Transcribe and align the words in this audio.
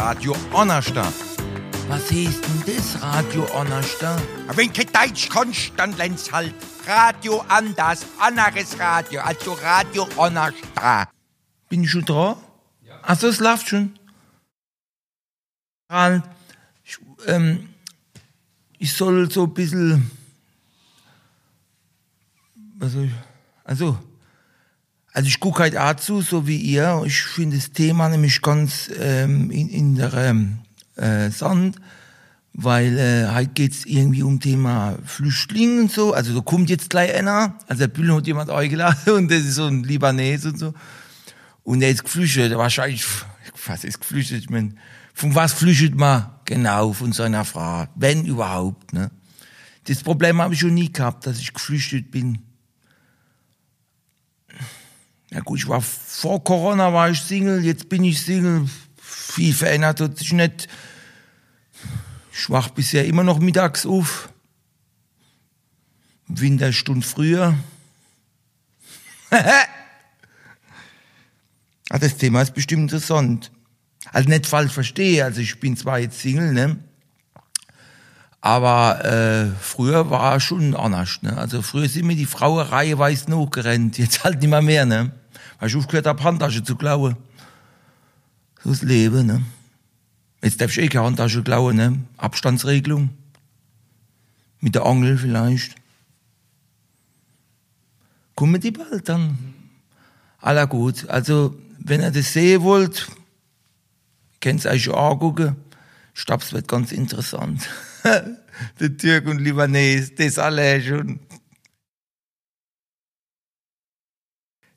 Radio 0.00 0.34
Onnerstadt. 0.54 1.12
Was 1.88 2.08
hieß 2.08 2.40
denn 2.40 2.74
das, 2.74 3.02
Radio 3.02 3.44
Onnerstadt? 3.54 4.22
Wenn 4.54 4.72
kein 4.72 4.86
Deutsch 4.86 5.28
lernst 5.98 6.32
halt 6.32 6.54
Radio 6.86 7.44
anders, 7.48 8.06
anderes 8.18 8.78
Radio, 8.78 9.20
also 9.20 9.52
Radio 9.52 10.08
Onnerstadt. 10.16 11.10
Bin 11.68 11.84
ich 11.84 11.90
schon 11.90 12.06
dran? 12.06 12.38
Ja. 12.82 12.98
Achso, 13.02 13.26
es 13.26 13.40
läuft 13.40 13.68
schon. 13.68 13.98
Ich, 16.82 16.98
ähm, 17.26 17.68
ich 18.78 18.94
soll 18.94 19.30
so 19.30 19.44
ein 19.44 19.52
bisschen. 19.52 20.10
Also, 22.80 23.06
also, 23.64 23.98
also 25.12 25.28
ich 25.28 25.40
gucke 25.40 25.62
halt 25.62 25.76
auch 25.76 25.96
zu, 25.96 26.20
so 26.20 26.46
wie 26.46 26.56
ihr. 26.56 27.02
Ich 27.04 27.22
finde 27.22 27.56
das 27.56 27.72
Thema 27.72 28.08
nämlich 28.08 28.42
ganz 28.42 28.90
ähm, 28.98 29.50
in, 29.50 29.68
in 29.68 29.94
der 29.96 30.14
ähm, 30.14 30.58
äh, 30.96 31.30
Sand, 31.30 31.76
weil 32.52 32.96
äh, 32.98 33.26
halt 33.28 33.54
geht's 33.54 33.84
irgendwie 33.86 34.22
um 34.22 34.38
Thema 34.38 34.98
Flüchtlinge 35.04 35.82
und 35.82 35.92
so. 35.92 36.12
Also 36.12 36.34
da 36.34 36.40
kommt 36.40 36.70
jetzt 36.70 36.90
gleich 36.90 37.12
einer. 37.14 37.58
Also 37.66 37.80
der 37.80 37.88
Bühne 37.88 38.14
hat 38.14 38.26
jemand 38.26 38.50
eingeladen 38.50 39.12
und 39.14 39.30
das 39.30 39.40
ist 39.40 39.56
so 39.56 39.66
ein 39.66 39.82
Libanes 39.82 40.46
und 40.46 40.58
so. 40.58 40.74
Und 41.64 41.82
er 41.82 41.90
ist 41.90 42.04
geflüchtet, 42.04 42.56
wahrscheinlich, 42.56 43.04
was 43.66 43.84
ist 43.84 44.00
geflüchtet? 44.00 44.42
Ich 44.42 44.50
mein, 44.50 44.78
von 45.12 45.34
was 45.34 45.52
flüchtet 45.52 45.94
man? 45.94 46.30
Genau, 46.44 46.92
von 46.92 47.12
seiner 47.12 47.44
Frau, 47.44 47.86
wenn 47.96 48.24
überhaupt. 48.24 48.92
Ne? 48.92 49.10
Das 49.84 50.02
Problem 50.02 50.40
habe 50.40 50.54
ich 50.54 50.60
schon 50.60 50.74
nie 50.74 50.92
gehabt, 50.92 51.26
dass 51.26 51.38
ich 51.38 51.52
geflüchtet 51.52 52.10
bin. 52.10 52.38
Ja 55.30 55.40
gut, 55.40 55.60
ich 55.60 55.68
war 55.68 55.80
vor 55.80 56.42
Corona 56.42 56.92
war 56.92 57.10
ich 57.10 57.20
Single, 57.20 57.64
jetzt 57.64 57.88
bin 57.88 58.02
ich 58.02 58.20
Single. 58.20 58.68
Viel 58.96 59.54
verändert 59.54 60.00
hat 60.00 60.18
sich 60.18 60.32
nicht. 60.32 60.68
Ich 62.32 62.50
wach 62.50 62.70
bisher 62.70 63.04
immer 63.04 63.22
noch 63.22 63.38
mittags 63.38 63.86
auf. 63.86 64.28
Winterstunde 66.26 67.06
früher. 67.06 67.54
ah, 69.30 69.38
das 71.98 72.16
Thema 72.16 72.42
ist 72.42 72.54
bestimmt 72.54 72.82
interessant. 72.82 73.52
Also 74.12 74.28
nicht 74.28 74.46
falsch 74.46 74.72
verstehe, 74.72 75.24
also 75.24 75.40
ich 75.40 75.60
bin 75.60 75.76
zwar 75.76 76.00
jetzt 76.00 76.20
Single, 76.20 76.52
ne? 76.52 76.78
Aber 78.40 79.04
äh, 79.04 79.50
früher 79.60 80.10
war 80.10 80.40
schon 80.40 80.74
anders, 80.74 81.18
ne? 81.22 81.36
Also 81.36 81.62
früher 81.62 81.88
sind 81.88 82.06
mir 82.06 82.16
die 82.16 82.26
Frauen 82.26 82.66
reiheweise 82.66 83.30
noch 83.30 83.50
gerannt, 83.50 83.98
jetzt 83.98 84.24
halt 84.24 84.40
nicht 84.40 84.50
mehr 84.50 84.62
mehr, 84.62 84.86
ne? 84.86 85.12
Weil 85.60 85.68
ich 85.68 85.76
aufgehört 85.76 86.06
habe, 86.06 86.24
Handtasche 86.24 86.64
zu 86.64 86.74
klauen. 86.74 87.16
So 88.64 88.70
das 88.70 88.82
Leben, 88.82 89.26
ne? 89.26 89.42
Jetzt 90.42 90.60
darf 90.60 90.70
ich 90.70 90.78
eh 90.78 90.88
keine 90.88 91.04
Handtasche 91.04 91.42
klauen, 91.42 91.76
ne? 91.76 91.98
Abstandsregelung. 92.16 93.10
Mit 94.60 94.74
der 94.74 94.86
Angel 94.86 95.18
vielleicht. 95.18 95.74
Kommen 98.34 98.60
die 98.60 98.70
bald 98.70 99.08
dann? 99.08 99.38
Aller 100.38 100.66
gut. 100.66 101.08
Also, 101.08 101.54
wenn 101.78 102.00
ihr 102.00 102.10
das 102.10 102.32
sehen 102.32 102.62
wollt, 102.62 103.08
könnt 104.40 104.64
ihr 104.64 104.70
euch 104.70 104.90
angucken. 104.92 105.56
Es 106.14 106.52
wird 106.52 106.68
ganz 106.68 106.92
interessant. 106.92 107.68
der 108.80 108.96
Türk 108.96 109.26
und 109.26 109.40
Libanese, 109.40 110.12
das 110.12 110.38
alle 110.38 110.82
schon. 110.82 111.20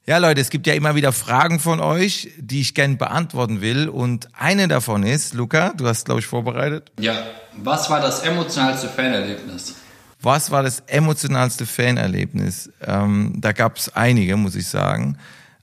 Ja, 0.06 0.18
Leute, 0.18 0.42
es 0.42 0.50
gibt 0.50 0.68
ja 0.68 0.73
immer 0.73 0.96
wieder 0.96 1.14
Fragen 1.14 1.62
von 1.62 1.80
euch, 1.80 2.30
die 2.38 2.59
ich 2.59 2.73
gerne 2.73 2.98
beantworten 2.98 3.62
will. 3.62 3.88
Und 3.88 4.28
eine 4.34 4.68
davon 4.68 5.04
ist, 5.04 5.34
Luca, 5.34 5.70
du 5.78 5.88
hast, 5.88 6.04
glaube 6.04 6.20
ich, 6.20 6.28
vorbereitet. 6.28 6.92
Ja, 7.00 7.16
was 7.54 7.90
war 7.90 8.02
das 8.02 8.20
emotionalste 8.20 8.90
Fanerlebnis? 8.90 9.76
Was 10.22 10.52
war 10.52 10.62
das 10.62 10.82
emotionalste 10.88 11.66
Fanerlebnis? 11.66 12.70
Ähm, 12.86 13.36
da 13.38 13.54
gab 13.54 13.77
es 13.77 13.95
einige, 13.95 14.36
muss 14.36 14.55
ich 14.55 14.67
sagen. 14.67 15.17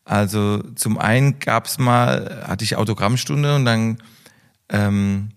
Also 0.06 0.62
zum 0.74 0.96
einen 0.96 1.38
gab 1.38 1.66
es 1.66 1.78
mal, 1.78 2.44
hatte 2.46 2.64
ich 2.64 2.76
Autogrammstunde 2.76 3.56
und 3.56 3.66
dann 3.66 3.98
ähm, 4.70 5.32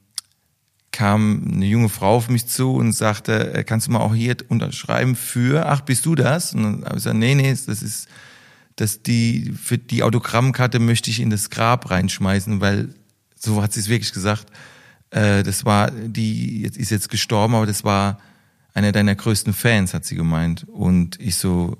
kam 0.94 1.51
eine 1.56 1.66
junge 1.66 1.89
Frau 1.89 2.16
auf 2.16 2.29
mich 2.29 2.47
zu 2.47 2.73
und 2.75 2.94
sagte, 2.94 3.53
äh, 3.53 3.63
kannst 3.66 3.88
du 3.88 3.91
mal 3.91 4.00
auch 4.00 4.16
hier 4.16 4.38
unterschreiben 4.47 5.17
für, 5.17 5.66
ach, 5.66 5.81
bist 5.81 6.06
du 6.06 6.16
das? 6.16 6.53
Und 6.53 6.63
dann 6.63 6.73
habe 6.85 6.97
ich 6.97 7.03
gesagt, 7.03 7.17
nee, 7.17 7.35
nee, 7.35 7.50
das 7.50 7.81
ist 7.81 8.07
dass 8.75 9.03
die, 9.03 9.53
für 9.61 9.78
die 9.78 10.03
Autogrammkarte 10.03 10.79
möchte 10.79 11.09
ich 11.09 11.19
in 11.19 11.29
das 11.29 11.50
Grab 11.50 11.89
reinschmeißen, 11.89 12.61
weil, 12.61 12.89
so 13.35 13.61
hat 13.61 13.73
sie 13.73 13.79
es 13.79 13.89
wirklich 13.89 14.13
gesagt, 14.13 14.47
äh, 15.11 15.44
das 15.44 15.66
war, 15.66 15.91
die 15.91 16.63
jetzt, 16.63 16.78
ist 16.78 16.89
jetzt 16.89 17.09
gestorben, 17.09 17.56
aber 17.56 17.66
das 17.66 17.83
war 17.83 18.19
einer 18.73 18.91
deiner 18.91 19.16
größten 19.16 19.53
Fans, 19.53 19.94
hat 19.94 20.06
sie 20.06 20.16
gemeint. 20.16 20.66
Und 20.67 21.19
ich 21.19 21.35
so, 21.35 21.78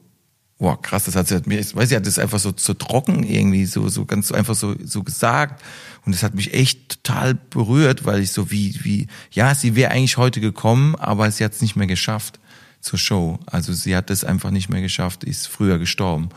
boah, 0.60 0.80
krass, 0.80 1.06
das 1.06 1.16
hat 1.16 1.28
sie, 1.28 1.42
mir, 1.46 1.58
weiß 1.58 1.90
sie 1.90 1.96
hat 1.96 2.06
das 2.06 2.20
einfach 2.20 2.40
so, 2.40 2.54
so 2.56 2.74
trocken 2.74 3.24
irgendwie, 3.24 3.66
so, 3.66 3.90
so 3.90 4.06
ganz 4.06 4.28
so 4.28 4.36
einfach 4.36 4.56
so, 4.56 4.76
so 4.84 5.04
gesagt. 5.04 5.64
Und 6.06 6.14
das 6.14 6.22
hat 6.22 6.36
mich 6.36 6.54
echt 6.54 7.04
total 7.04 7.34
berührt, 7.34 8.06
weil 8.06 8.22
ich 8.22 8.32
so 8.32 8.52
wie, 8.52 8.80
wie, 8.84 9.08
ja, 9.32 9.56
sie 9.56 9.76
wäre 9.76 9.92
eigentlich 9.92 10.18
heute 10.18 10.42
gekommen, 10.42 10.96
aber 10.96 11.32
sie 11.32 11.44
hat 11.44 11.54
es 11.54 11.62
nicht 11.62 11.76
mehr 11.76 11.88
geschafft 11.88 12.40
zur 12.82 13.00
Show. 13.00 13.40
Also 13.46 13.74
sie 13.74 13.96
hat 13.96 14.10
es 14.10 14.24
einfach 14.24 14.52
nicht 14.52 14.70
mehr 14.70 14.82
geschafft, 14.82 15.24
ist 15.24 15.48
früher 15.48 15.80
gestorben. 15.80 16.30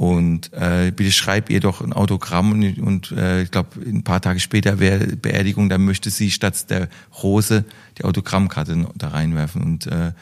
Und 0.00 0.50
äh, 0.54 0.92
bitte 0.96 1.12
schreib 1.12 1.50
ihr 1.50 1.60
doch 1.60 1.82
ein 1.82 1.92
Autogramm 1.92 2.52
und, 2.52 2.78
und 2.78 3.12
äh, 3.12 3.42
ich 3.42 3.50
glaube, 3.50 3.78
ein 3.84 4.02
paar 4.02 4.22
Tage 4.22 4.40
später 4.40 4.80
wäre 4.80 5.14
Beerdigung, 5.14 5.68
dann 5.68 5.84
möchte 5.84 6.08
sie 6.08 6.30
statt 6.30 6.70
der 6.70 6.88
Rose 7.22 7.66
die 7.98 8.04
Autogrammkarte 8.04 8.88
da 8.94 9.08
reinwerfen. 9.08 9.62
Und 9.62 9.88
äh, 9.88 10.12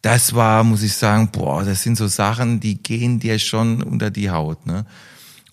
das 0.00 0.34
war, 0.34 0.64
muss 0.64 0.82
ich 0.82 0.94
sagen, 0.94 1.28
boah, 1.30 1.62
das 1.62 1.84
sind 1.84 1.96
so 1.96 2.08
Sachen, 2.08 2.58
die 2.58 2.82
gehen 2.82 3.20
dir 3.20 3.38
schon 3.38 3.84
unter 3.84 4.10
die 4.10 4.28
Haut. 4.28 4.66
Ne? 4.66 4.86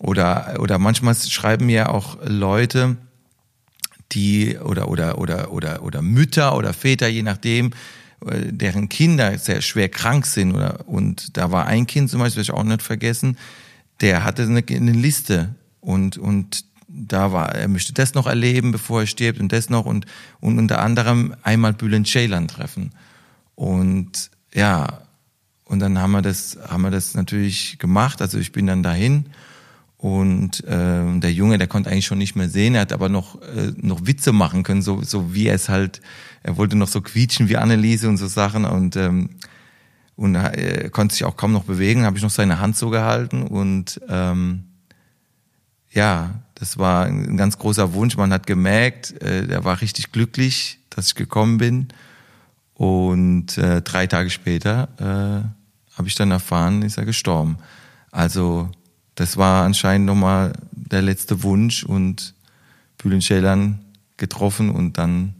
Oder, 0.00 0.56
oder 0.58 0.80
manchmal 0.80 1.14
schreiben 1.14 1.66
mir 1.66 1.90
auch 1.90 2.18
Leute, 2.24 2.96
die 4.10 4.58
oder 4.58 4.88
oder 4.88 5.18
oder 5.18 5.52
oder 5.52 5.84
oder 5.84 6.02
Mütter 6.02 6.56
oder 6.56 6.72
Väter, 6.72 7.06
je 7.06 7.22
nachdem, 7.22 7.70
deren 8.22 8.88
Kinder 8.88 9.38
sehr 9.38 9.62
schwer 9.62 9.88
krank 9.88 10.26
sind 10.26 10.54
oder 10.54 10.86
und 10.86 11.36
da 11.36 11.50
war 11.50 11.66
ein 11.66 11.86
Kind 11.86 12.10
zum 12.10 12.20
Beispiel, 12.20 12.40
das 12.40 12.48
ich 12.48 12.54
auch 12.54 12.64
nicht 12.64 12.82
vergessen, 12.82 13.38
der 14.00 14.24
hatte 14.24 14.42
eine, 14.42 14.62
eine 14.68 14.92
Liste 14.92 15.54
und 15.80 16.18
und 16.18 16.64
da 16.88 17.32
war, 17.32 17.54
er 17.54 17.68
möchte 17.68 17.92
das 17.92 18.14
noch 18.14 18.26
erleben, 18.26 18.72
bevor 18.72 19.02
er 19.02 19.06
stirbt 19.06 19.40
und 19.40 19.52
das 19.52 19.70
noch 19.70 19.86
und 19.86 20.06
und 20.40 20.58
unter 20.58 20.80
anderem 20.80 21.34
einmal 21.42 21.72
Bülent 21.72 22.08
Ceylan 22.08 22.48
treffen. 22.48 22.92
Und 23.54 24.30
ja 24.52 25.00
und 25.64 25.78
dann 25.78 25.98
haben 25.98 26.12
wir 26.12 26.22
das 26.22 26.58
haben 26.68 26.82
wir 26.82 26.90
das 26.90 27.14
natürlich 27.14 27.78
gemacht, 27.78 28.20
also 28.20 28.38
ich 28.38 28.52
bin 28.52 28.66
dann 28.66 28.82
dahin 28.82 29.26
und 29.96 30.64
äh, 30.64 31.20
der 31.20 31.32
Junge, 31.32 31.58
der 31.58 31.68
konnte 31.68 31.90
eigentlich 31.90 32.06
schon 32.06 32.18
nicht 32.18 32.34
mehr 32.34 32.48
sehen, 32.48 32.74
er 32.74 32.82
hat 32.82 32.92
aber 32.92 33.08
noch 33.08 33.40
äh, 33.42 33.72
noch 33.76 34.06
Witze 34.06 34.32
machen 34.32 34.62
können, 34.62 34.82
so 34.82 35.02
so 35.02 35.32
wie 35.32 35.46
er 35.46 35.54
es 35.54 35.68
halt 35.68 36.00
er 36.42 36.56
wollte 36.56 36.76
noch 36.76 36.88
so 36.88 37.00
quietschen 37.00 37.48
wie 37.48 37.56
Anneliese 37.56 38.08
und 38.08 38.16
so 38.16 38.26
Sachen 38.26 38.64
und 38.64 38.96
ähm, 38.96 39.30
und 40.16 40.34
äh, 40.34 40.90
konnte 40.90 41.14
sich 41.14 41.24
auch 41.24 41.36
kaum 41.36 41.52
noch 41.52 41.64
bewegen, 41.64 42.04
habe 42.04 42.18
ich 42.18 42.22
noch 42.22 42.30
seine 42.30 42.60
Hand 42.60 42.76
so 42.76 42.90
gehalten 42.90 43.42
und 43.42 44.00
ähm, 44.08 44.64
ja, 45.92 46.42
das 46.54 46.78
war 46.78 47.06
ein 47.06 47.36
ganz 47.36 47.58
großer 47.58 47.94
Wunsch. 47.94 48.16
Man 48.16 48.32
hat 48.32 48.46
gemerkt, 48.46 49.20
äh, 49.22 49.46
er 49.46 49.64
war 49.64 49.80
richtig 49.80 50.12
glücklich, 50.12 50.78
dass 50.90 51.08
ich 51.08 51.14
gekommen 51.14 51.58
bin. 51.58 51.88
Und 52.74 53.58
äh, 53.58 53.82
drei 53.82 54.06
Tage 54.06 54.30
später 54.30 54.88
äh, 54.98 55.96
habe 55.96 56.08
ich 56.08 56.14
dann 56.14 56.30
erfahren, 56.30 56.82
ist 56.82 56.98
er 56.98 57.04
gestorben. 57.04 57.58
Also 58.10 58.70
das 59.14 59.36
war 59.36 59.64
anscheinend 59.64 60.06
nochmal 60.06 60.52
der 60.72 61.02
letzte 61.02 61.42
Wunsch 61.42 61.84
und 61.84 62.34
Bülent 62.98 63.22
Ceylan 63.22 63.80
getroffen 64.16 64.70
und 64.70 64.98
dann 64.98 65.34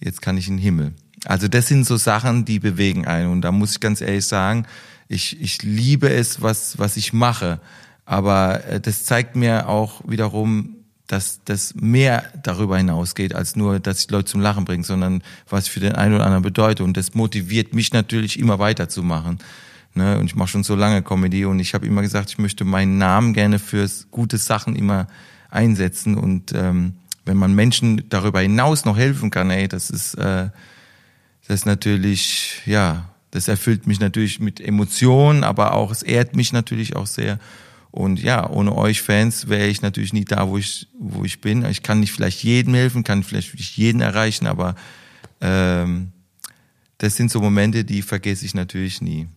jetzt 0.00 0.22
kann 0.22 0.36
ich 0.36 0.48
in 0.48 0.56
den 0.56 0.62
Himmel. 0.62 0.94
Also 1.24 1.48
das 1.48 1.68
sind 1.68 1.84
so 1.84 1.96
Sachen, 1.96 2.44
die 2.44 2.58
bewegen 2.58 3.06
einen. 3.06 3.30
Und 3.30 3.42
da 3.42 3.52
muss 3.52 3.72
ich 3.72 3.80
ganz 3.80 4.00
ehrlich 4.00 4.26
sagen, 4.26 4.66
ich, 5.08 5.40
ich 5.40 5.62
liebe 5.62 6.08
es, 6.08 6.42
was, 6.42 6.78
was 6.78 6.96
ich 6.96 7.12
mache. 7.12 7.60
Aber 8.04 8.64
äh, 8.64 8.80
das 8.80 9.04
zeigt 9.04 9.36
mir 9.36 9.68
auch 9.68 10.02
wiederum, 10.06 10.76
dass 11.06 11.40
das 11.44 11.74
mehr 11.76 12.24
darüber 12.42 12.76
hinausgeht, 12.76 13.34
als 13.34 13.54
nur, 13.54 13.78
dass 13.78 14.00
ich 14.00 14.10
Leute 14.10 14.24
zum 14.24 14.40
Lachen 14.40 14.64
bringe, 14.64 14.82
sondern 14.84 15.22
was 15.48 15.68
für 15.68 15.80
den 15.80 15.94
einen 15.94 16.14
oder 16.14 16.24
anderen 16.24 16.42
bedeutet. 16.42 16.80
Und 16.80 16.96
das 16.96 17.14
motiviert 17.14 17.74
mich 17.74 17.92
natürlich 17.92 18.38
immer 18.38 18.58
weiterzumachen. 18.58 19.38
Ne? 19.94 20.18
Und 20.18 20.26
ich 20.26 20.34
mache 20.34 20.48
schon 20.48 20.64
so 20.64 20.74
lange 20.74 21.02
Comedy 21.02 21.44
und 21.44 21.60
ich 21.60 21.74
habe 21.74 21.86
immer 21.86 22.02
gesagt, 22.02 22.30
ich 22.30 22.38
möchte 22.38 22.64
meinen 22.64 22.98
Namen 22.98 23.34
gerne 23.34 23.58
fürs 23.58 24.08
gute 24.10 24.36
Sachen 24.36 24.74
immer 24.74 25.06
einsetzen. 25.48 26.16
Und 26.16 26.52
ähm, 26.54 26.94
wenn 27.26 27.36
man 27.36 27.54
Menschen 27.54 28.08
darüber 28.08 28.40
hinaus 28.40 28.84
noch 28.84 28.96
helfen 28.96 29.30
kann, 29.30 29.50
ey, 29.50 29.68
das 29.68 29.90
ist, 29.90 30.14
äh, 30.14 30.48
das 31.46 31.60
ist 31.60 31.66
natürlich, 31.66 32.62
ja, 32.64 33.10
das 33.32 33.48
erfüllt 33.48 33.86
mich 33.86 34.00
natürlich 34.00 34.40
mit 34.40 34.60
Emotionen, 34.60 35.44
aber 35.44 35.74
auch, 35.74 35.90
es 35.90 36.02
ehrt 36.02 36.34
mich 36.34 36.52
natürlich 36.52 36.96
auch 36.96 37.06
sehr. 37.06 37.38
Und 37.90 38.22
ja, 38.22 38.48
ohne 38.48 38.74
euch 38.74 39.02
Fans 39.02 39.48
wäre 39.48 39.66
ich 39.66 39.82
natürlich 39.82 40.12
nie 40.12 40.24
da, 40.24 40.48
wo 40.48 40.56
ich, 40.58 40.86
wo 40.98 41.24
ich 41.24 41.40
bin. 41.40 41.64
Ich 41.64 41.82
kann 41.82 42.00
nicht 42.00 42.12
vielleicht 42.12 42.42
jedem 42.42 42.74
helfen, 42.74 43.04
kann 43.04 43.22
vielleicht 43.22 43.54
nicht 43.54 43.76
jeden 43.76 44.00
erreichen, 44.00 44.46
aber 44.46 44.74
ähm, 45.40 46.12
das 46.98 47.16
sind 47.16 47.30
so 47.30 47.40
Momente, 47.40 47.84
die 47.84 48.02
vergesse 48.02 48.46
ich 48.46 48.54
natürlich 48.54 49.00
nie. 49.00 49.28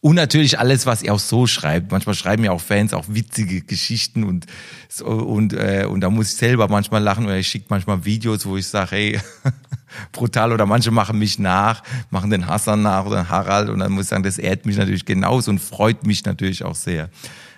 Und 0.00 0.14
natürlich 0.14 0.60
alles, 0.60 0.86
was 0.86 1.02
ihr 1.02 1.12
auch 1.12 1.18
so 1.18 1.48
schreibt. 1.48 1.90
Manchmal 1.90 2.14
schreiben 2.14 2.44
ja 2.44 2.52
auch 2.52 2.60
Fans 2.60 2.94
auch 2.94 3.06
witzige 3.08 3.62
Geschichten 3.62 4.22
und 4.22 4.46
so, 4.88 5.06
und 5.06 5.52
äh, 5.54 5.86
und 5.90 6.02
da 6.02 6.08
muss 6.08 6.30
ich 6.30 6.36
selber 6.36 6.68
manchmal 6.68 7.02
lachen 7.02 7.24
oder 7.24 7.36
ich 7.36 7.48
schicke 7.48 7.66
manchmal 7.68 8.04
Videos, 8.04 8.46
wo 8.46 8.56
ich 8.56 8.68
sage, 8.68 8.92
hey, 8.92 9.20
brutal 10.12 10.52
oder 10.52 10.66
manche 10.66 10.92
machen 10.92 11.18
mich 11.18 11.40
nach, 11.40 11.82
machen 12.10 12.30
den 12.30 12.46
Hassan 12.46 12.82
nach 12.82 13.06
oder 13.06 13.16
den 13.16 13.28
Harald 13.28 13.70
und 13.70 13.80
dann 13.80 13.90
muss 13.90 14.04
ich 14.04 14.10
sagen, 14.10 14.22
das 14.22 14.38
ehrt 14.38 14.66
mich 14.66 14.76
natürlich 14.76 15.04
genauso 15.04 15.50
und 15.50 15.58
freut 15.58 16.06
mich 16.06 16.24
natürlich 16.24 16.62
auch 16.62 16.76
sehr. 16.76 17.10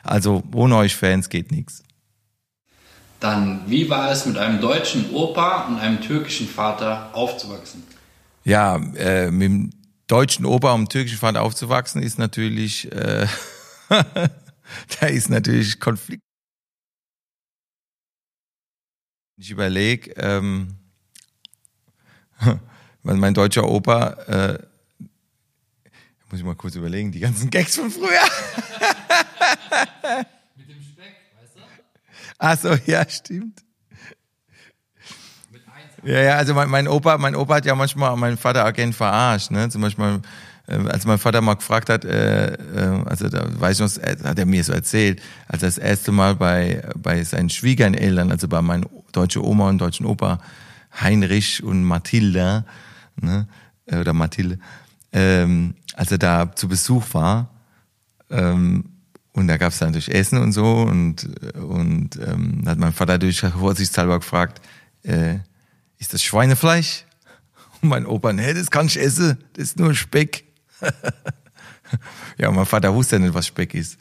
Also 0.02 0.42
ohne 0.54 0.76
euch 0.76 0.96
Fans 0.96 1.28
geht 1.28 1.52
nichts. 1.52 1.82
Dann, 3.20 3.60
wie 3.66 3.90
war 3.90 4.10
es 4.10 4.24
mit 4.24 4.38
einem 4.38 4.62
deutschen 4.62 5.10
Opa 5.12 5.66
und 5.66 5.78
einem 5.78 6.00
türkischen 6.00 6.48
Vater 6.48 7.10
aufzuwachsen? 7.12 7.82
Ja, 8.44 8.76
äh, 8.96 9.30
mit 9.30 9.42
dem 9.42 9.70
deutschen 10.10 10.44
Opa 10.44 10.72
und 10.72 10.90
türkischen 10.90 11.18
Vater 11.18 11.42
aufzuwachsen 11.42 12.02
ist 12.02 12.18
natürlich, 12.18 12.90
äh, 12.90 13.28
da 13.88 15.06
ist 15.06 15.30
natürlich 15.30 15.78
Konflikt. 15.78 16.24
Ich 19.36 19.50
überlege, 19.50 20.10
ähm, 20.16 20.74
weil 23.02 23.16
mein 23.16 23.34
deutscher 23.34 23.68
Opa, 23.68 24.10
äh, 24.26 24.58
muss 26.28 26.40
ich 26.40 26.44
mal 26.44 26.56
kurz 26.56 26.74
überlegen, 26.74 27.12
die 27.12 27.20
ganzen 27.20 27.48
Gags 27.48 27.76
von 27.76 27.90
früher. 27.90 28.08
Mit 30.56 30.68
dem 30.68 30.82
Speck, 30.82 31.14
weißt 31.40 31.56
du? 31.56 31.60
Ach 32.38 32.58
so, 32.58 32.74
ja, 32.86 33.08
stimmt. 33.08 33.62
Ja, 36.02 36.20
ja, 36.20 36.36
also 36.36 36.54
mein, 36.54 36.70
mein 36.70 36.88
Opa, 36.88 37.18
mein 37.18 37.34
Opa 37.36 37.56
hat 37.56 37.66
ja 37.66 37.74
manchmal 37.74 38.16
meinen 38.16 38.38
Vater 38.38 38.64
Agent 38.64 38.94
verarscht, 38.94 39.50
ne? 39.50 39.68
Zum 39.68 39.82
Beispiel, 39.82 40.20
äh, 40.66 40.76
als 40.88 41.04
mein 41.04 41.18
Vater 41.18 41.42
mal 41.42 41.54
gefragt 41.54 41.90
hat, 41.90 42.04
äh, 42.04 42.54
äh, 42.54 43.02
also 43.04 43.28
da 43.28 43.44
weiß 43.60 43.80
ich 43.80 43.96
noch, 43.98 44.02
äh, 44.02 44.16
hat 44.24 44.38
er 44.38 44.46
mir 44.46 44.64
so 44.64 44.72
erzählt, 44.72 45.20
als 45.46 45.62
er 45.62 45.68
das 45.68 45.78
erste 45.78 46.12
Mal 46.12 46.36
bei 46.36 46.82
bei 46.96 47.22
seinen 47.22 47.50
Schwiegereltern, 47.50 48.30
also 48.30 48.48
bei 48.48 48.62
meinen 48.62 48.86
deutschen 49.12 49.42
Oma 49.42 49.68
und 49.68 49.78
deutschen 49.78 50.06
Opa 50.06 50.40
Heinrich 51.00 51.62
und 51.62 51.84
Mathilda, 51.84 52.64
ne? 53.20 53.46
äh, 53.86 53.98
Oder 53.98 54.14
Mathilde, 54.14 54.58
ähm, 55.12 55.74
als 55.94 56.10
er 56.12 56.18
da 56.18 56.54
zu 56.54 56.66
Besuch 56.68 57.04
war, 57.12 57.50
ähm, 58.30 58.84
und 59.32 59.48
da 59.48 59.58
gab 59.58 59.72
es 59.72 59.80
natürlich 59.80 60.12
Essen 60.14 60.38
und 60.38 60.52
so 60.52 60.64
und 60.82 61.28
und 61.54 62.16
ähm, 62.16 62.62
hat 62.66 62.78
mein 62.78 62.92
Vater 62.92 63.18
durch 63.18 63.40
vorsichtshalber 63.40 64.18
gefragt, 64.18 64.60
äh, 65.02 65.38
ist 66.00 66.12
das 66.14 66.22
Schweinefleisch? 66.22 67.04
Und 67.80 67.88
mein 67.90 68.06
Opa, 68.06 68.32
nee, 68.32 68.52
das 68.52 68.70
kann 68.70 68.86
ich 68.86 68.98
essen, 68.98 69.38
das 69.52 69.64
ist 69.64 69.78
nur 69.78 69.94
Speck. 69.94 70.44
ja, 72.38 72.50
mein 72.50 72.66
Vater 72.66 72.92
wusste 72.92 73.16
ja 73.16 73.20
nicht, 73.20 73.34
was 73.34 73.46
Speck 73.46 73.74
ist. 73.74 73.98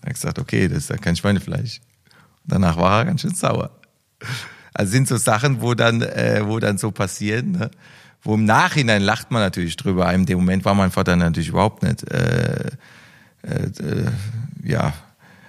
Er 0.00 0.08
hat 0.08 0.14
gesagt, 0.14 0.38
okay, 0.40 0.66
das 0.66 0.78
ist 0.78 0.90
ja 0.90 0.96
kein 0.96 1.14
Schweinefleisch. 1.14 1.80
Und 2.42 2.52
danach 2.52 2.76
war 2.76 3.00
er 3.00 3.04
ganz 3.04 3.20
schön 3.20 3.34
sauer. 3.34 3.70
Also 4.74 4.92
sind 4.92 5.06
so 5.06 5.16
Sachen, 5.16 5.60
wo 5.60 5.74
dann, 5.74 6.02
äh, 6.02 6.42
wo 6.44 6.58
dann 6.58 6.78
so 6.78 6.90
passieren, 6.90 7.52
ne? 7.52 7.70
wo 8.22 8.34
im 8.34 8.44
Nachhinein 8.44 9.02
lacht 9.02 9.30
man 9.30 9.42
natürlich 9.42 9.76
drüber. 9.76 10.12
In 10.12 10.26
dem 10.26 10.38
Moment 10.38 10.64
war 10.64 10.74
mein 10.74 10.90
Vater 10.90 11.14
natürlich 11.16 11.50
überhaupt 11.50 11.82
nicht, 11.82 12.10
äh, 12.10 12.70
äh, 13.42 13.64
äh, 13.64 14.10
ja, 14.64 14.94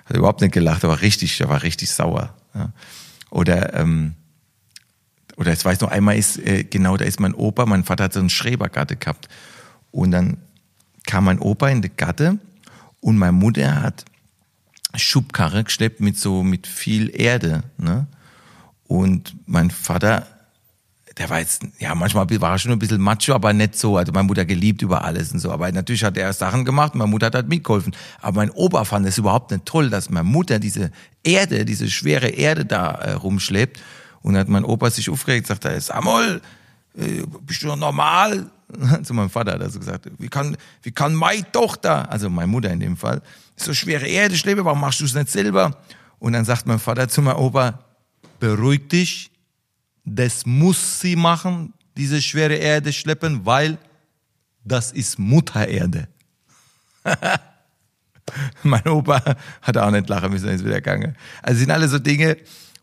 hat 0.05 0.17
überhaupt 0.17 0.41
nicht 0.41 0.53
gelacht, 0.53 0.83
er 0.83 0.89
war 0.89 1.01
richtig, 1.01 1.39
er 1.39 1.49
war 1.49 1.63
richtig 1.63 1.91
sauer. 1.91 2.35
Ja? 2.53 2.73
Oder 3.29 3.73
ähm, 3.75 4.15
oder 5.37 5.51
jetzt 5.51 5.65
weiß 5.65 5.81
noch 5.81 5.91
einmal 5.91 6.17
ist, 6.17 6.37
äh, 6.37 6.63
genau, 6.63 6.97
da 6.97 7.05
ist 7.05 7.19
mein 7.19 7.33
Opa, 7.33 7.65
mein 7.65 7.83
Vater 7.83 8.05
hat 8.05 8.13
so 8.13 8.19
einen 8.19 8.29
Schrebergatte 8.29 8.95
gehabt. 8.95 9.27
Und 9.91 10.11
dann 10.11 10.37
kam 11.05 11.25
mein 11.25 11.39
Opa 11.39 11.69
in 11.69 11.81
die 11.81 11.89
Gatte 11.95 12.37
und 12.99 13.17
meine 13.17 13.31
Mutter 13.31 13.81
hat 13.81 14.05
Schubkarre 14.95 15.63
geschleppt 15.63 15.99
mit 15.99 16.17
so, 16.17 16.43
mit 16.43 16.67
viel 16.67 17.09
Erde, 17.19 17.63
ne? 17.77 18.07
Und 18.85 19.35
mein 19.47 19.71
Vater, 19.71 20.27
der 21.17 21.29
war 21.29 21.39
jetzt, 21.39 21.63
ja, 21.79 21.95
manchmal 21.95 22.29
war 22.41 22.51
er 22.51 22.59
schon 22.59 22.71
ein 22.71 22.79
bisschen 22.79 23.01
macho, 23.01 23.33
aber 23.33 23.51
nicht 23.51 23.75
so. 23.75 23.97
Also 23.97 24.11
meine 24.11 24.27
Mutter 24.27 24.45
geliebt 24.45 24.83
über 24.83 25.03
alles 25.03 25.31
und 25.31 25.39
so. 25.39 25.51
Aber 25.51 25.71
natürlich 25.71 26.03
hat 26.03 26.17
er 26.17 26.31
Sachen 26.33 26.63
gemacht, 26.63 26.93
meine 26.93 27.09
Mutter 27.09 27.27
hat 27.27 27.35
halt 27.35 27.49
mitgeholfen. 27.49 27.95
Aber 28.21 28.37
mein 28.37 28.51
Opa 28.51 28.83
fand 28.83 29.07
es 29.07 29.17
überhaupt 29.17 29.49
nicht 29.49 29.65
toll, 29.65 29.89
dass 29.89 30.11
meine 30.11 30.25
Mutter 30.25 30.59
diese 30.59 30.91
Erde, 31.23 31.65
diese 31.65 31.89
schwere 31.89 32.27
Erde 32.27 32.65
da 32.65 32.91
äh, 32.91 33.13
rumschleppt. 33.13 33.79
Und 34.23 34.37
hat 34.37 34.49
mein 34.49 34.65
Opa 34.65 34.89
sich 34.89 35.09
aufgeregt, 35.09 35.47
sagt 35.47 35.65
er, 35.65 35.79
Samuel, 35.79 36.41
äh, 36.97 37.23
bist 37.41 37.61
du 37.61 37.67
noch 37.67 37.75
normal? 37.75 38.49
Zu 39.03 39.13
meinem 39.13 39.29
Vater 39.29 39.53
hat 39.53 39.61
er 39.61 39.69
so 39.69 39.79
gesagt, 39.79 40.09
wie 40.17 40.29
kann, 40.29 40.57
wie 40.81 40.91
kann 40.91 41.13
meine 41.13 41.49
Tochter, 41.51 42.09
also 42.09 42.29
meine 42.29 42.47
Mutter 42.47 42.71
in 42.71 42.79
dem 42.79 42.97
Fall, 42.97 43.21
so 43.55 43.73
schwere 43.73 44.07
Erde 44.07 44.35
schleppen, 44.35 44.65
warum 44.65 44.81
machst 44.81 45.01
du 45.01 45.05
es 45.05 45.13
nicht 45.13 45.29
selber? 45.29 45.77
Und 46.19 46.33
dann 46.33 46.45
sagt 46.45 46.65
mein 46.65 46.79
Vater 46.79 47.07
zu 47.07 47.21
meinem 47.21 47.37
Opa, 47.37 47.79
beruhig 48.39 48.87
dich, 48.87 49.31
das 50.05 50.45
muss 50.45 50.99
sie 50.99 51.15
machen, 51.15 51.73
diese 51.95 52.21
schwere 52.21 52.55
Erde 52.55 52.91
schleppen, 52.91 53.45
weil 53.45 53.77
das 54.63 54.91
ist 54.91 55.19
Muttererde. 55.19 56.07
mein 58.63 58.87
Opa 58.87 59.21
hat 59.61 59.77
auch 59.77 59.91
nicht 59.91 60.09
lachen 60.09 60.31
müssen, 60.31 60.49
ist 60.49 60.63
wieder 60.63 60.75
gegangen. 60.75 61.15
Also 61.41 61.59
sind 61.59 61.71
alle 61.71 61.87
so 61.87 61.99
Dinge, 61.99 62.37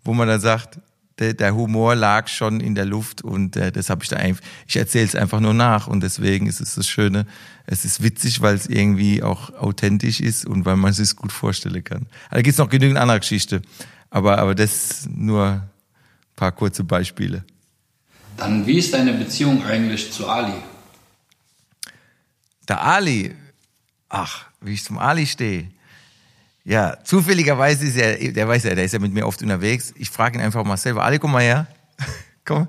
wo 0.04 0.12
man 0.12 0.28
dann 0.28 0.40
sagt, 0.40 0.78
der, 1.20 1.34
der 1.34 1.54
Humor 1.54 1.94
lag 1.94 2.28
schon 2.28 2.60
in 2.60 2.74
der 2.74 2.86
Luft 2.86 3.22
und 3.22 3.56
äh, 3.56 3.70
das 3.70 3.90
habe 3.90 4.02
ich 4.02 4.08
da 4.08 4.16
einfach, 4.16 4.42
ich 4.66 4.76
erzähle 4.76 5.04
es 5.04 5.14
einfach 5.14 5.38
nur 5.38 5.54
nach 5.54 5.86
und 5.86 6.02
deswegen 6.02 6.46
ist 6.46 6.60
es 6.60 6.74
das 6.74 6.88
Schöne, 6.88 7.26
es 7.66 7.84
ist 7.84 8.02
witzig, 8.02 8.40
weil 8.40 8.54
es 8.54 8.66
irgendwie 8.66 9.22
auch 9.22 9.50
authentisch 9.54 10.20
ist 10.20 10.46
und 10.46 10.64
weil 10.64 10.76
man 10.76 10.90
es 10.90 10.96
sich 10.96 11.14
gut 11.14 11.30
vorstellen 11.30 11.84
kann. 11.84 12.06
Also, 12.30 12.36
da 12.36 12.42
gibt's 12.42 12.58
noch 12.58 12.70
genügend 12.70 12.98
andere 12.98 13.20
Geschichte, 13.20 13.62
aber, 14.08 14.38
aber 14.38 14.54
das 14.54 15.06
nur 15.08 15.46
ein 15.46 15.70
paar 16.34 16.52
kurze 16.52 16.82
Beispiele. 16.82 17.44
Dann, 18.36 18.66
wie 18.66 18.78
ist 18.78 18.94
deine 18.94 19.12
Beziehung 19.12 19.62
eigentlich 19.64 20.10
zu 20.10 20.26
Ali? 20.26 20.54
Der 22.68 22.82
Ali, 22.82 23.34
ach, 24.08 24.46
wie 24.60 24.72
ich 24.72 24.84
zum 24.84 24.98
Ali 24.98 25.26
stehe. 25.26 25.70
Ja, 26.64 26.98
zufälligerweise 27.04 27.86
ist 27.86 27.96
er, 27.96 28.16
der 28.32 28.46
weiß 28.48 28.64
ja, 28.64 28.74
der 28.74 28.84
ist 28.84 28.92
ja 28.92 28.98
mit 28.98 29.12
mir 29.12 29.26
oft 29.26 29.42
unterwegs. 29.42 29.92
Ich 29.96 30.10
frage 30.10 30.38
ihn 30.38 30.44
einfach 30.44 30.64
mal 30.64 30.76
selber, 30.76 31.04
Ali, 31.04 31.18
komm 31.18 31.32
mal 31.32 31.42
her. 31.42 31.66
komm, 32.44 32.68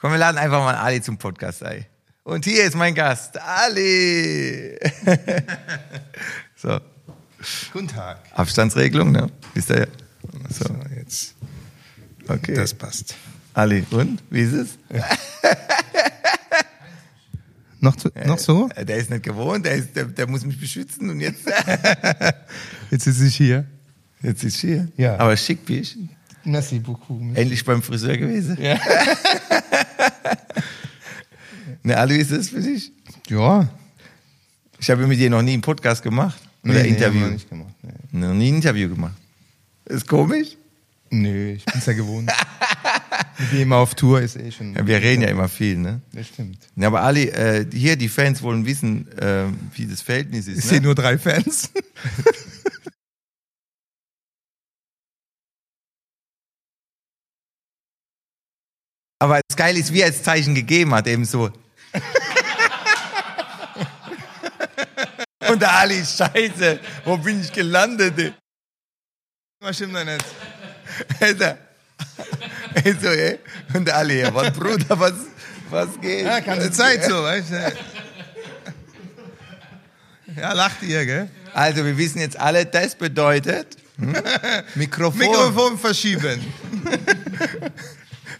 komm, 0.00 0.12
wir 0.12 0.18
laden 0.18 0.38
einfach 0.38 0.60
mal 0.62 0.74
Ali 0.74 1.00
zum 1.00 1.16
Podcast 1.18 1.62
ein. 1.62 1.86
Und 2.24 2.44
hier 2.44 2.64
ist 2.64 2.76
mein 2.76 2.94
Gast, 2.94 3.40
Ali. 3.40 4.78
so, 6.56 6.80
Guten 7.72 7.88
Tag. 7.88 8.18
Abstandsregelung, 8.34 9.10
ne? 9.10 9.28
Ist 9.54 9.70
er, 9.70 9.88
so, 10.48 10.64
So, 10.64 10.74
jetzt. 10.96 11.34
okay. 12.28 12.54
Das 12.54 12.72
passt. 12.72 13.16
Ali, 13.54 13.84
und? 13.90 14.22
Wie 14.30 14.42
ist 14.42 14.52
es? 14.52 14.78
Noch, 17.82 17.96
zu, 17.96 18.10
noch 18.24 18.38
so? 18.38 18.68
Äh, 18.76 18.84
Der 18.86 18.96
ist 18.96 19.10
nicht 19.10 19.22
gewohnt, 19.24 19.66
der, 19.66 19.74
ist, 19.74 19.94
der, 19.94 20.04
der 20.04 20.26
muss 20.28 20.46
mich 20.46 20.58
beschützen 20.58 21.10
und 21.10 21.20
jetzt, 21.20 21.42
Jetzt 22.90 23.06
ist 23.08 23.20
ich 23.20 23.36
hier. 23.36 23.66
jetzt 24.22 24.44
ist 24.44 24.56
hier. 24.60 24.88
Ja. 24.96 25.18
Aber 25.18 25.36
schick 25.36 25.66
bist 25.66 25.96
Merci 26.44 26.78
beaucoup. 26.78 27.20
Endlich 27.36 27.64
beim 27.64 27.82
Friseur 27.82 28.16
gewesen. 28.16 28.56
Ja. 28.60 28.78
Ne, 31.84 31.96
Ali, 31.96 32.16
wie 32.16 32.20
ist 32.20 32.30
das 32.32 32.48
für 32.48 32.60
dich? 32.60 32.92
ja. 33.28 33.68
Ich 34.78 34.90
habe 34.90 35.06
mit 35.06 35.18
dir 35.20 35.30
noch 35.30 35.42
nie 35.42 35.52
einen 35.52 35.62
Podcast 35.62 36.02
gemacht. 36.02 36.40
Oder 36.64 36.74
Nee, 36.74 36.82
nee, 36.82 36.88
Interview. 36.88 37.20
haben 37.20 37.26
wir 37.26 37.32
nicht 37.34 37.48
gemacht. 37.48 37.74
Nee. 37.82 38.18
noch 38.18 38.34
nie 38.34 38.48
ein 38.50 38.56
Interview 38.56 38.88
gemacht. 38.88 39.14
Ist 39.84 40.06
komisch. 40.08 40.56
Nö, 41.10 41.52
ich 41.52 41.64
bin's 41.64 41.86
ja 41.86 41.92
gewohnt. 41.92 42.30
Mit 43.38 43.52
dem 43.52 43.72
auf 43.72 43.94
Tour 43.94 44.20
ist 44.20 44.36
eh 44.36 44.50
schon. 44.50 44.74
Ja, 44.74 44.86
wir 44.86 45.00
reden 45.00 45.22
ja 45.22 45.28
immer 45.28 45.48
viel, 45.48 45.78
ne? 45.78 46.02
Das 46.12 46.28
stimmt. 46.28 46.58
Ja, 46.76 46.88
aber 46.88 47.02
Ali, 47.02 47.28
äh, 47.28 47.66
hier, 47.72 47.96
die 47.96 48.08
Fans 48.08 48.42
wollen 48.42 48.66
wissen, 48.66 49.10
äh, 49.18 49.46
wie 49.74 49.86
das 49.86 50.02
Verhältnis 50.02 50.46
ist. 50.46 50.58
Ich 50.58 50.64
ne? 50.64 50.70
sehe 50.70 50.80
nur 50.80 50.94
drei 50.94 51.18
Fans. 51.18 51.70
Aber 59.22 59.40
das 59.46 59.56
Geile 59.56 59.78
ist, 59.78 59.92
wie 59.92 60.00
er 60.00 60.10
das 60.10 60.24
Zeichen 60.24 60.52
gegeben 60.52 60.92
hat, 60.92 61.06
eben 61.06 61.24
so. 61.24 61.48
Und 65.48 65.62
der 65.62 65.72
Ali, 65.74 66.04
scheiße, 66.04 66.80
wo 67.04 67.16
bin 67.18 67.40
ich 67.40 67.52
gelandet? 67.52 68.34
Was 69.60 69.76
stimmt 69.76 69.94
doch 69.94 70.04
nicht? 70.04 70.24
Alter. 71.20 71.56
so, 73.00 73.08
ey. 73.08 73.38
Und 73.74 73.86
der 73.86 73.96
Ali, 73.96 74.20
ja, 74.20 74.34
was, 74.34 74.52
Bruder, 74.52 74.98
was, 74.98 75.14
was 75.70 76.00
geht? 76.00 76.24
Ja, 76.24 76.40
ganze 76.40 76.70
Zeit 76.70 77.04
so, 77.04 77.22
weißt 77.22 77.50
du? 77.50 77.72
Ja, 80.40 80.52
lacht 80.52 80.82
ihr, 80.82 81.04
gell? 81.04 81.28
Also, 81.52 81.84
wir 81.84 81.98
wissen 81.98 82.20
jetzt 82.20 82.38
alle, 82.38 82.64
das 82.64 82.94
bedeutet 82.94 83.76
hm? 83.96 84.14
Mikrofon. 84.74 85.18
Mikrofon 85.18 85.78
verschieben. 85.78 86.40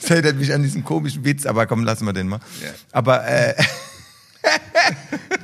Das 0.00 0.10
erinnert 0.10 0.36
mich 0.36 0.52
an 0.52 0.62
diesen 0.62 0.84
komischen 0.84 1.24
Witz, 1.24 1.46
aber 1.46 1.66
komm, 1.66 1.84
lassen 1.84 2.06
wir 2.06 2.12
den 2.12 2.28
mal. 2.28 2.40
Ja. 2.62 2.70
Aber, 2.92 3.26
äh, 3.26 3.54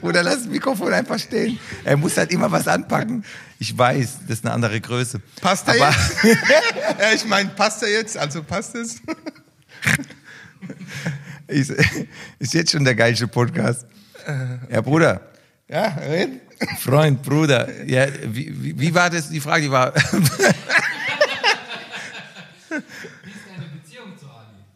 Bruder, 0.01 0.23
lass 0.23 0.39
das 0.39 0.47
Mikrofon 0.47 0.93
einfach 0.93 1.19
stehen. 1.19 1.59
Er 1.85 1.97
muss 1.97 2.17
halt 2.17 2.31
immer 2.33 2.51
was 2.51 2.69
anpacken. 2.69 3.25
Ich 3.59 3.77
weiß, 3.77 4.19
das 4.29 4.39
ist 4.39 4.45
eine 4.45 4.55
andere 4.55 4.81
Größe. 4.81 5.21
Passt 5.41 5.67
er 5.69 5.75
Aber- 5.75 5.95
jetzt? 6.23 6.39
ja, 7.01 7.13
ich 7.15 7.25
meine, 7.27 7.49
passt 7.51 7.83
er 7.83 7.91
jetzt? 7.91 8.17
Also 8.17 8.43
passt 8.43 8.75
es? 8.75 8.97
Ist, 11.47 11.73
ist 12.39 12.53
jetzt 12.53 12.73
schon 12.73 12.85
der 12.85 12.95
geilste 12.95 13.27
Podcast. 13.27 13.87
Ja, 14.71 14.83
Bruder, 14.83 15.23
Ja, 15.67 15.87
red. 16.07 16.43
Freund, 16.79 17.23
Bruder. 17.23 17.87
Ja, 17.87 18.07
wie, 18.27 18.53
wie, 18.63 18.79
wie 18.79 18.95
war 18.95 19.09
das? 19.09 19.31
Die 19.31 19.41
Frage, 19.41 19.63
die 19.63 19.71
war. 19.71 19.95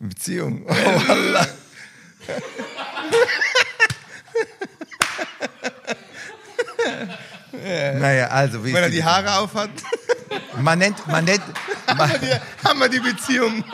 Beziehung. 0.01 0.65
Oh, 0.67 0.73
Allah. 1.09 1.47
naja, 7.99 8.29
also, 8.29 8.65
wie 8.65 8.73
Wenn 8.73 8.85
er 8.85 8.91
die 8.91 9.05
Haare 9.05 9.39
aufhat, 9.39 9.71
man 10.61 10.79
nennt, 10.79 11.07
man 11.07 11.25
nennt, 11.25 11.43
man, 11.97 12.11
haben 12.65 12.81
wir 12.81 12.89
die 12.89 13.01
Beziehung. 13.01 13.65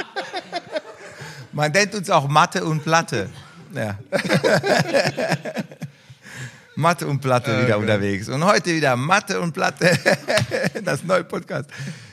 man 1.53 1.73
nennt 1.73 1.95
uns 1.95 2.11
auch 2.11 2.29
Mathe 2.29 2.65
und 2.65 2.83
Platte. 2.83 3.31
Ja. 3.75 3.99
Mathe 6.79 7.07
und 7.09 7.21
Platte 7.21 7.65
wieder 7.65 7.77
unterwegs. 7.79 8.29
Und 8.29 8.45
heute 8.45 8.73
wieder 8.75 8.95
Mathe 8.95 9.41
und 9.41 9.53
Platte. 9.53 9.99
das 10.85 11.03
neue 11.03 11.25
Podcast. 11.25 11.69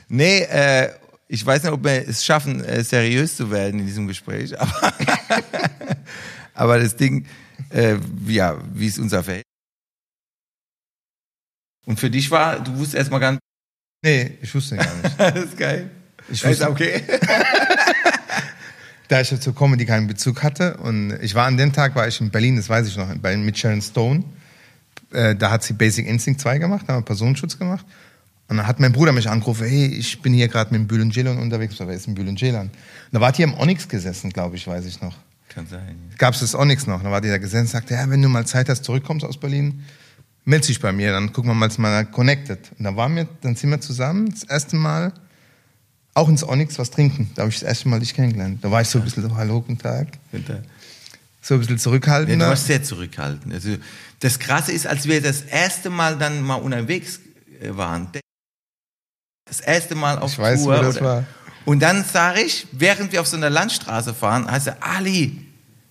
Nee, 0.08 0.40
äh, 0.40 0.90
ich 1.28 1.46
weiß 1.46 1.62
nicht, 1.62 1.72
ob 1.72 1.84
wir 1.84 2.08
es 2.08 2.24
schaffen, 2.24 2.64
äh, 2.64 2.82
seriös 2.82 3.36
zu 3.36 3.50
werden 3.50 3.78
in 3.80 3.86
diesem 3.86 4.08
Gespräch. 4.08 4.58
Aber, 4.58 4.92
aber 6.54 6.78
das 6.80 6.96
Ding, 6.96 7.26
äh, 7.70 7.96
ja, 8.26 8.56
wie 8.72 8.88
ist 8.88 8.98
unser 8.98 9.22
Verhältnis? 9.22 9.55
Und 11.86 11.98
für 11.98 12.10
dich 12.10 12.30
war, 12.30 12.60
du 12.60 12.72
wusstest 12.72 12.96
erstmal 12.96 13.20
gar 13.20 13.32
nicht, 13.32 13.40
Nee, 14.02 14.38
ich 14.42 14.54
wusste 14.54 14.76
gar 14.76 14.94
nicht. 14.94 15.14
das 15.18 15.36
ist 15.36 15.56
geil. 15.56 15.90
Ich 16.28 16.42
Das 16.42 16.52
ist 16.52 16.60
wusste, 16.60 16.70
okay. 16.70 17.02
da 19.08 19.20
ich 19.20 19.40
zur 19.40 19.54
Comedy 19.54 19.86
keinen 19.86 20.06
Bezug 20.06 20.42
hatte 20.42 20.76
und 20.76 21.12
ich 21.22 21.34
war 21.34 21.46
an 21.46 21.56
dem 21.56 21.72
Tag, 21.72 21.94
war 21.94 22.06
ich 22.06 22.20
in 22.20 22.30
Berlin, 22.30 22.56
das 22.56 22.68
weiß 22.68 22.88
ich 22.88 22.96
noch, 22.96 23.10
in 23.10 23.20
Berlin 23.20 23.44
mit 23.44 23.58
Sharon 23.58 23.80
Stone. 23.80 24.24
Äh, 25.12 25.36
da 25.36 25.50
hat 25.50 25.62
sie 25.62 25.72
Basic 25.72 26.06
Instinct 26.06 26.40
2 26.40 26.58
gemacht, 26.58 26.84
da 26.86 26.94
haben 26.94 27.00
wir 27.00 27.04
Personenschutz 27.04 27.58
gemacht. 27.58 27.86
Und 28.48 28.58
dann 28.58 28.66
hat 28.66 28.78
mein 28.78 28.92
Bruder 28.92 29.12
mich 29.12 29.28
angerufen, 29.28 29.66
hey, 29.66 29.86
ich 29.86 30.22
bin 30.22 30.32
hier 30.32 30.46
gerade 30.46 30.70
mit 30.70 30.80
dem 30.80 30.86
Bülent 30.86 31.14
Ceylan 31.14 31.38
unterwegs. 31.38 31.74
Wer 31.78 31.88
ist 31.88 32.06
denn 32.06 32.14
Bülent 32.14 32.38
Ceylan? 32.38 32.70
Da 33.10 33.20
war 33.20 33.32
die 33.32 33.42
im 33.42 33.54
Onyx 33.54 33.88
gesessen, 33.88 34.30
glaube 34.30 34.54
ich, 34.54 34.68
weiß 34.68 34.86
ich 34.86 35.00
noch. 35.00 35.16
Kann 35.48 35.66
sein. 35.66 35.96
Gab 36.16 36.34
es 36.34 36.40
das 36.40 36.54
Onyx 36.54 36.86
noch. 36.86 37.02
Da 37.02 37.10
war 37.10 37.20
die 37.20 37.28
da 37.28 37.38
gesessen 37.38 37.62
und 37.62 37.70
sagte, 37.70 37.94
ja, 37.94 38.08
wenn 38.08 38.22
du 38.22 38.28
mal 38.28 38.46
Zeit 38.46 38.68
hast, 38.68 38.84
zurückkommst 38.84 39.24
aus 39.24 39.40
Berlin, 39.40 39.82
meld 40.46 40.66
dich 40.66 40.80
bei 40.80 40.92
mir, 40.92 41.12
dann 41.12 41.32
gucken 41.32 41.50
wir 41.50 41.54
mal, 41.54 41.70
mal 41.76 42.06
connected. 42.06 42.70
Und 42.78 42.84
da 42.84 42.96
waren 42.96 43.14
wir, 43.16 43.28
dann 43.42 43.54
sind 43.56 43.68
wir 43.70 43.80
zusammen, 43.80 44.30
das 44.30 44.44
erste 44.44 44.76
Mal, 44.76 45.12
auch 46.14 46.28
ins 46.30 46.42
Onyx 46.42 46.78
was 46.78 46.90
trinken. 46.90 47.30
Da 47.34 47.42
habe 47.42 47.50
ich 47.50 47.58
das 47.60 47.68
erste 47.68 47.88
Mal 47.90 48.00
dich 48.00 48.14
kennengelernt. 48.14 48.64
Da 48.64 48.70
war 48.70 48.80
ich 48.80 48.88
so 48.88 48.98
ein 48.98 49.04
bisschen 49.04 49.28
so, 49.28 49.36
hallo, 49.36 49.60
guten 49.60 49.76
Tag. 49.76 50.08
So 51.42 51.54
ein 51.54 51.60
bisschen 51.60 51.92
Ja, 51.92 52.24
du 52.24 52.38
warst 52.40 52.66
sehr 52.66 52.82
zurückhaltend. 52.82 53.52
Also 53.52 53.76
das 54.20 54.38
Krasse 54.38 54.72
ist, 54.72 54.86
als 54.86 55.06
wir 55.06 55.20
das 55.20 55.42
erste 55.42 55.90
Mal 55.90 56.16
dann 56.16 56.40
mal 56.42 56.54
unterwegs 56.54 57.20
äh, 57.60 57.76
waren, 57.76 58.08
das 59.48 59.60
erste 59.60 59.94
Mal 59.94 60.18
auf 60.18 60.32
Ich 60.32 60.38
weiß, 60.38 60.62
Tour. 60.62 60.78
wo 60.78 60.82
das 60.82 60.96
oder- 60.96 61.04
war. 61.04 61.24
Und 61.66 61.80
dann 61.80 62.04
sage 62.04 62.40
ich, 62.42 62.66
während 62.72 63.10
wir 63.12 63.20
auf 63.20 63.26
so 63.26 63.36
einer 63.36 63.50
Landstraße 63.50 64.14
fahren, 64.14 64.48
heißt 64.50 64.68
er, 64.68 64.76
Ali, 64.84 65.45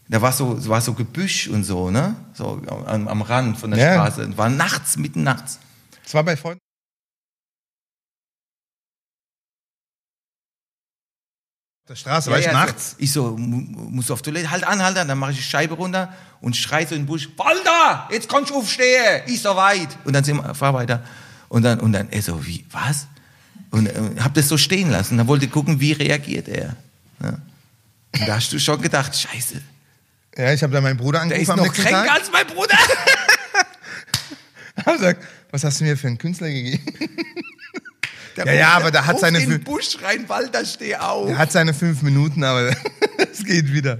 da 0.08 0.22
war 0.22 0.32
so, 0.32 0.68
war 0.68 0.82
so 0.82 0.94
Gebüsch 0.94 1.48
und 1.48 1.64
so, 1.64 1.90
ne? 1.90 2.16
So 2.34 2.62
am, 2.86 3.08
am 3.08 3.22
Rand 3.22 3.58
von 3.58 3.72
der 3.72 3.80
Ja. 3.80 3.94
Straße. 3.94 4.38
War 4.38 4.50
nachts, 4.50 4.98
mitten 4.98 5.24
nachts. 5.24 5.60
Das 6.04 6.14
war 6.14 6.24
bei 6.24 6.38
Freunden. 6.38 6.60
Auf 11.84 11.88
der 11.90 11.96
Straße, 11.96 12.32
war 12.32 12.40
ich 12.40 12.46
Ja, 12.46 12.52
ja, 12.52 12.66
nachts. 12.66 12.92
So, 12.92 12.96
ich 13.00 13.12
so, 13.12 13.38
mu- 13.38 13.62
muss 13.92 14.10
auf 14.10 14.22
Toilette, 14.22 14.50
halt 14.50 14.64
an, 14.64 14.82
halt 14.82 14.98
an. 14.98 15.08
Dann 15.08 15.18
mache 15.20 15.32
ich 15.32 15.38
die 15.38 15.44
Scheibe 15.44 15.76
runter 15.76 16.14
und 16.42 16.56
schrei 16.56 16.86
so 16.86 16.96
in 16.96 17.02
den 17.02 17.08
Busch, 17.08 17.30
Walter, 17.38 18.08
jetzt 18.12 18.28
kannst 18.28 18.50
du 18.52 18.56
aufstehen, 18.58 19.24
ist 19.28 19.44
so 19.44 19.56
weit. 19.56 19.90
Und 20.04 20.14
dann 20.14 20.24
sind 20.24 20.38
wir, 20.38 20.56
fahr 20.56 20.74
weiter. 20.74 21.04
Und 21.48 21.62
dann, 21.64 21.80
und 21.80 21.94
dann, 21.94 22.10
er 22.10 22.22
so, 22.22 22.44
wie, 22.46 22.66
was? 22.72 23.08
Und 23.72 23.88
äh, 23.88 24.16
hab 24.20 24.34
das 24.34 24.48
so 24.48 24.58
stehen 24.58 24.90
lassen. 24.90 25.18
Dann 25.18 25.28
wollte 25.28 25.46
ich 25.46 25.52
gucken, 25.52 25.80
wie 25.80 25.92
reagiert 25.92 26.48
er. 26.48 26.76
Ja. 27.22 27.30
Und 27.30 28.28
da 28.28 28.36
hast 28.36 28.52
du 28.52 28.60
schon 28.60 28.82
gedacht, 28.82 29.16
scheiße, 29.16 29.62
Ja, 30.38 30.52
ich 30.54 30.62
habe 30.64 30.74
da 30.74 30.82
meinen 30.82 30.98
Bruder 30.98 31.20
der 31.20 31.24
angerufen 31.24 31.44
ist 31.44 31.50
am 31.50 31.60
noch 31.60 31.74
kränker 31.74 32.12
als 32.12 32.32
mein 32.32 32.48
Bruder. 32.48 32.78
Hab 34.86 34.98
gesagt, 34.98 35.24
was 35.52 35.64
hast 35.64 35.80
du 35.80 35.86
mir 35.86 35.98
für 35.98 36.08
einen 36.08 36.18
Künstler 36.18 36.50
gegeben? 36.50 36.84
Der 38.36 38.46
Ja, 38.48 38.54
ja, 38.54 38.70
aber 38.72 38.92
da 38.92 39.06
hat 39.06 39.20
seine 39.20 39.40
in 39.40 39.50
den 39.50 39.64
Busch 39.64 39.98
rein, 40.04 40.28
Walter, 40.28 40.66
steh 40.66 40.96
auf. 40.98 41.30
Er 41.30 41.38
hat 41.38 41.52
seine 41.54 41.74
fünf 41.74 42.02
Minuten, 42.02 42.44
aber 42.44 42.70
es 43.32 43.46
geht 43.46 43.72
wieder. 43.72 44.00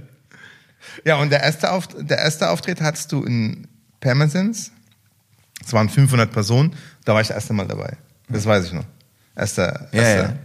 Ja, 1.04 1.16
und 1.16 1.30
der 1.30 1.42
erste, 1.42 1.70
Auf 1.72 1.88
der 1.88 2.18
erste 2.18 2.50
Auftritt 2.50 2.80
hattest 2.80 3.10
du 3.12 3.24
in 3.24 3.66
Pirmasens. 4.00 4.70
Es 5.64 5.72
waren 5.72 5.88
500 5.88 6.30
Personen. 6.30 6.74
Da 7.04 7.14
war 7.14 7.22
ich 7.22 7.28
das 7.28 7.36
erste 7.36 7.54
Mal 7.54 7.66
dabei. 7.66 7.96
Das 8.28 8.44
weiß 8.44 8.66
ich 8.66 8.72
noch. 8.72 8.84
Erster, 9.34 9.88
Ja, 9.92 10.02
erster, 10.02 10.22
ja. 10.22 10.36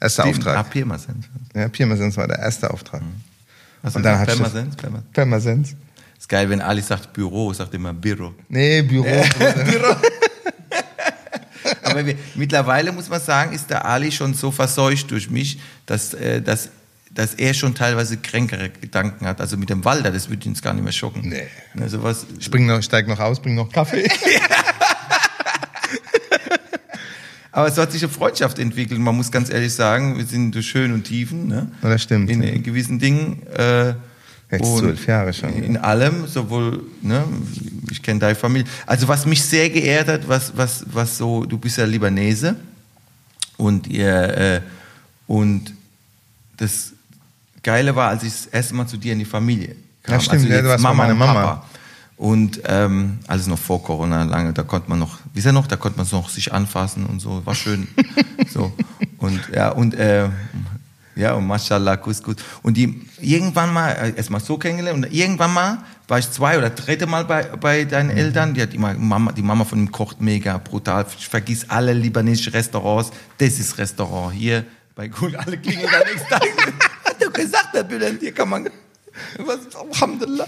erster 0.00 0.24
Auftrag. 0.26 0.86
Mal 0.86 0.98
sind. 0.98 1.28
Ja, 1.54 1.68
Pirmasens 1.68 2.16
war 2.16 2.28
der 2.28 2.38
erste 2.38 2.70
Auftrag. 2.70 3.02
Was 3.82 3.96
Und 3.96 4.02
dann 4.02 4.18
hat 4.18 4.28
Pirmasens, 4.28 4.76
Pirmasens. 5.12 5.76
Ist 6.18 6.28
geil, 6.28 6.50
wenn 6.50 6.60
Ali 6.60 6.82
sagt 6.82 7.12
Büro, 7.12 7.52
sagt 7.52 7.74
immer 7.74 7.94
Büro. 7.94 8.34
Nee, 8.48 8.82
Büro. 8.82 9.04
Bruder. 9.38 10.00
Aber 11.82 12.06
wir, 12.06 12.16
mittlerweile 12.34 12.92
muss 12.92 13.08
man 13.08 13.20
sagen, 13.20 13.52
ist 13.52 13.70
der 13.70 13.84
Ali 13.84 14.10
schon 14.10 14.34
so 14.34 14.50
verseucht 14.50 15.10
durch 15.10 15.30
mich, 15.30 15.60
dass, 15.86 16.14
äh, 16.14 16.42
dass, 16.42 16.70
dass 17.10 17.34
er 17.34 17.54
schon 17.54 17.74
teilweise 17.74 18.16
kränkere 18.16 18.70
Gedanken 18.70 19.26
hat. 19.26 19.40
Also 19.40 19.56
mit 19.56 19.70
dem 19.70 19.84
Walder, 19.84 20.10
das 20.10 20.28
würde 20.28 20.48
uns 20.48 20.60
gar 20.60 20.74
nicht 20.74 20.84
mehr 20.84 20.92
schocken. 20.92 21.28
Nee. 21.28 21.46
Ne, 21.74 21.88
sowas, 21.88 22.26
Spring 22.40 22.66
noch, 22.66 22.82
steig 22.82 23.06
noch 23.06 23.20
aus, 23.20 23.40
bring 23.40 23.54
noch 23.54 23.70
Kaffee. 23.70 24.08
aber 27.52 27.68
es 27.68 27.78
hat 27.78 27.92
sich 27.92 28.02
eine 28.02 28.12
Freundschaft 28.12 28.58
entwickelt. 28.58 29.00
Man 29.00 29.16
muss 29.16 29.30
ganz 29.30 29.50
ehrlich 29.50 29.72
sagen, 29.72 30.18
wir 30.18 30.26
sind 30.26 30.54
durch 30.54 30.74
Höhen 30.74 30.92
und 30.92 31.04
Tiefen. 31.04 31.48
Ne? 31.48 31.70
Ja, 31.82 31.88
das 31.88 32.02
stimmt. 32.02 32.30
In, 32.30 32.42
in 32.42 32.62
gewissen 32.62 32.98
Dingen. 32.98 33.46
Äh, 33.56 33.94
Jetzt 34.50 34.78
zwölf 34.78 35.06
Jahre 35.06 35.32
schon. 35.34 35.52
In 35.62 35.76
allem, 35.76 36.26
sowohl, 36.26 36.82
ne, 37.02 37.22
ich 37.90 38.02
kenne 38.02 38.18
deine 38.18 38.34
Familie. 38.34 38.66
Also 38.86 39.06
was 39.06 39.26
mich 39.26 39.42
sehr 39.42 39.68
geehrt 39.68 40.08
hat, 40.08 40.26
was, 40.26 40.56
was, 40.56 40.86
was 40.90 41.18
so, 41.18 41.44
du 41.44 41.58
bist 41.58 41.76
ja 41.76 41.84
Libanese 41.84 42.56
und 43.58 43.86
ihr, 43.86 44.08
äh, 44.08 44.60
und 45.26 45.74
das 46.56 46.92
Geile 47.62 47.94
war, 47.94 48.08
als 48.08 48.22
ich 48.22 48.30
das 48.30 48.46
erste 48.46 48.74
Mal 48.74 48.86
zu 48.86 48.96
dir 48.96 49.12
in 49.12 49.18
die 49.18 49.26
Familie 49.26 49.76
kam. 50.02 50.14
Ja, 50.14 50.20
stimmt, 50.20 50.48
ja, 50.48 50.56
jetzt 50.56 50.64
du 50.64 50.68
warst 50.70 50.82
meiner 50.82 51.12
und 51.12 51.18
Mama. 51.18 51.34
Papa. 51.34 51.68
Und 52.18 52.60
ähm, 52.64 53.20
alles 53.28 53.46
noch 53.46 53.58
vor 53.58 53.80
Corona 53.80 54.24
lange, 54.24 54.52
da 54.52 54.64
konnte 54.64 54.90
man 54.90 54.98
noch, 54.98 55.18
wie 55.32 55.38
ist 55.38 55.46
er 55.46 55.52
noch, 55.52 55.68
da 55.68 55.76
konnte 55.76 55.98
man 55.98 56.06
noch 56.10 56.28
sich 56.28 56.52
anfassen 56.52 57.06
und 57.06 57.20
so, 57.20 57.46
war 57.46 57.54
schön. 57.54 57.86
so. 58.48 58.72
Und 59.18 59.40
ja, 59.54 59.70
und 59.70 59.94
äh, 59.94 60.28
ja, 61.14 61.34
und 61.34 61.46
mashallah, 61.46 61.94
gut, 61.94 62.20
gut. 62.24 62.42
Und 62.62 62.76
die 62.76 63.06
irgendwann 63.20 63.72
mal, 63.72 63.90
äh, 63.92 64.14
erst 64.16 64.30
mal 64.30 64.40
so 64.40 64.58
kennengelernt, 64.58 65.06
und 65.06 65.12
irgendwann 65.12 65.52
mal 65.52 65.78
war 66.08 66.18
ich 66.18 66.28
zwei 66.30 66.58
oder 66.58 66.70
dritte 66.70 67.06
Mal 67.06 67.24
bei, 67.24 67.44
bei 67.44 67.84
deinen 67.84 68.10
Eltern. 68.10 68.54
Die 68.54 68.62
hat 68.62 68.74
immer, 68.74 68.94
Mama, 68.94 69.30
die 69.30 69.42
Mama 69.42 69.64
von 69.64 69.78
ihm 69.78 69.92
kocht 69.92 70.20
mega 70.20 70.58
brutal. 70.58 71.06
Ich 71.16 71.28
vergiss 71.28 71.70
alle 71.70 71.92
libanesischen 71.92 72.52
Restaurants. 72.52 73.10
Das 73.38 73.60
ist 73.60 73.78
Restaurant 73.78 74.34
hier 74.34 74.64
bei 74.94 75.06
Gut, 75.06 75.36
alle 75.36 75.56
klingeln 75.62 75.88
da 75.90 75.98
nichts. 75.98 76.30
Hat 77.04 77.20
er 77.20 77.30
gesagt, 77.30 77.74
der 77.74 77.84
Bülent, 77.84 78.20
hier 78.20 78.32
kann 78.32 78.48
man, 78.48 78.68
was, 79.38 79.58
Alhamdulillah. 79.74 80.46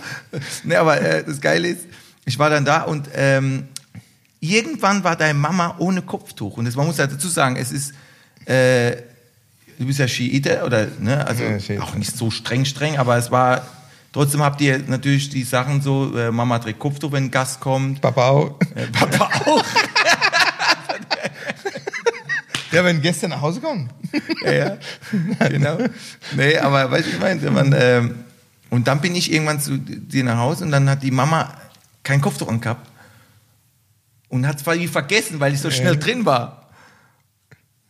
Ne, 0.64 0.78
aber 0.78 1.00
äh, 1.00 1.24
das 1.24 1.40
Geile 1.40 1.68
ist, 1.68 1.86
ich 2.24 2.38
war 2.38 2.50
dann 2.50 2.64
da 2.64 2.82
und 2.82 3.08
ähm, 3.14 3.68
irgendwann 4.40 5.04
war 5.04 5.16
deine 5.16 5.34
Mama 5.34 5.76
ohne 5.78 6.02
Kopftuch. 6.02 6.56
Und 6.56 6.64
das, 6.64 6.76
man 6.76 6.86
muss 6.86 6.98
ja 6.98 7.06
dazu 7.06 7.28
sagen, 7.28 7.56
es 7.56 7.72
ist, 7.72 7.92
äh, 8.46 8.96
du 9.78 9.86
bist 9.86 9.98
ja 9.98 10.08
Schiite 10.08 10.62
oder, 10.64 10.86
ne, 10.98 11.26
also 11.26 11.42
Ja, 11.44 11.82
auch 11.82 11.94
nicht 11.94 12.16
so 12.16 12.30
streng, 12.30 12.64
streng, 12.64 12.98
aber 12.98 13.16
es 13.16 13.30
war, 13.30 13.66
trotzdem 14.12 14.42
habt 14.42 14.60
ihr 14.60 14.78
natürlich 14.86 15.28
die 15.30 15.44
Sachen 15.44 15.82
so, 15.82 16.16
äh, 16.16 16.30
Mama 16.30 16.58
trägt 16.58 16.78
Kopftuch, 16.78 17.12
wenn 17.12 17.24
ein 17.24 17.30
Gast 17.30 17.60
kommt, 17.60 18.00
Papa 18.00 18.28
auch. 18.28 18.60
äh, 18.74 18.86
Papa 18.86 19.30
auch. 19.46 19.64
Ja, 22.72 22.84
wenn 22.84 23.02
Gäste 23.02 23.28
nach 23.28 23.40
Hause 23.40 23.60
kommen. 23.60 23.90
ja, 24.44 24.52
ja, 24.52 24.76
genau. 25.48 25.78
Nee, 26.36 26.56
aber 26.56 26.88
weißt 26.90 27.06
du, 27.06 27.10
ich 27.10 27.18
meine, 27.18 27.50
man, 27.50 27.74
ähm, 27.76 28.14
und 28.70 28.86
dann 28.88 29.00
bin 29.00 29.14
ich 29.14 29.32
irgendwann 29.32 29.60
zu 29.60 29.76
dir 29.78 30.24
nach 30.24 30.38
Hause 30.38 30.64
und 30.64 30.70
dann 30.70 30.88
hat 30.88 31.02
die 31.02 31.10
Mama 31.10 31.54
keinen 32.02 32.20
Kopftuch 32.20 32.48
angehabt. 32.48 32.88
und 34.28 34.46
hat 34.46 34.60
es 34.60 34.66
irgendwie 34.66 34.86
vergessen, 34.88 35.40
weil 35.40 35.52
ich 35.54 35.60
so 35.60 35.70
schnell 35.70 35.96
drin 35.96 36.24
war. 36.24 36.68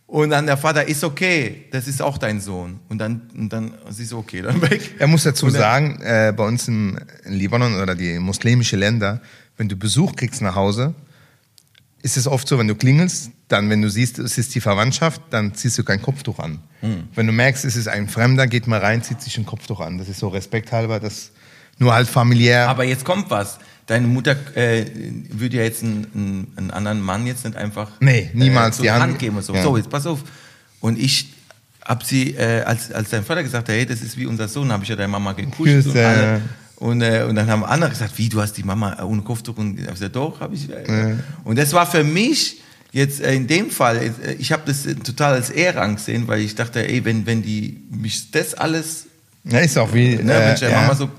Und 0.06 0.30
dann 0.30 0.46
der 0.46 0.56
Vater 0.56 0.88
ist 0.88 1.04
okay, 1.04 1.66
das 1.70 1.86
ist 1.86 2.02
auch 2.02 2.18
dein 2.18 2.40
Sohn. 2.40 2.80
Und 2.88 2.98
dann, 2.98 3.30
und 3.36 3.52
dann 3.52 3.74
sie 3.90 4.02
ist 4.04 4.12
okay, 4.12 4.42
dann 4.42 4.60
weg. 4.62 4.96
Er 4.98 5.06
muss 5.06 5.22
dazu 5.22 5.46
dann- 5.46 5.54
sagen, 5.54 6.00
äh, 6.02 6.32
bei 6.36 6.44
uns 6.44 6.66
im 6.66 6.98
in 7.24 7.34
Libanon 7.34 7.74
oder 7.80 7.94
die 7.94 8.18
muslimischen 8.18 8.80
Länder, 8.80 9.20
wenn 9.56 9.68
du 9.68 9.76
Besuch 9.76 10.16
kriegst 10.16 10.40
nach 10.42 10.54
Hause, 10.56 10.94
ist 12.02 12.16
es 12.16 12.26
oft 12.26 12.48
so, 12.48 12.58
wenn 12.58 12.68
du 12.68 12.74
klingelst, 12.74 13.30
dann, 13.48 13.68
wenn 13.68 13.82
du 13.82 13.90
siehst, 13.90 14.18
es 14.18 14.38
ist 14.38 14.54
die 14.54 14.60
Verwandtschaft, 14.60 15.20
dann 15.30 15.54
ziehst 15.54 15.76
du 15.78 15.84
kein 15.84 16.00
Kopftuch 16.00 16.38
an. 16.38 16.60
Hm. 16.80 17.04
Wenn 17.14 17.26
du 17.26 17.32
merkst, 17.32 17.64
es 17.64 17.76
ist 17.76 17.88
ein 17.88 18.08
Fremder, 18.08 18.46
geht 18.46 18.66
mal 18.66 18.80
rein, 18.80 19.02
zieht 19.02 19.20
sich 19.20 19.36
ein 19.38 19.46
Kopftuch 19.46 19.80
an. 19.80 19.98
Das 19.98 20.08
ist 20.08 20.18
so 20.20 20.28
respekthalber, 20.28 21.00
das 21.00 21.30
nur 21.78 21.92
halt 21.92 22.08
familiär. 22.08 22.68
Aber 22.68 22.84
jetzt 22.84 23.04
kommt 23.04 23.30
was. 23.30 23.58
Deine 23.86 24.06
Mutter 24.06 24.36
äh, 24.54 24.84
würde 25.30 25.56
ja 25.56 25.62
jetzt 25.64 25.82
einen, 25.82 26.46
einen, 26.56 26.70
anderen 26.70 27.00
Mann 27.00 27.26
jetzt 27.26 27.44
nicht 27.44 27.56
einfach 27.56 27.90
Nee, 28.00 28.30
niemals 28.34 28.78
äh, 28.78 28.82
die 28.82 28.90
Hand- 28.90 29.02
Hand 29.02 29.18
geben 29.18 29.36
und 29.36 29.42
so. 29.42 29.54
Ja. 29.54 29.62
So, 29.62 29.76
jetzt 29.76 29.90
pass 29.90 30.06
auf. 30.06 30.22
Und 30.80 30.98
ich 30.98 31.32
hab 31.84 32.04
sie, 32.04 32.34
äh, 32.36 32.62
als, 32.62 32.92
als 32.92 33.10
dein 33.10 33.24
Vater 33.24 33.42
gesagt 33.42 33.68
hat, 33.68 33.74
hey, 33.74 33.84
das 33.84 34.00
ist 34.00 34.16
wie 34.16 34.26
unser 34.26 34.46
Sohn, 34.46 34.70
habe 34.70 34.84
ich 34.84 34.90
ja 34.90 34.96
deine 34.96 35.08
Mama 35.08 35.32
gekuscht 35.32 35.72
Küss, 35.72 35.86
und 35.86 35.96
äh. 35.96 36.04
alle. 36.04 36.42
Und, 36.80 37.02
äh, 37.02 37.24
und 37.28 37.36
dann 37.36 37.48
haben 37.48 37.62
andere 37.62 37.90
gesagt, 37.90 38.16
wie, 38.16 38.28
du 38.28 38.40
hast 38.40 38.54
die 38.54 38.62
Mama 38.62 39.02
ohne 39.04 39.22
Kopftuch? 39.22 39.56
Und 39.58 39.78
ich 39.78 39.86
hab 39.86 39.92
gesagt, 39.92 40.16
doch, 40.16 40.40
habe 40.40 40.54
ich. 40.54 40.68
Äh. 40.68 41.16
Und 41.44 41.58
das 41.58 41.72
war 41.72 41.86
für 41.86 42.02
mich 42.02 42.60
jetzt 42.90 43.20
äh, 43.20 43.34
in 43.34 43.46
dem 43.46 43.70
Fall, 43.70 43.98
äh, 43.98 44.32
ich 44.38 44.50
habe 44.50 44.62
das 44.66 44.86
äh, 44.86 44.94
total 44.94 45.34
als 45.34 45.50
Ehre 45.50 45.82
angesehen, 45.82 46.26
weil 46.26 46.40
ich 46.40 46.54
dachte, 46.54 46.88
ey, 46.88 47.04
wenn, 47.04 47.26
wenn 47.26 47.42
die 47.42 47.82
mich 47.90 48.30
das 48.30 48.54
alles 48.54 49.06
ja, 49.44 49.58
ist 49.58 49.78
auch 49.78 49.92
wie, 49.92 50.16
Ne, 50.16 50.34
wenn 50.34 50.54
ich 50.54 50.60
der 50.60 50.70
äh, 50.70 50.72
ja. 50.72 50.80
Mama 50.82 50.94
so, 50.94 51.10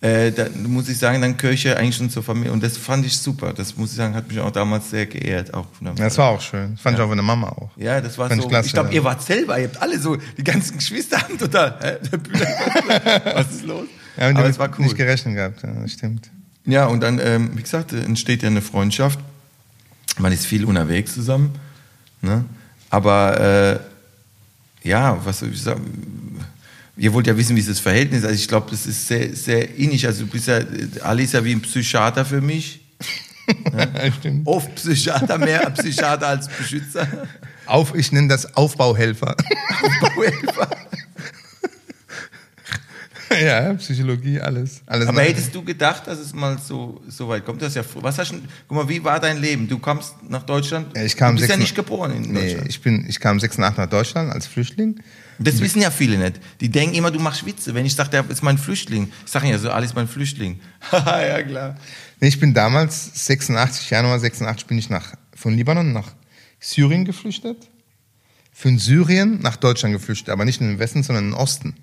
äh, 0.00 0.30
da 0.30 0.46
muss 0.66 0.88
ich 0.88 0.96
sagen, 0.98 1.20
dann 1.20 1.36
gehöre 1.36 1.54
ich 1.54 1.64
ja 1.64 1.74
eigentlich 1.74 1.96
schon 1.96 2.08
zur 2.08 2.22
Familie. 2.22 2.52
Und 2.52 2.62
das 2.62 2.76
fand 2.76 3.04
ich 3.04 3.16
super. 3.18 3.52
Das 3.52 3.76
muss 3.76 3.90
ich 3.90 3.96
sagen, 3.96 4.14
hat 4.14 4.28
mich 4.28 4.38
auch 4.38 4.52
damals 4.52 4.90
sehr 4.90 5.06
geehrt. 5.06 5.52
Auch 5.54 5.66
der 5.80 5.92
Das 5.94 6.16
war 6.18 6.30
auch 6.30 6.40
schön. 6.40 6.74
Das 6.74 6.82
fand 6.82 6.96
ich 6.96 7.02
auch 7.02 7.08
von 7.08 7.16
der 7.16 7.24
Mama 7.24 7.48
auch. 7.48 7.70
ja, 7.76 8.00
das 8.00 8.16
war 8.16 8.28
Fand 8.28 8.40
so. 8.40 8.46
ich 8.46 8.50
klasse, 8.50 8.66
ich 8.66 8.72
glaube, 8.72 8.90
ja. 8.90 8.96
ihr 8.96 9.04
wart 9.04 9.22
selber, 9.22 9.58
ihr 9.58 9.66
habt 9.66 9.82
alle 9.82 9.98
so, 9.98 10.16
die 10.16 10.44
ganzen 10.44 10.78
Geschwister 10.78 11.20
haben 11.20 11.36
total, 11.36 11.78
hä, 11.80 11.96
was 13.34 13.50
ist 13.50 13.64
los? 13.64 13.86
Ja, 14.18 14.28
und 14.28 14.36
Aber 14.36 14.48
es 14.48 14.58
war 14.58 14.68
cool. 14.78 14.84
nicht 14.84 14.96
gerechnet 14.96 15.36
gehabt, 15.36 15.62
ja, 15.62 15.70
das 15.72 15.92
stimmt. 15.92 16.30
Ja, 16.64 16.86
und 16.86 17.00
dann, 17.00 17.18
ähm, 17.18 17.50
wie 17.54 17.62
gesagt, 17.62 17.92
entsteht 17.92 18.42
ja 18.42 18.48
eine 18.48 18.62
Freundschaft. 18.62 19.18
Man 20.18 20.32
ist 20.32 20.44
viel 20.44 20.64
unterwegs 20.64 21.14
zusammen. 21.14 21.54
Ne? 22.20 22.44
Aber 22.90 23.80
äh, 24.84 24.88
ja, 24.88 25.18
was 25.24 25.38
soll 25.38 25.50
ich 25.52 25.62
sagen? 25.62 26.40
Ihr 26.96 27.12
wollt 27.12 27.28
ja 27.28 27.36
wissen, 27.36 27.54
wie 27.54 27.60
ist 27.60 27.68
das 27.68 27.78
Verhältnis 27.78 28.24
Also 28.24 28.34
ich 28.34 28.48
glaube, 28.48 28.70
das 28.70 28.86
ist 28.86 29.06
sehr, 29.06 29.34
sehr 29.34 29.76
innig. 29.76 30.04
Also 30.04 30.24
du 30.24 30.30
bist 30.30 30.48
ja, 30.48 30.60
Ali 31.02 31.24
ist 31.24 31.34
ja 31.34 31.44
wie 31.44 31.52
ein 31.52 31.62
Psychiater 31.62 32.24
für 32.24 32.40
mich. 32.40 32.80
Stimmt. 34.18 34.46
Oft 34.46 34.74
Psychiater, 34.74 35.38
mehr 35.38 35.70
Psychiater 35.70 36.26
als 36.26 36.48
Beschützer. 36.48 37.06
Auf, 37.66 37.94
ich 37.94 38.10
nenne 38.12 38.28
das 38.28 38.56
Aufbauhelfer. 38.56 39.36
ja, 43.42 43.74
Psychologie, 43.74 44.40
alles. 44.40 44.82
alles 44.86 45.08
Aber 45.08 45.22
hättest 45.22 45.54
du 45.54 45.62
gedacht, 45.62 46.06
dass 46.06 46.18
es 46.18 46.32
mal 46.34 46.58
so, 46.58 47.00
so 47.08 47.28
weit 47.28 47.44
kommt? 47.44 47.60
Das 47.62 47.74
ja, 47.74 47.82
was 47.96 48.18
hast 48.18 48.32
du, 48.32 48.40
guck 48.66 48.76
mal, 48.76 48.88
wie 48.88 49.02
war 49.02 49.20
dein 49.20 49.40
Leben? 49.40 49.68
Du 49.68 49.78
kommst 49.78 50.14
nach 50.28 50.42
Deutschland. 50.44 50.96
Ja, 50.96 51.04
ich 51.04 51.16
kam 51.16 51.34
du 51.36 51.40
bist 51.40 51.50
ja 51.50 51.56
nicht 51.56 51.74
geboren 51.74 52.12
in 52.12 52.32
Nee, 52.32 52.40
Deutschland. 52.40 52.68
ich, 52.68 52.80
bin, 52.80 53.06
ich 53.08 53.20
kam 53.20 53.38
86 53.40 53.78
nach 53.78 53.88
Deutschland 53.88 54.32
als 54.32 54.46
Flüchtling. 54.46 55.00
Das 55.38 55.60
wissen 55.60 55.80
ja 55.80 55.90
viele 55.90 56.18
nicht. 56.18 56.40
Die 56.60 56.68
denken 56.68 56.96
immer, 56.96 57.10
du 57.10 57.20
machst 57.20 57.46
Witze. 57.46 57.74
Wenn 57.74 57.86
ich 57.86 57.94
sage, 57.94 58.10
der 58.10 58.28
ist 58.28 58.42
mein 58.42 58.58
Flüchtling. 58.58 59.12
Ich 59.24 59.30
sage 59.30 59.48
ja 59.48 59.58
so, 59.58 59.70
alles 59.70 59.94
mein 59.94 60.08
Flüchtling. 60.08 60.60
Haha, 60.90 61.20
ja 61.24 61.42
klar. 61.42 61.76
Nee, 62.20 62.28
ich 62.28 62.40
bin 62.40 62.54
damals, 62.54 63.26
86, 63.26 63.90
Januar 63.90 64.18
86, 64.18 64.66
bin 64.66 64.78
ich 64.78 64.90
nach, 64.90 65.14
von 65.36 65.54
Libanon 65.54 65.92
nach 65.92 66.08
Syrien 66.58 67.04
geflüchtet. 67.04 67.68
Von 68.52 68.78
Syrien 68.78 69.38
nach 69.40 69.54
Deutschland 69.54 69.94
geflüchtet, 69.94 70.30
aber 70.30 70.44
nicht 70.44 70.60
in 70.60 70.66
den 70.66 70.80
Westen, 70.80 71.04
sondern 71.04 71.26
in 71.26 71.30
den 71.30 71.36
Osten. 71.36 71.76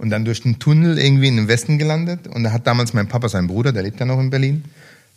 Und 0.00 0.08
dann 0.08 0.24
durch 0.24 0.40
den 0.40 0.58
Tunnel 0.58 0.98
irgendwie 0.98 1.28
in 1.28 1.36
den 1.36 1.46
Westen 1.46 1.76
gelandet. 1.76 2.26
Und 2.26 2.42
da 2.42 2.52
hat 2.52 2.66
damals 2.66 2.94
mein 2.94 3.06
Papa, 3.06 3.28
sein 3.28 3.46
Bruder, 3.46 3.70
der 3.70 3.82
lebt 3.82 4.00
ja 4.00 4.06
noch 4.06 4.18
in 4.18 4.30
Berlin, 4.30 4.64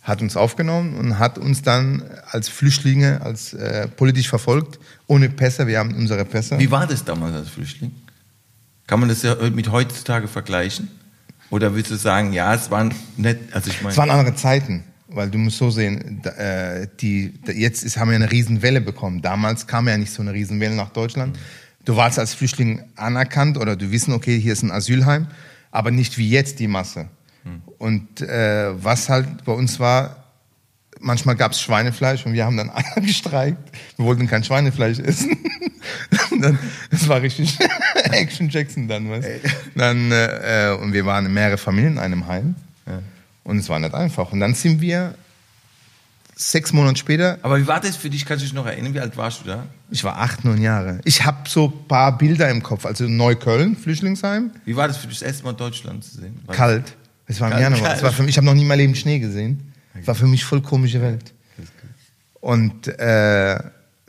hat 0.02 0.22
uns 0.22 0.36
aufgenommen 0.36 0.96
und 0.96 1.20
hat 1.20 1.38
uns 1.38 1.62
dann 1.62 2.04
als 2.30 2.50
Flüchtlinge, 2.50 3.22
als 3.22 3.54
äh, 3.54 3.88
politisch 3.88 4.28
verfolgt, 4.28 4.80
ohne 5.08 5.30
Pässe. 5.30 5.68
Wir 5.68 5.80
haben 5.80 5.94
unsere 5.96 6.26
Pässe. 6.26 6.60
Wie 6.60 6.70
war 6.70 6.86
das 6.86 7.06
damals 7.06 7.34
als 7.34 7.48
Flüchtling? 7.48 7.92
Kann 8.86 9.00
man 9.00 9.08
das 9.08 9.24
ja 9.24 9.38
mit 9.54 9.72
heutzutage 9.72 10.28
vergleichen? 10.28 10.90
Oder 11.50 11.74
würdest 11.74 11.92
du 11.92 11.96
sagen, 11.96 12.34
ja, 12.34 12.54
es 12.54 12.70
waren 12.70 12.94
nicht, 13.16 13.38
also 13.54 13.70
ich 13.70 13.82
meine. 13.82 13.92
Es 13.92 13.98
waren 13.98 14.10
andere 14.10 14.36
Zeiten, 14.36 14.84
weil 15.08 15.30
du 15.30 15.38
musst 15.38 15.60
so 15.60 15.70
sehen, 15.70 16.22
äh, 16.26 16.88
die, 17.00 17.34
jetzt 17.56 17.84
ist, 17.84 17.96
haben 17.96 18.10
wir 18.10 18.16
eine 18.16 18.30
Riesenwelle 18.30 18.82
bekommen. 18.82 19.22
Damals 19.22 19.66
kam 19.66 19.88
ja 19.88 19.98
nicht 19.98 20.12
so 20.12 20.22
eine 20.22 20.34
Riesenwelle 20.34 20.76
nach 20.76 20.90
Deutschland. 20.90 21.38
Du 21.86 21.96
warst 21.96 22.18
als 22.20 22.34
Flüchtling 22.34 22.84
anerkannt 22.96 23.58
oder 23.58 23.76
du 23.76 23.92
wissen, 23.92 24.14
okay, 24.14 24.40
hier 24.40 24.54
ist 24.54 24.64
ein 24.64 24.72
Asylheim, 24.72 25.28
aber 25.72 25.92
nicht 25.92 26.18
wie 26.18 26.30
jetzt 26.30 26.60
die 26.60 26.68
Masse. 26.68 27.08
Und 27.78 28.22
äh, 28.22 28.72
was 28.82 29.10
halt 29.10 29.44
bei 29.44 29.52
uns 29.52 29.80
war, 29.80 30.24
manchmal 31.02 31.36
gab 31.36 31.52
es 31.52 31.62
Schweinefleisch 31.62 32.26
und 32.26 32.34
wir 32.34 32.46
haben 32.46 32.56
dann 32.56 32.70
alle 32.74 33.06
gestreikt. 33.06 33.76
Wir 33.98 34.06
wollten 34.06 34.28
kein 34.28 34.44
Schweinefleisch 34.44 35.00
essen. 35.00 35.38
und 36.32 36.42
dann, 36.42 36.58
das 36.90 37.08
war 37.10 37.22
richtig 37.22 37.58
Action 38.12 38.50
Jackson 38.50 38.88
dann, 38.88 39.10
du. 39.10 39.22
Dann, 39.76 40.12
äh, 40.12 40.72
äh, 40.72 40.78
Und 40.78 40.94
wir 40.94 41.06
waren 41.06 41.32
mehrere 41.34 41.58
Familien 41.58 41.94
in 41.94 42.00
einem 42.00 42.28
Heim. 42.28 42.56
Und 43.44 43.58
es 43.58 43.68
war 43.68 43.80
nicht 43.80 43.94
einfach. 43.94 44.32
Und 44.32 44.40
dann 44.40 44.54
sind 44.54 44.80
wir 44.80 45.16
sechs 46.52 46.74
Monate 46.74 46.98
später, 46.98 47.38
aber 47.42 47.60
wie 47.60 47.68
war 47.68 47.80
das 47.80 47.96
für 47.96 48.10
dich? 48.10 48.26
Kannst 48.26 48.44
du 48.44 48.46
dich 48.46 48.54
noch 48.54 48.66
erinnern? 48.66 48.94
Wie 48.94 49.00
alt 49.00 49.16
warst 49.18 49.42
du 49.42 49.48
da? 49.48 49.66
ich 49.90 50.04
war 50.04 50.18
acht, 50.20 50.44
neun 50.44 50.62
Jahre. 50.62 51.00
Ich 51.06 51.24
habe 51.26 51.48
so 51.48 51.66
ein 51.68 51.88
paar 51.88 52.18
Bilder 52.18 52.50
im 52.50 52.64
Kopf. 52.64 52.86
Also 52.86 53.08
Neukölln, 53.08 53.76
Flüchtlingsheim, 53.76 54.52
Wie 54.66 54.76
war 54.76 54.88
das 54.88 54.98
für 54.98 55.08
dich, 55.08 55.20
das 55.20 55.28
erste 55.28 55.44
Mal 55.44 55.54
Deutschland 55.54 56.04
zu 56.04 56.18
sehen? 56.22 56.40
War 56.46 56.56
kalt. 56.56 56.96
Es 57.28 57.40
war 57.40 57.48
im 57.48 57.54
Kalt, 57.54 57.64
Januar. 57.64 57.96
Es 57.96 58.04
war 58.04 58.12
für 58.12 58.24
mich, 58.24 58.32
ich 58.32 58.38
habe 58.38 58.46
noch 58.46 58.54
nie 58.56 58.66
meinem 58.66 58.80
Leben 58.80 58.96
Schnee 58.96 59.20
gesehen. 59.20 59.72
Es 60.00 60.08
war 60.08 60.16
für 60.16 60.28
mich 60.28 60.44
voll 60.44 60.62
komische 60.62 61.02
Welt. 61.02 61.34
Und 62.42 62.88
äh, 62.88 63.60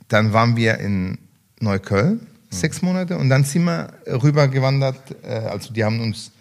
dann 0.08 0.32
waren 0.32 0.56
wir 0.56 0.78
in 0.78 1.18
Neukölln 1.60 2.26
sechs 2.50 2.82
Monate 2.82 3.16
und 3.18 3.28
dann 3.28 3.44
sind 3.44 3.64
wir 3.64 3.92
rübergewandert. 4.06 5.16
Äh, 5.24 5.34
also 5.34 5.72
die 5.72 5.84
haben 5.84 6.00
uns, 6.00 6.32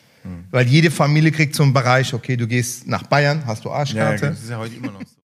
weil 0.52 0.68
jede 0.68 0.90
Familie 0.92 1.32
kriegt 1.32 1.56
so 1.56 1.64
einen 1.64 1.74
Bereich. 1.74 2.14
Okay, 2.14 2.38
du 2.38 2.48
gehst 2.48 2.88
nach 2.88 3.04
Bayern, 3.04 3.44
hast 3.46 3.66
du 3.66 3.70
Ja, 3.70 3.76
ja, 3.76 3.80
Arschkarte. 3.80 4.28
das 4.30 4.44
ist 4.44 4.50
ja 4.50 4.58
heute 4.58 4.76
immer 4.76 4.92
noch 4.92 5.02
so. 5.02 5.23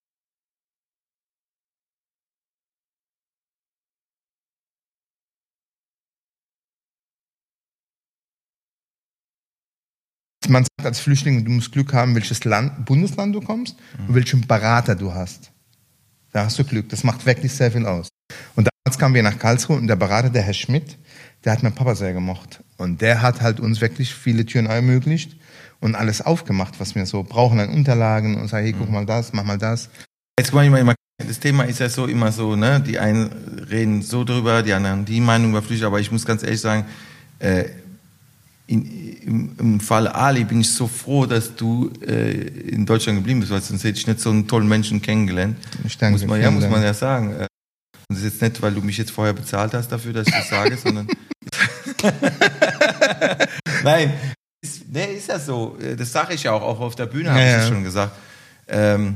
Man 10.50 10.64
sagt 10.64 10.86
als 10.86 11.00
Flüchtling, 11.00 11.46
du 11.46 11.52
musst 11.52 11.72
Glück 11.72 11.94
haben, 11.94 12.16
welches 12.16 12.44
Land, 12.44 12.86
Bundesland 12.86 13.36
du 13.36 13.42
kommst 13.42 13.76
und 14.08 14.16
welchen 14.16 14.46
Berater 14.48 14.96
du 14.96 15.14
hast. 15.14 15.52
Da 16.32 16.46
hast 16.46 16.60
du 16.60 16.64
Glück. 16.64 16.90
Das 16.90 17.04
macht 17.04 17.26
wirklich 17.26 17.52
sehr 17.52 17.72
viel 17.72 17.86
aus. 17.86 18.10
Und 18.56 18.68
damals 18.68 19.00
kamen 19.00 19.16
wir 19.16 19.24
nach 19.24 19.38
Karlsruhe 19.38 19.78
und 19.78 19.88
der 19.88 19.96
Berater, 19.96 20.30
der 20.30 20.42
Herr 20.42 20.54
Schmidt, 20.54 20.98
der 21.44 21.54
hat 21.54 21.64
meinen 21.64 21.76
Papa 21.76 21.96
sehr 21.96 22.14
gemocht. 22.14 22.64
Und 22.78 23.02
der 23.02 23.22
hat 23.22 23.42
halt 23.42 23.60
uns 23.60 23.82
wirklich 23.82 24.14
viele 24.14 24.46
Türen 24.46 24.66
ermöglicht 24.66 25.38
und 25.80 25.96
alles 25.96 26.22
aufgemacht, 26.22 26.80
was 26.80 26.96
wir 26.96 27.06
so 27.06 27.24
brauchen 27.24 27.60
an 27.60 27.70
Unterlagen 27.70 28.40
und 28.40 28.48
sagen, 28.48 28.66
hey, 28.66 28.76
guck 28.78 28.90
mal 28.90 29.06
das, 29.06 29.34
mach 29.34 29.44
mal 29.44 29.58
das. 29.58 29.90
Jetzt 30.40 30.52
guck 30.52 30.70
mal, 30.70 30.78
immer, 30.78 30.96
das 31.26 31.40
Thema 31.40 31.64
ist 31.64 31.80
ja 31.80 31.90
so 31.90 32.06
immer 32.06 32.32
so, 32.32 32.56
ne? 32.56 32.82
Die 32.82 33.00
einen 33.00 33.30
reden 33.70 34.02
so 34.02 34.24
drüber, 34.24 34.64
die 34.64 34.74
anderen 34.74 35.06
die 35.06 35.22
Meinung 35.22 35.52
über 35.52 35.62
Flüchtlinge, 35.62 35.88
aber 35.88 36.00
ich 36.00 36.12
muss 36.12 36.26
ganz 36.26 36.44
ehrlich 36.44 36.62
sagen, 36.62 36.86
äh, 37.40 37.66
in, 38.70 39.18
im, 39.26 39.52
im 39.60 39.80
Fall 39.80 40.08
Ali 40.08 40.44
bin 40.44 40.62
ich 40.62 40.72
so 40.72 40.88
froh, 40.88 41.26
dass 41.26 41.56
du 41.56 41.92
äh, 42.06 42.32
in 42.32 42.86
Deutschland 42.86 43.18
geblieben 43.18 43.40
bist, 43.40 43.52
weil 43.52 43.62
sonst 43.62 43.84
hätte 43.84 43.98
ich 44.00 44.06
nicht 44.08 44.20
so 44.20 44.30
einen 44.30 44.48
tollen 44.48 44.68
Menschen 44.68 45.02
kennengelernt. 45.02 45.58
Ich 45.86 45.98
danke 45.98 46.20
muss 46.20 46.28
man, 46.28 46.42
ja, 46.42 46.52
muss 46.52 46.68
man 46.70 46.82
ja 46.84 46.94
sagen. 46.94 47.32
Äh, 47.32 47.36
Und 47.44 47.48
das 48.10 48.20
ist 48.20 48.26
jetzt 48.26 48.42
nicht, 48.42 48.62
weil 48.62 48.74
du 48.74 48.82
mich 48.82 48.98
jetzt 48.98 49.12
vorher 49.12 49.34
bezahlt 49.34 49.74
hast 49.74 49.88
dafür, 49.92 50.14
dass 50.14 50.28
ich 50.28 50.34
das 50.34 50.50
sage, 50.50 50.78
sondern. 50.84 51.08
Nein, 53.84 54.14
ist, 54.62 54.82
nee, 54.92 55.16
ist 55.18 55.30
ja 55.30 55.40
so. 55.40 55.78
Äh, 55.82 55.96
Das 55.96 56.12
sage 56.12 56.34
ich 56.34 56.44
ja 56.44 56.52
auch, 56.52 56.62
auch 56.62 56.80
auf 56.80 56.96
der 56.96 57.06
Bühne 57.06 57.32
habe 57.32 57.40
Ja, 57.42 57.48
ich 57.48 57.54
das 57.56 57.64
ja. 57.70 57.74
schon 57.74 57.84
gesagt. 57.84 58.12
Ähm, 58.68 59.16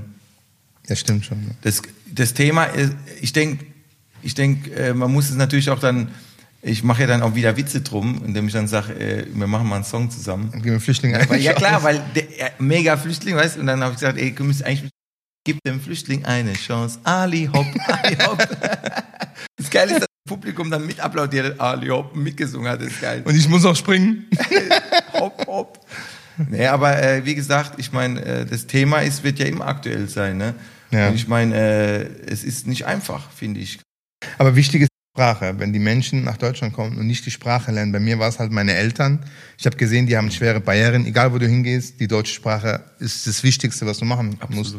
Das 0.87 0.99
stimmt 0.99 1.25
schon. 1.25 1.51
das, 1.61 1.81
das 2.11 2.33
Thema 2.33 2.65
ist, 2.65 2.93
ich 3.21 3.33
denke, 3.33 3.65
ich 4.21 4.33
denk, 4.33 4.67
äh, 4.75 4.93
man 4.93 5.11
muss 5.11 5.29
es 5.29 5.35
natürlich 5.35 5.69
auch 5.69 5.79
dann, 5.79 6.07
ich 6.65 6.81
mache 6.81 7.01
ja 7.01 7.07
dann 7.07 7.21
auch 7.21 7.35
wieder 7.35 7.57
Witze 7.57 7.81
drum, 7.81 8.21
indem 8.25 8.47
ich 8.47 8.53
dann 8.53 8.69
sage, 8.69 8.93
äh, 8.93 9.25
wir 9.33 9.47
machen 9.47 9.67
mal 9.67 9.75
einen 9.75 9.83
Song 9.83 10.09
zusammen. 10.09 10.49
Dann 10.51 10.61
gehen 10.61 10.71
wir 10.71 10.79
Flüchtlinge 10.79 11.19
Weil, 11.27 11.41
ja 11.41 11.53
klar, 11.53 11.83
weil 11.83 12.01
der, 12.15 12.39
er, 12.39 12.51
mega 12.57 12.95
Flüchtling, 12.95 13.35
weißt 13.35 13.57
du, 13.57 13.59
und 13.59 13.67
dann 13.67 13.81
habe 13.81 13.93
ich 13.93 13.99
gesagt, 13.99 14.17
ey, 14.17 14.33
du 14.33 14.45
müsst 14.45 14.63
eigentlich, 14.63 14.89
gib 15.45 15.61
dem 15.65 15.81
Flüchtling 15.81 16.23
eine 16.23 16.53
Chance. 16.53 16.99
Ali 17.03 17.49
hopp, 17.51 17.65
Ali 17.87 18.15
hopp. 18.15 18.37
Das 19.57 19.69
Geile 19.69 19.91
ist, 19.91 20.01
dass 20.01 20.07
das 20.07 20.33
Publikum 20.33 20.71
dann 20.71 20.87
mit 20.87 21.01
applaudiert, 21.01 21.47
hat, 21.47 21.59
Ali 21.59 21.87
hopp, 21.89 22.15
mitgesungen 22.15 22.71
hat, 22.71 22.79
das 22.79 22.87
ist 22.87 23.01
geil. 23.01 23.23
Und 23.25 23.35
ich 23.35 23.49
muss 23.49 23.65
auch 23.65 23.75
springen. 23.75 24.25
hopp, 25.13 25.45
hopp. 25.45 25.85
Nee, 26.49 26.67
aber 26.67 27.03
äh, 27.03 27.25
wie 27.25 27.35
gesagt, 27.35 27.73
ich 27.77 27.91
meine, 27.91 28.23
äh, 28.23 28.45
das 28.45 28.67
Thema 28.67 28.99
ist, 28.99 29.23
wird 29.23 29.37
ja 29.37 29.47
immer 29.47 29.67
aktuell 29.67 30.07
sein, 30.07 30.37
ne? 30.37 30.55
Ja. 30.91 31.09
Und 31.09 31.15
ich 31.15 31.27
meine, 31.27 31.55
äh, 31.55 32.09
es 32.25 32.43
ist 32.45 32.67
nicht 32.67 32.85
einfach, 32.85 33.29
finde 33.31 33.59
ich. 33.59 33.79
Aber 34.37 34.55
wichtig 34.55 34.83
ist 34.83 34.92
Sprache. 35.15 35.53
Wenn 35.59 35.71
die 35.71 35.79
Menschen 35.79 36.23
nach 36.23 36.37
Deutschland 36.37 36.73
kommen 36.73 36.97
und 36.97 37.05
nicht 37.05 37.23
die 37.23 37.29
Sprache 37.29 37.71
lernen, 37.71 37.91
bei 37.91 37.99
mir 37.99 38.17
war 38.17 38.29
es 38.29 38.39
halt 38.39 38.51
meine 38.51 38.73
Eltern. 38.73 39.23
Ich 39.59 39.65
habe 39.67 39.77
gesehen, 39.77 40.07
die 40.07 40.17
haben 40.17 40.31
schwere 40.31 40.59
Barrieren. 40.59 41.05
Egal, 41.05 41.31
wo 41.31 41.37
du 41.37 41.47
hingehst, 41.47 41.99
die 41.99 42.07
deutsche 42.07 42.33
Sprache 42.33 42.83
ist 42.97 43.27
das 43.27 43.43
Wichtigste, 43.43 43.85
was 43.85 43.99
du 43.99 44.05
machen 44.05 44.39
musst. 44.49 44.75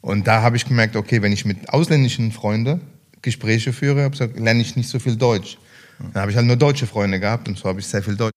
Und 0.00 0.26
da 0.26 0.40
habe 0.40 0.56
ich 0.56 0.64
gemerkt, 0.64 0.96
okay, 0.96 1.20
wenn 1.20 1.32
ich 1.32 1.44
mit 1.44 1.68
ausländischen 1.68 2.32
Freunden 2.32 2.80
Gespräche 3.20 3.74
führe, 3.74 4.08
gesagt, 4.08 4.40
lerne 4.40 4.62
ich 4.62 4.74
nicht 4.74 4.88
so 4.88 4.98
viel 4.98 5.16
Deutsch. 5.16 5.58
Dann 5.98 6.22
habe 6.22 6.30
ich 6.30 6.36
halt 6.38 6.46
nur 6.46 6.56
deutsche 6.56 6.86
Freunde 6.86 7.20
gehabt 7.20 7.46
und 7.46 7.58
so 7.58 7.68
habe 7.68 7.80
ich 7.80 7.86
sehr 7.86 8.02
viel 8.02 8.16
Deutsch. 8.16 8.32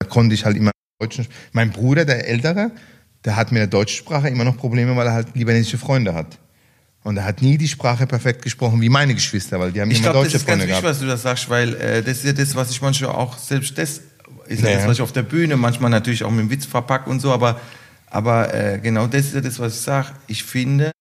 Da 0.00 0.06
konnte 0.06 0.34
ich 0.34 0.44
halt 0.44 0.58
immer 0.58 0.72
Deutsch. 1.00 1.18
Mein 1.52 1.70
Bruder, 1.70 2.04
der 2.04 2.28
Ältere, 2.28 2.72
der 3.24 3.36
hat 3.36 3.52
mit 3.52 3.60
der 3.60 3.68
deutschen 3.68 4.04
Sprache 4.04 4.28
immer 4.28 4.44
noch 4.44 4.58
Probleme, 4.58 4.94
weil 4.96 5.06
er 5.06 5.14
halt 5.14 5.34
libanesische 5.34 5.78
Freunde 5.78 6.12
hat. 6.12 6.38
Und 7.04 7.16
er 7.18 7.24
hat 7.26 7.42
nie 7.42 7.56
die 7.58 7.68
Sprache 7.68 8.06
perfekt 8.06 8.42
gesprochen 8.42 8.80
wie 8.80 8.88
meine 8.88 9.14
Geschwister, 9.14 9.60
weil 9.60 9.70
die 9.72 9.80
haben 9.80 9.90
Ich 9.90 9.98
immer 9.98 10.10
glaube, 10.12 10.24
das 10.24 10.32
deutsche 10.32 10.36
ist 10.38 10.46
ganz 10.46 10.60
Freunde 10.62 10.72
wichtig, 10.74 10.82
gehabt. 10.82 10.94
was 10.96 11.00
du 11.00 11.06
das 11.06 11.22
sagst, 11.22 11.50
weil 11.50 11.74
äh, 11.74 12.02
das 12.02 12.16
ist 12.18 12.24
ja 12.24 12.32
das, 12.32 12.54
was 12.56 12.70
ich 12.70 12.80
manchmal 12.82 13.10
auch, 13.10 13.38
selbst 13.38 13.76
das 13.78 14.00
ist 14.48 14.62
ja 14.62 14.70
Ja. 14.70 14.76
das, 14.78 14.86
was 14.88 14.92
ich 14.96 15.02
auf 15.02 15.12
der 15.12 15.22
Bühne 15.22 15.56
manchmal 15.56 15.90
natürlich 15.90 16.24
auch 16.24 16.30
mit 16.30 16.40
dem 16.40 16.50
Witz 16.50 16.64
verpacke 16.66 17.08
und 17.10 17.20
so, 17.20 17.30
aber, 17.32 17.60
aber 18.10 18.52
äh, 18.54 18.78
genau 18.82 19.06
das 19.06 19.26
ist 19.26 19.34
ja 19.34 19.40
das, 19.42 19.58
was 19.58 19.74
ich 19.74 19.80
sage. 19.82 20.08
Ich 20.28 20.44
finde, 20.44 20.92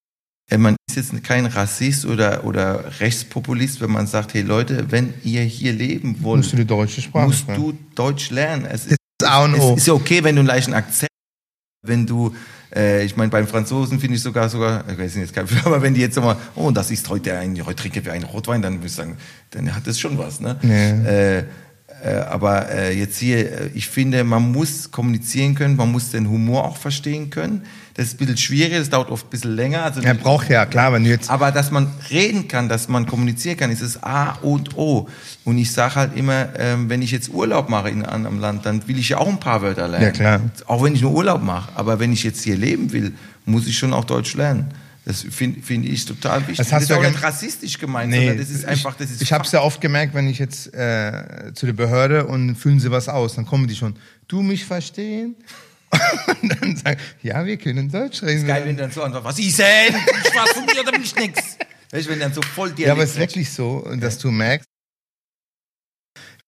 äh, 0.52 0.58
man 0.58 0.76
ist 0.90 0.98
jetzt 0.98 1.24
kein 1.24 1.46
Rassist 1.46 2.06
oder, 2.06 2.44
oder 2.44 3.00
Rechtspopulist, 3.00 3.80
wenn 3.80 3.92
man 3.92 4.06
sagt, 4.06 4.34
hey 4.34 4.42
Leute, 4.42 4.92
wenn 4.92 5.14
ihr 5.24 5.44
hier 5.44 5.72
leben 5.72 6.18
wollt, 6.22 6.40
Musst 6.40 6.52
du 6.52 6.58
die 6.58 6.66
deutsche 6.66 7.02
Sprache 7.02 7.28
musst 7.28 7.40
sprechen. 7.40 7.62
du 7.64 7.78
Deutsch 7.96 8.30
lernen. 8.30 8.66
Es 8.66 8.84
Das 8.84 8.92
ist 8.92 8.98
A 9.26 9.44
und 9.46 9.56
O. 9.56 9.72
es 9.74 9.78
ist 9.82 9.88
ja 9.88 9.94
okay, 9.94 10.22
wenn 10.26 10.36
du 10.36 10.42
einen 10.42 10.48
leichten 10.50 10.74
Akzent 10.74 11.08
wenn 11.86 12.06
du, 12.06 12.34
äh, 12.76 13.04
ich 13.04 13.16
meine, 13.16 13.30
beim 13.30 13.48
Franzosen 13.48 14.00
finde 14.00 14.16
ich 14.18 14.22
sogar, 14.22 14.50
sogar, 14.50 14.84
ich 14.90 14.98
weiß 14.98 15.16
jetzt 15.16 15.34
kein, 15.34 15.48
aber 15.66 15.82
wenn 15.82 15.94
die 15.94 16.02
jetzt 16.02 16.16
sagen, 16.16 16.38
oh, 16.56 16.72
das 16.72 16.92
ist 16.92 17.10
heute 17.10 17.38
ein, 17.38 17.56
heute 17.66 17.76
trinken 17.76 18.06
wir 18.06 18.14
einen 18.14 18.26
Rotwein, 18.26 18.62
dann 18.62 18.76
würde 18.76 18.88
ich 18.88 18.94
sagen, 18.94 19.18
dann 19.52 19.74
hat 19.76 19.88
das 19.88 20.00
schon 20.00 20.18
was, 20.18 20.40
ne? 20.40 20.58
Ja. 20.64 21.12
Äh, 21.12 21.44
äh, 22.04 22.16
aber 22.16 22.70
äh, 22.70 22.98
jetzt 22.98 23.18
hier, 23.18 23.38
äh, 23.38 23.70
ich 23.74 23.88
finde, 23.88 24.24
man 24.26 24.52
muss 24.52 24.92
kommunizieren 24.92 25.56
können, 25.56 25.78
man 25.78 25.92
muss 25.92 26.12
den 26.12 26.30
Humor 26.30 26.66
auch 26.66 26.76
verstehen 26.76 27.30
können. 27.30 27.64
Das 27.94 28.08
ist 28.08 28.16
ein 28.16 28.18
bisschen 28.18 28.38
schwierig, 28.38 28.74
das 28.78 28.90
dauert 28.90 29.10
oft 29.10 29.28
ein 29.28 29.30
bisschen 29.30 29.56
länger. 29.56 29.84
Also 29.84 30.02
Er 30.02 30.14
braucht 30.14 30.50
ja, 30.50 30.66
klar, 30.66 30.92
wenn 30.92 31.06
du 31.06 31.10
jetzt. 31.12 31.30
aber 31.30 31.52
dass 31.52 31.72
man 31.72 31.88
reden 32.10 32.48
kann, 32.50 32.68
dass 32.68 32.90
man 32.90 33.06
kommunizieren 33.06 33.56
kann, 33.56 33.72
ist 33.72 33.82
das 33.82 34.04
A 34.04 34.34
und 34.42 34.78
O. 34.78 35.08
Und 35.46 35.58
ich 35.58 35.72
sage 35.72 35.96
halt 35.96 36.16
immer, 36.16 36.48
ähm, 36.58 36.90
wenn 36.90 37.02
ich 37.02 37.12
jetzt 37.12 37.30
Urlaub 37.30 37.70
mache 37.70 37.90
in 37.90 38.04
einem 38.06 38.26
anderen 38.26 38.40
Land, 38.40 38.66
dann 38.66 38.88
will 38.88 38.98
ich 38.98 39.10
ja 39.10 39.18
auch 39.18 39.28
ein 39.28 39.40
paar 39.40 39.62
Wörter 39.62 39.88
lernen. 39.88 40.06
Ja, 40.06 40.12
klar. 40.12 40.42
Auch 40.68 40.84
wenn 40.84 40.96
ich 40.96 41.02
nur 41.02 41.12
Urlaub 41.12 41.42
mache. 41.42 41.70
Aber 41.76 42.00
wenn 42.00 42.14
ich 42.14 42.24
jetzt 42.24 42.44
hier 42.44 42.56
leben 42.56 42.94
will, 42.94 43.14
muss 43.46 43.68
ich 43.68 43.78
schon 43.78 43.94
auch 43.94 44.06
Deutsch 44.06 44.36
lernen. 44.36 44.72
Das 45.06 45.26
finde 45.30 45.62
find 45.62 45.86
ich 45.86 46.06
total 46.06 46.40
wichtig. 46.42 46.58
Das 46.58 46.68
Das, 46.68 46.74
hast 46.74 46.82
ist 46.84 46.90
du 46.90 46.94
ja 46.94 47.02
auch 47.02 47.06
nicht 47.06 47.22
rassistisch 47.22 47.78
gemeint, 47.78 48.14
sondern 48.14 48.38
das 48.38 48.50
ist 48.50 48.64
einfach, 48.64 48.96
das 48.96 49.10
ist 49.12 49.18
ich 49.18 49.24
ich 49.24 49.34
habe 49.34 49.44
es 49.44 49.52
ja 49.52 49.60
oft 49.60 49.82
gemerkt, 49.82 50.14
wenn 50.14 50.30
ich 50.30 50.40
jetzt 50.40 50.74
äh, 50.74 51.52
zu 51.54 51.66
der 51.66 51.74
Behörde 51.74 52.26
und 52.26 52.56
füllen 52.56 52.80
sie 52.80 52.90
was 52.90 53.10
aus, 53.10 53.36
dann 53.36 53.46
kommen 53.46 53.68
die 53.68 53.76
schon, 53.76 53.96
du 54.30 54.42
mich 54.42 54.64
verstehen? 54.64 55.36
und 56.42 56.62
dann 56.62 56.76
sagen, 56.78 57.00
ja, 57.22 57.46
wir 57.46 57.58
können 57.58 57.92
Deutsch 57.92 58.24
reden. 58.24 58.48
geil, 58.48 58.64
wenn 58.66 58.78
dann 58.78 58.92
so 58.92 59.04
antwortet, 59.04 59.30
was 59.30 59.40
ist 59.40 59.60
denn? 59.60 59.94
Ich 60.24 60.36
war 60.36 60.48
von 60.48 60.66
mir, 60.66 60.84
da 60.84 60.90
bin 60.90 61.04
ich 61.04 61.16
nix. 61.16 61.58
Weißt 61.92 62.08
du, 62.08 62.12
wenn 62.12 62.20
dann 62.20 62.34
so 62.34 62.42
voll 62.42 62.72
dir 62.72 62.88
ja, 62.88 62.94
aber 62.94 63.04
es 63.04 63.12
ist 63.12 63.20
wirklich 63.20 63.52
so, 63.52 63.88
dass 64.00 64.18
du 64.18 64.32
merkst, 64.32 64.68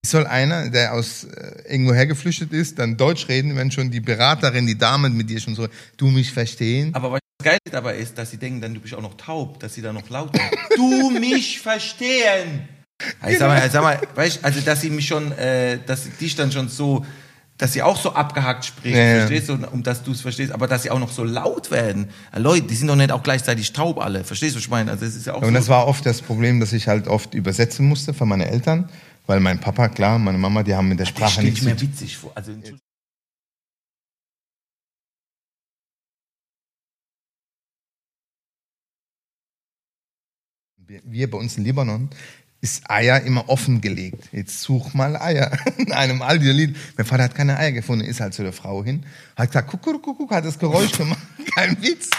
soll 0.09 0.25
einer, 0.27 0.69
der 0.69 0.93
aus 0.93 1.25
äh, 1.25 1.71
irgendwo 1.71 1.93
hergeflüchtet 1.93 2.51
ist, 2.51 2.79
dann 2.79 2.97
Deutsch 2.97 3.27
reden, 3.27 3.55
wenn 3.55 3.71
schon 3.71 3.91
die 3.91 3.99
Beraterin, 3.99 4.67
die 4.67 4.77
Dame 4.77 5.09
mit 5.09 5.29
dir 5.29 5.39
schon 5.39 5.55
so, 5.55 5.67
du 5.97 6.07
mich 6.07 6.31
verstehen? 6.31 6.93
Aber 6.93 7.11
was 7.11 7.19
geil 7.43 7.59
dabei 7.71 7.97
ist, 7.97 8.17
dass 8.17 8.31
sie 8.31 8.37
denken, 8.37 8.61
dann 8.61 8.73
du 8.73 8.79
bist 8.79 8.93
auch 8.93 9.01
noch 9.01 9.17
taub, 9.17 9.59
dass 9.59 9.75
sie 9.75 9.81
dann 9.81 9.95
noch 9.95 10.09
lauter. 10.09 10.41
du 10.75 11.11
mich 11.11 11.59
verstehen. 11.59 12.67
Ich 13.27 13.37
sag 13.37 13.47
mal, 13.47 13.69
sag 13.69 13.83
mal, 13.83 13.99
weißt, 14.15 14.43
also 14.43 14.61
dass 14.61 14.81
sie 14.81 14.89
mich 14.89 15.07
schon, 15.07 15.31
äh, 15.33 15.79
dass 15.85 16.05
sie 16.05 16.11
dich 16.11 16.35
dann 16.35 16.51
schon 16.51 16.69
so, 16.69 17.05
dass 17.57 17.73
sie 17.73 17.81
auch 17.81 18.01
so 18.01 18.13
abgehackt 18.13 18.65
spricht, 18.65 18.95
Ja, 18.95 19.19
verstehst 19.19 19.49
du, 19.49 19.53
um 19.71 19.83
dass 19.83 20.03
du 20.03 20.11
es 20.11 20.21
verstehst, 20.21 20.51
aber 20.51 20.67
dass 20.67 20.83
sie 20.83 20.91
auch 20.91 20.99
noch 20.99 21.11
so 21.11 21.23
laut 21.23 21.71
werden. 21.71 22.09
Leute, 22.35 22.67
die 22.67 22.75
sind 22.75 22.87
doch 22.87 22.95
nicht 22.95 23.11
auch 23.11 23.23
gleichzeitig 23.23 23.73
taub 23.73 23.99
alle, 23.99 24.23
verstehst 24.23 24.55
du, 24.55 24.57
was 24.57 24.63
ich 24.63 24.69
meine? 24.69 24.91
Also 24.91 25.05
es 25.05 25.15
ist 25.15 25.27
ja 25.27 25.33
auch 25.33 25.41
Und 25.41 25.49
so. 25.49 25.53
das 25.53 25.67
war 25.67 25.87
oft 25.87 26.05
das 26.05 26.21
Problem, 26.21 26.59
dass 26.59 26.73
ich 26.73 26.87
halt 26.87 27.07
oft 27.07 27.33
übersetzen 27.33 27.87
musste 27.87 28.13
von 28.13 28.27
meinen 28.27 28.41
Eltern, 28.41 28.89
weil 29.27 29.39
mein 29.39 29.59
Papa, 29.59 29.89
klar, 29.89 30.17
meine 30.19 30.37
Mama, 30.37 30.63
die 30.63 30.75
haben 30.75 30.87
mit 30.89 30.99
der 30.99 31.05
das 31.05 31.15
Sprache 31.15 31.31
stelle 31.33 31.47
nichts 31.47 31.59
ich 31.61 31.67
zu 31.67 31.73
mir 31.73 31.81
witzig 31.81 32.17
vor. 32.17 32.31
Also. 32.35 32.53
Wir- 40.77 41.29
bei 41.29 41.37
uns 41.37 41.57
in 41.57 41.63
Libanon 41.63 42.09
ist 42.61 42.89
Eier 42.89 43.21
immer 43.21 43.49
offen 43.49 43.81
gelegt. 43.81 44.29
Jetzt 44.31 44.61
such 44.61 44.93
mal 44.93 45.15
Eier 45.15 45.51
in 45.77 45.91
einem 45.91 46.21
Aldi-Lied. 46.21 46.75
Mein 46.97 47.05
Vater 47.05 47.23
hat 47.23 47.35
keine 47.35 47.57
Eier 47.57 47.71
gefunden, 47.71 48.05
ist 48.05 48.19
halt 48.19 48.33
zu 48.33 48.43
der 48.43 48.53
Frau 48.53 48.83
hin, 48.83 49.05
hat 49.35 49.49
gesagt, 49.49 49.69
guck, 49.69 50.01
guck, 50.01 50.31
hat 50.31 50.45
das 50.45 50.59
Geräusch 50.59 50.91
gemacht. 50.97 51.19
Kein 51.55 51.81
Witz. 51.81 52.09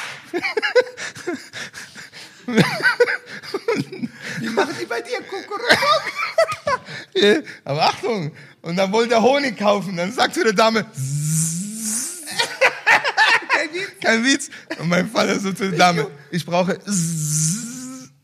Wie 4.40 4.48
machen 4.50 4.74
die 4.80 4.86
bei 4.86 5.00
dir? 5.00 5.20
Kuckuck? 5.22 5.60
Aber 7.64 7.82
Achtung, 7.84 8.32
und 8.62 8.76
dann 8.76 8.92
wollte 8.92 9.14
er 9.14 9.22
Honig 9.22 9.56
kaufen. 9.56 9.96
Dann 9.96 10.12
sagt 10.12 10.34
zu 10.34 10.44
der 10.44 10.52
Dame, 10.52 10.86
kein 14.02 14.24
Witz. 14.24 14.50
Und 14.78 14.88
mein 14.88 15.08
Vater 15.08 15.38
so 15.38 15.52
zu 15.52 15.70
der 15.70 15.78
Dame, 15.78 16.10
ich 16.30 16.44
brauche 16.44 16.78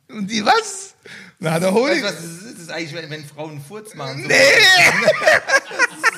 und 0.09 0.27
die 0.29 0.45
was? 0.45 0.95
Dann 1.41 1.55
hat 1.55 1.63
er 1.63 1.73
Honig. 1.73 2.03
Weißt 2.03 2.05
was 2.05 2.15
das 2.17 2.25
ist? 2.25 2.53
Das 2.53 2.63
ist 2.63 2.71
eigentlich, 2.71 2.95
wenn, 2.95 3.11
wenn 3.11 3.25
Frauen 3.25 3.61
Furz 3.61 3.95
machen. 3.95 4.23
So. 4.23 4.29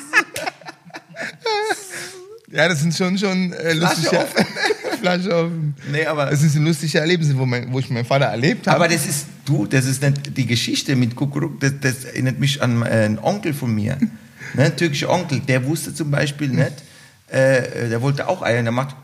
Ja, 2.54 2.68
das 2.68 2.80
sind 2.80 2.94
schon 2.94 3.18
schon 3.18 3.52
äh, 3.52 3.72
lustige 3.72 4.24
Flasche 5.00 5.34
offen. 5.34 5.74
Nee, 5.90 6.06
aber- 6.06 6.26
das 6.26 6.40
sind 6.40 6.64
lustige 6.64 6.98
Erlebnisse, 7.00 7.36
wo, 7.36 7.44
mein, 7.44 7.72
wo 7.72 7.78
ich 7.80 7.90
meinen 7.90 8.04
Vater 8.04 8.26
erlebt 8.26 8.66
habe. 8.66 8.76
Aber 8.76 8.88
das 8.88 9.04
ist, 9.06 9.26
du, 9.44 9.66
das 9.66 9.84
ist 9.86 10.00
nicht 10.02 10.36
die 10.36 10.46
Geschichte 10.46 10.94
mit 10.96 11.16
Kuckuck, 11.16 11.58
das, 11.60 11.72
das 11.80 12.04
erinnert 12.04 12.38
mich 12.38 12.62
an 12.62 12.82
äh, 12.82 12.84
einen 12.86 13.18
Onkel 13.18 13.52
von 13.54 13.74
mir, 13.74 13.96
ne, 14.54 14.64
ein 14.64 14.76
türkischer 14.76 15.10
Onkel, 15.10 15.40
der 15.40 15.64
wusste 15.66 15.92
zum 15.94 16.10
Beispiel 16.10 16.48
nicht, 16.48 16.72
äh, 17.28 17.88
der 17.88 18.00
wollte 18.00 18.28
auch 18.28 18.42
Eier, 18.42 18.62
der 18.62 18.72
macht 18.72 18.94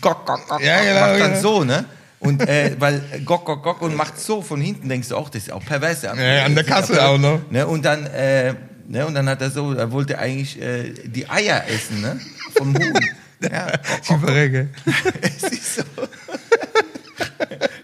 Gok, 0.00 0.26
Gok, 0.26 0.48
Gok, 0.48 0.62
Ja, 0.62 0.82
genau, 0.82 1.00
macht 1.00 1.20
dann 1.20 1.30
genau. 1.30 1.40
so, 1.42 1.64
ne? 1.64 1.84
Und 2.20 2.46
äh, 2.48 2.76
weil 2.78 3.02
äh, 3.12 3.20
Gok, 3.20 3.44
Gok, 3.46 3.62
Gok 3.62 3.82
und 3.82 3.96
macht 3.96 4.20
so 4.20 4.42
von 4.42 4.60
hinten, 4.60 4.88
denkst 4.88 5.08
du 5.08 5.16
auch, 5.16 5.28
das 5.28 5.44
ist 5.44 5.52
auch 5.52 5.64
pervers. 5.64 6.02
Ja, 6.02 6.14
Ja, 6.14 6.44
an 6.44 6.54
der 6.54 6.62
ist 6.64 6.70
Kasse 6.70 7.04
auch 7.04 7.18
noch. 7.18 7.40
Ne? 7.50 7.66
Und 7.66 7.84
dann, 7.84 8.06
äh, 8.06 8.54
ne, 8.86 9.04
und 9.06 9.14
dann 9.14 9.28
hat 9.28 9.40
er 9.42 9.50
so, 9.50 9.72
er 9.74 9.90
wollte 9.90 10.18
eigentlich 10.18 10.60
äh, 10.62 10.92
die 11.06 11.28
Eier 11.28 11.64
essen, 11.68 12.00
ne? 12.00 12.20
Vom 12.62 12.74
Huhn. 12.74 13.00
Ja, 13.40 13.66
die 14.08 14.18
Verrecke. 14.18 14.68
es 15.20 15.42
ist 15.42 15.74
so. 15.76 15.82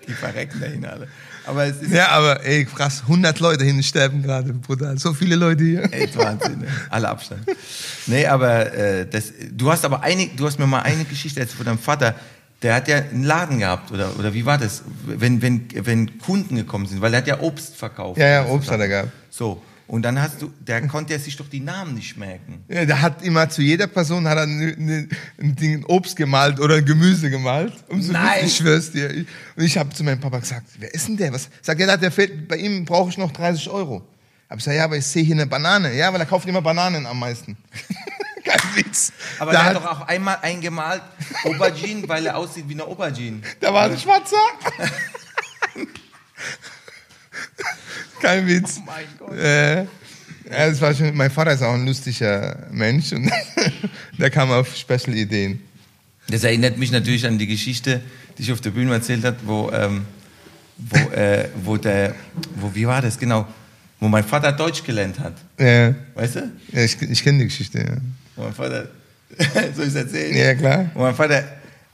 Die 0.06 0.12
verrecken 0.12 0.60
dahin 0.60 0.84
alle. 0.86 1.08
Aber 1.44 1.64
es 1.64 1.82
ist 1.82 1.92
Ja, 1.92 2.10
aber 2.10 2.44
ey, 2.44 2.64
krass, 2.64 3.02
100 3.02 3.40
Leute 3.40 3.64
hin 3.64 3.82
sterben 3.82 4.22
gerade, 4.22 4.52
brutal. 4.52 4.96
So 4.98 5.14
viele 5.14 5.34
Leute 5.34 5.64
hier. 5.64 5.92
echt 5.92 6.16
Wahnsinn, 6.16 6.60
ne? 6.60 6.68
alle 6.90 7.08
Abstand. 7.08 7.40
Nee, 8.06 8.26
aber 8.26 8.72
äh, 8.72 9.06
das, 9.06 9.32
du 9.50 9.72
hast 9.72 9.84
aber 9.84 10.02
eine, 10.02 10.28
du 10.28 10.46
hast 10.46 10.60
mir 10.60 10.66
mal 10.68 10.82
eine 10.82 11.04
Geschichte 11.04 11.40
erzählt 11.40 11.56
von 11.56 11.66
deinem 11.66 11.78
Vater. 11.78 12.14
Der 12.62 12.74
hat 12.74 12.86
ja 12.86 12.98
einen 12.98 13.24
Laden 13.24 13.58
gehabt, 13.58 13.90
oder, 13.90 14.16
oder 14.16 14.34
wie 14.34 14.46
war 14.46 14.58
das? 14.58 14.82
Wenn, 15.06 15.42
wenn, 15.42 15.68
wenn 15.74 16.18
Kunden 16.18 16.54
gekommen 16.54 16.86
sind, 16.86 17.00
weil 17.00 17.14
er 17.14 17.18
hat 17.18 17.26
ja 17.26 17.40
Obst 17.40 17.74
verkauft. 17.74 18.18
Ja, 18.18 18.28
ja, 18.28 18.40
oder 18.42 18.48
so 18.50 18.54
Obst 18.54 18.70
hat 18.70 18.80
er 18.80 18.88
gehabt. 18.88 19.08
So. 19.30 19.62
Und 19.88 20.02
dann 20.02 20.20
hast 20.20 20.42
du, 20.42 20.52
der 20.60 20.86
konnte 20.86 21.14
ja 21.14 21.18
sich 21.18 21.34
doch 21.36 21.48
die 21.48 21.60
Namen 21.60 21.94
nicht 21.94 22.18
merken. 22.18 22.62
Ja, 22.68 22.84
der 22.84 23.00
hat 23.00 23.22
immer 23.22 23.48
zu 23.48 23.62
jeder 23.62 23.86
Person 23.86 24.28
hat 24.28 24.36
er 24.36 24.42
ein 24.42 25.08
Ding 25.38 25.82
Obst 25.86 26.14
gemalt 26.14 26.60
oder 26.60 26.76
ein 26.76 26.84
Gemüse 26.84 27.30
gemalt. 27.30 27.72
Um 27.88 28.02
so 28.02 28.12
Nein. 28.12 28.44
Ich 28.44 28.56
schwör's 28.56 28.92
dir. 28.92 29.08
Und 29.56 29.64
ich 29.64 29.78
habe 29.78 29.88
zu 29.88 30.04
meinem 30.04 30.20
Papa 30.20 30.40
gesagt, 30.40 30.66
wer 30.78 30.92
ist 30.92 31.08
denn 31.08 31.16
der? 31.16 31.32
Was? 31.32 31.48
Sagt 31.62 31.80
er, 31.80 31.96
der 31.96 32.12
fehlt, 32.12 32.46
bei 32.46 32.56
ihm 32.56 32.84
brauche 32.84 33.08
ich 33.08 33.16
noch 33.16 33.32
30 33.32 33.70
Euro. 33.70 34.02
Hab 34.50 34.58
ich 34.58 34.64
gesagt, 34.64 34.76
ja, 34.76 34.84
aber 34.84 34.98
ich 34.98 35.06
sehe 35.06 35.22
hier 35.22 35.34
eine 35.34 35.46
Banane. 35.46 35.96
Ja, 35.96 36.12
weil 36.12 36.20
er 36.20 36.26
kauft 36.26 36.46
immer 36.46 36.60
Bananen 36.60 37.06
am 37.06 37.18
meisten. 37.18 37.56
Kein 38.44 38.76
Witz. 38.76 39.10
Aber 39.38 39.52
da, 39.52 39.58
der 39.58 39.66
hat 39.68 39.76
hat, 39.76 39.84
doch 39.84 39.90
auch 40.02 40.06
einmal 40.06 40.38
eingemalt 40.42 41.02
Aubergine, 41.44 42.06
weil 42.08 42.26
er 42.26 42.36
aussieht 42.36 42.68
wie 42.68 42.74
eine 42.74 42.84
Aubergine. 42.84 43.40
da 43.60 43.72
war 43.72 43.84
ein 43.84 43.98
Schwarzer. 43.98 44.36
Kein 48.20 48.46
Witz. 48.46 48.80
Oh 48.80 48.82
mein 48.86 49.04
Gott. 49.18 49.38
Äh, 49.38 49.76
ja, 49.82 49.86
das 50.70 50.80
war 50.80 50.94
schon, 50.94 51.14
mein 51.16 51.30
Vater 51.30 51.52
ist 51.52 51.62
auch 51.62 51.74
ein 51.74 51.86
lustiger 51.86 52.66
Mensch 52.70 53.12
und 53.12 53.30
der 54.18 54.30
kam 54.30 54.50
auf 54.50 54.74
Special 54.74 55.14
Ideen. 55.14 55.60
Das 56.30 56.44
erinnert 56.44 56.76
mich 56.78 56.90
natürlich 56.90 57.26
an 57.26 57.38
die 57.38 57.46
Geschichte, 57.46 58.00
die 58.36 58.42
ich 58.42 58.52
auf 58.52 58.60
der 58.60 58.70
Bühne 58.70 58.92
erzählt 58.92 59.24
habe, 59.24 59.36
wo, 59.44 59.70
ähm, 59.72 60.04
wo, 60.78 60.96
äh, 61.10 61.48
wo 61.64 61.76
der, 61.76 62.14
wo, 62.56 62.74
wie 62.74 62.86
war 62.86 63.02
das 63.02 63.18
genau, 63.18 63.46
wo 64.00 64.08
mein 64.08 64.24
Vater 64.24 64.52
Deutsch 64.52 64.82
gelernt 64.84 65.18
hat, 65.18 65.34
Ja, 65.58 65.94
weißt 66.14 66.36
du? 66.36 66.50
ja 66.72 66.82
ich, 66.84 67.00
ich 67.02 67.22
kenne 67.22 67.38
die 67.38 67.44
Geschichte. 67.46 67.78
Ja. 67.80 67.96
Wo 68.36 68.42
mein 68.44 68.54
Vater, 68.54 68.88
soll 69.74 69.84
ich 69.84 69.88
es 69.88 69.94
erzählen? 69.96 70.36
Ja, 70.36 70.54
klar. 70.54 70.90
Wo 70.94 71.00
mein 71.02 71.14
Vater, 71.14 71.44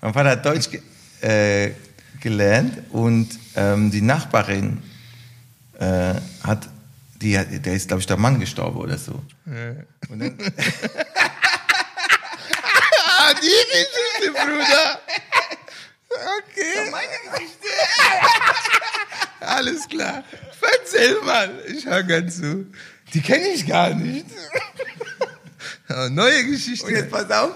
mein 0.00 0.12
Vater 0.12 0.30
hat 0.30 0.44
Deutsch 0.46 0.68
ge 0.70 0.80
äh, 1.22 1.70
gelernt 2.20 2.74
und 2.90 3.28
ähm, 3.56 3.90
die 3.90 4.00
Nachbarin 4.02 4.78
äh, 5.78 6.14
hat, 6.42 6.68
die, 7.20 7.32
der 7.32 7.74
ist, 7.74 7.88
glaube 7.88 8.00
ich, 8.00 8.06
der 8.06 8.16
Mann 8.16 8.38
gestorben 8.40 8.78
oder 8.78 8.98
so. 8.98 9.22
Und 10.08 10.18
dann, 10.20 10.36
Ah, 13.18 13.32
die 13.42 13.46
Geschichte, 13.46 14.32
Bruder. 14.32 15.00
Okay. 16.08 16.92
Alles 19.40 19.88
klar. 19.88 20.24
Erzähl 20.80 21.20
mal. 21.22 21.50
Ich 21.68 21.84
höre 21.86 22.02
ganz 22.02 22.36
zu. 22.36 22.66
Die 23.12 23.20
kenne 23.20 23.48
ich 23.48 23.66
gar 23.66 23.90
nicht. 23.94 24.26
Neue 26.10 26.44
Geschichte. 26.46 26.86
und 26.86 26.92
jetzt 26.92 27.10
pass 27.10 27.30
auf, 27.30 27.52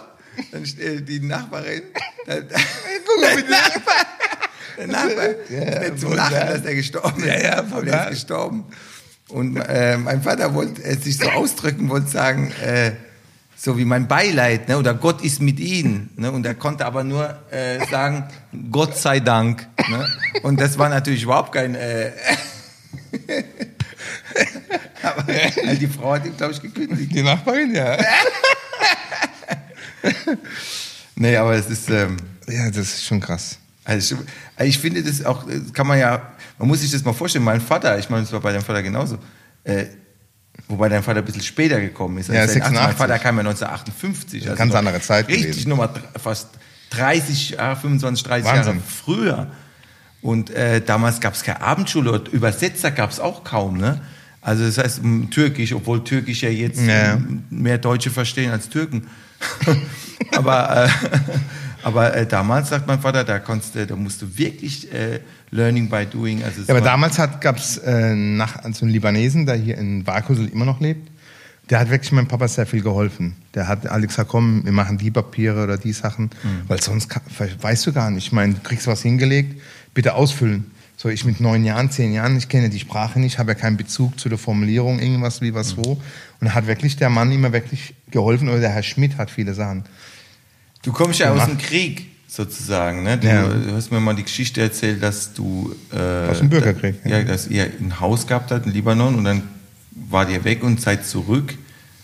dann 0.53 0.67
steht 0.67 1.09
die 1.09 1.21
Nachbarin, 1.21 1.83
Guck 2.27 3.21
mal 3.21 3.35
bitte. 3.37 3.55
Der 4.79 4.87
Nachbar, 4.87 5.29
Ja, 5.51 5.65
der 5.81 5.97
zum 5.97 6.13
Lachen, 6.15 6.35
ja. 6.35 6.45
dass 6.47 6.63
der 6.63 6.75
gestorben 6.75 7.23
ist. 7.23 7.27
Ja, 7.27 7.41
ja, 7.41 7.59
aber 7.59 7.83
der 7.83 8.05
ist 8.05 8.11
gestorben. 8.11 8.65
Und 9.29 9.57
äh, 9.57 9.99
mein 9.99 10.23
Vater 10.23 10.55
wollte 10.55 10.83
äh, 10.83 10.97
sich 10.97 11.19
so 11.19 11.29
ausdrücken, 11.29 11.91
wollte 11.91 12.09
sagen, 12.09 12.51
äh, 12.65 12.93
so 13.57 13.77
wie 13.77 13.85
mein 13.85 14.09
Beileid, 14.09 14.69
ne? 14.69 14.79
oder 14.79 14.95
Gott 14.95 15.23
ist 15.23 15.43
mit 15.43 15.59
ihnen. 15.59 16.11
Ne? 16.17 16.31
Und 16.31 16.47
er 16.47 16.55
konnte 16.55 16.87
aber 16.87 17.03
nur 17.05 17.37
äh, 17.51 17.85
sagen, 17.91 18.25
Gott 18.71 18.97
sei 18.97 19.21
Dank. 19.21 19.67
Ne? 19.89 20.07
Und 20.43 20.61
das 20.61 20.79
war 20.79 20.89
natürlich 20.89 21.25
überhaupt 21.25 21.53
kein... 21.53 21.75
Äh, 21.75 22.13
aber 25.03 25.29
äh, 25.29 25.77
die 25.77 25.89
Frau 25.89 26.13
hat 26.15 26.25
ihn, 26.25 26.37
glaube 26.37 26.53
ich, 26.53 26.63
gekündigt. 26.63 27.13
Die 27.13 27.23
Nachbarin, 27.23 27.75
ja. 27.75 27.99
Nee, 31.17 31.37
aber 31.37 31.55
es 31.55 31.69
ist... 31.69 31.91
Ähm, 31.91 32.17
Ja, 32.49 32.71
das 32.71 32.79
ist 32.79 33.05
schon 33.05 33.21
krass. 33.21 33.59
Also 33.89 34.15
ich, 34.17 34.21
also 34.57 34.69
ich 34.69 34.79
finde 34.79 35.03
das 35.03 35.25
auch, 35.25 35.45
das 35.49 35.73
kann 35.73 35.87
man 35.87 35.99
ja, 35.99 36.21
man 36.59 36.69
muss 36.69 36.81
sich 36.83 36.91
das 36.91 37.03
mal 37.05 37.15
vorstellen, 37.15 37.45
mein 37.45 37.61
Vater, 37.63 37.99
ich 37.99 38.11
meine, 38.11 38.23
das 38.23 38.33
war 38.33 38.41
bei 38.41 38.53
deinem 38.53 38.63
Vater 38.63 38.83
genauso, 38.83 39.19
äh, 39.65 39.87
wobei 40.69 40.91
dein 40.91 41.03
Vater 41.03 41.21
ein 41.21 41.25
bisschen 41.25 41.41
später 41.43 41.81
gekommen 41.81 42.19
ist. 42.19 42.29
Ja, 42.29 42.43
als 42.43 42.53
dein- 42.53 42.61
Mein 42.61 42.73
86. 42.73 42.99
Vater 42.99 43.19
kam 43.19 43.37
ja 43.37 43.43
1958. 43.45 44.45
Ja, 44.45 44.55
ganz 44.55 44.75
andere 44.75 45.01
Zeit 45.01 45.27
Richtig 45.29 45.53
gewesen. 45.53 45.69
nochmal 45.71 45.89
fast 46.23 46.49
30, 46.91 47.51
Jahre, 47.51 47.77
25, 47.77 48.25
30 48.27 48.45
Wahnsinn. 48.45 48.75
Jahre 48.75 48.85
früher. 48.87 49.47
Und 50.21 50.51
äh, 50.51 50.83
damals 50.83 51.21
gab 51.21 51.33
es 51.35 51.43
keine 51.43 51.63
Abendschule 51.63 52.13
und 52.13 52.29
Übersetzer 52.29 52.91
gab 52.91 53.11
es 53.11 53.21
auch 53.21 53.43
kaum, 53.45 53.79
ne? 53.79 54.01
Also 54.43 54.65
das 54.67 54.77
heißt 54.79 55.01
Türkisch, 55.31 55.73
obwohl 55.73 56.05
Türkisch 56.05 56.43
ja 56.43 56.51
jetzt 56.51 56.81
Ja. 56.83 57.19
mehr 57.51 57.79
Deutsche 57.79 58.11
verstehen 58.11 58.51
als 58.51 58.69
Türken. 58.69 59.07
aber 60.37 60.85
äh, 60.85 60.89
aber 61.89 62.15
äh, 62.15 62.27
damals 62.27 62.69
sagt 62.69 62.87
mein 62.87 63.01
Vater, 63.01 63.25
da 63.25 63.39
konntest 63.39 63.75
du, 63.75 63.87
da 63.87 63.97
musst 63.97 64.23
du 64.23 64.39
wirklich 64.39 64.93
äh, 64.93 65.21
Learning 65.51 65.89
by 65.89 66.07
Doing. 66.07 66.43
Also 66.45 66.63
Ja, 66.63 66.69
aber 66.75 66.81
damals 66.81 67.17
gab 67.41 67.57
es 67.57 67.79
äh, 67.79 68.15
nach, 68.15 68.57
also 68.65 68.85
einen 68.85 68.93
Libanesen, 68.93 69.47
der 69.47 69.57
hier 69.57 69.77
in 69.79 70.07
Warkusel 70.07 70.49
immer 70.49 70.65
noch 70.65 70.81
lebt. 70.81 71.11
Der 71.71 71.81
hat 71.81 71.91
wirklich 71.91 72.13
meinem 72.13 72.29
Papa 72.29 72.49
sehr 72.49 72.67
viel 72.67 72.81
geholfen. 72.81 73.37
Der 73.55 73.69
hat 73.69 73.87
Alex 73.87 74.15
gesagt, 74.15 74.31
komm, 74.31 74.65
wir 74.65 74.73
machen 74.73 74.97
die 74.97 75.11
Papiere 75.11 75.65
oder 75.65 75.77
die 75.77 75.93
Sachen, 75.93 76.25
Mhm. 76.43 76.63
weil 76.69 76.81
sonst 76.81 77.09
kann, 77.11 77.23
weißt 77.61 77.87
du 77.87 77.93
gar 77.93 78.11
nicht. 78.11 78.27
Ich 78.29 78.33
meine, 78.33 78.55
du 78.55 78.61
kriegst 78.61 78.87
was 78.87 79.03
hingelegt, 79.03 79.61
bitte 79.93 80.15
ausfüllen. 80.15 80.71
So, 80.97 81.09
ich 81.11 81.25
mit 81.25 81.41
neun 81.41 81.65
Jahren, 81.65 81.91
zehn 81.91 82.13
Jahren, 82.13 82.37
ich 82.39 82.49
kenne 82.49 82.71
die 82.71 82.81
Sprache 82.81 83.21
nicht, 83.21 83.39
habe 83.39 83.51
ja 83.53 83.55
keinen 83.55 83.77
Bezug 83.77 84.19
zu 84.19 84.29
der 84.29 84.39
Formulierung, 84.39 84.99
irgendwas 84.99 85.41
wie 85.43 85.51
Mhm. 85.51 85.55
was 85.57 85.77
wo. 85.77 86.01
Und 86.41 86.55
hat 86.55 86.67
wirklich 86.67 86.97
der 86.97 87.11
Mann 87.11 87.31
immer 87.33 87.53
wirklich 87.53 87.95
geholfen, 88.11 88.49
oder 88.49 88.61
der 88.61 88.71
Herr 88.71 88.83
Schmidt 88.83 89.19
hat 89.19 89.31
viele 89.31 89.53
Sachen. 89.55 89.85
Du 90.83 90.93
kommst 90.93 91.19
ja 91.19 91.33
aus 91.33 91.47
dem 91.47 91.59
Krieg 91.59 92.07
sozusagen, 92.29 93.03
ne? 93.03 93.19
Du, 93.19 93.27
Ja. 93.27 93.49
du 93.49 93.73
hast 93.75 93.91
mir 93.91 94.01
mal 94.01 94.15
die 94.15 94.23
Geschichte 94.23 94.61
erzählt, 94.61 95.03
dass 95.03 95.33
du 95.33 95.75
äh, 95.93 96.31
Aus 96.31 96.39
dem 96.39 96.49
Bürgerkrieg, 96.49 96.97
ja. 97.05 97.23
dass 97.23 97.49
ihr 97.49 97.65
ein 97.81 98.01
Haus 98.01 98.27
gehabt 98.27 98.51
habt 98.51 98.67
in 98.67 98.73
Libanon 98.73 99.15
und 99.15 99.25
dann 99.25 99.43
wart 99.93 100.31
ihr 100.31 100.45
weg 100.45 100.63
und 100.63 100.81
seid 100.81 101.07
zurück 101.07 101.55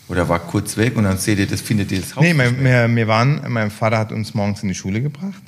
oder 0.07 0.27
war 0.27 0.39
kurz 0.39 0.77
weg 0.77 0.97
und 0.97 1.05
dann 1.05 1.17
seht 1.17 1.39
ihr, 1.39 1.47
das 1.47 1.61
findet 1.61 1.91
ihr 1.91 1.99
das 2.01 2.15
Haus. 2.15 2.23
Nee, 2.23 2.33
nicht 2.33 2.63
wir, 2.63 2.93
wir, 2.93 3.07
waren, 3.07 3.41
mein 3.47 3.71
Vater 3.71 3.97
hat 3.97 4.11
uns 4.11 4.33
morgens 4.33 4.61
in 4.61 4.69
die 4.69 4.75
Schule 4.75 5.01
gebracht 5.01 5.41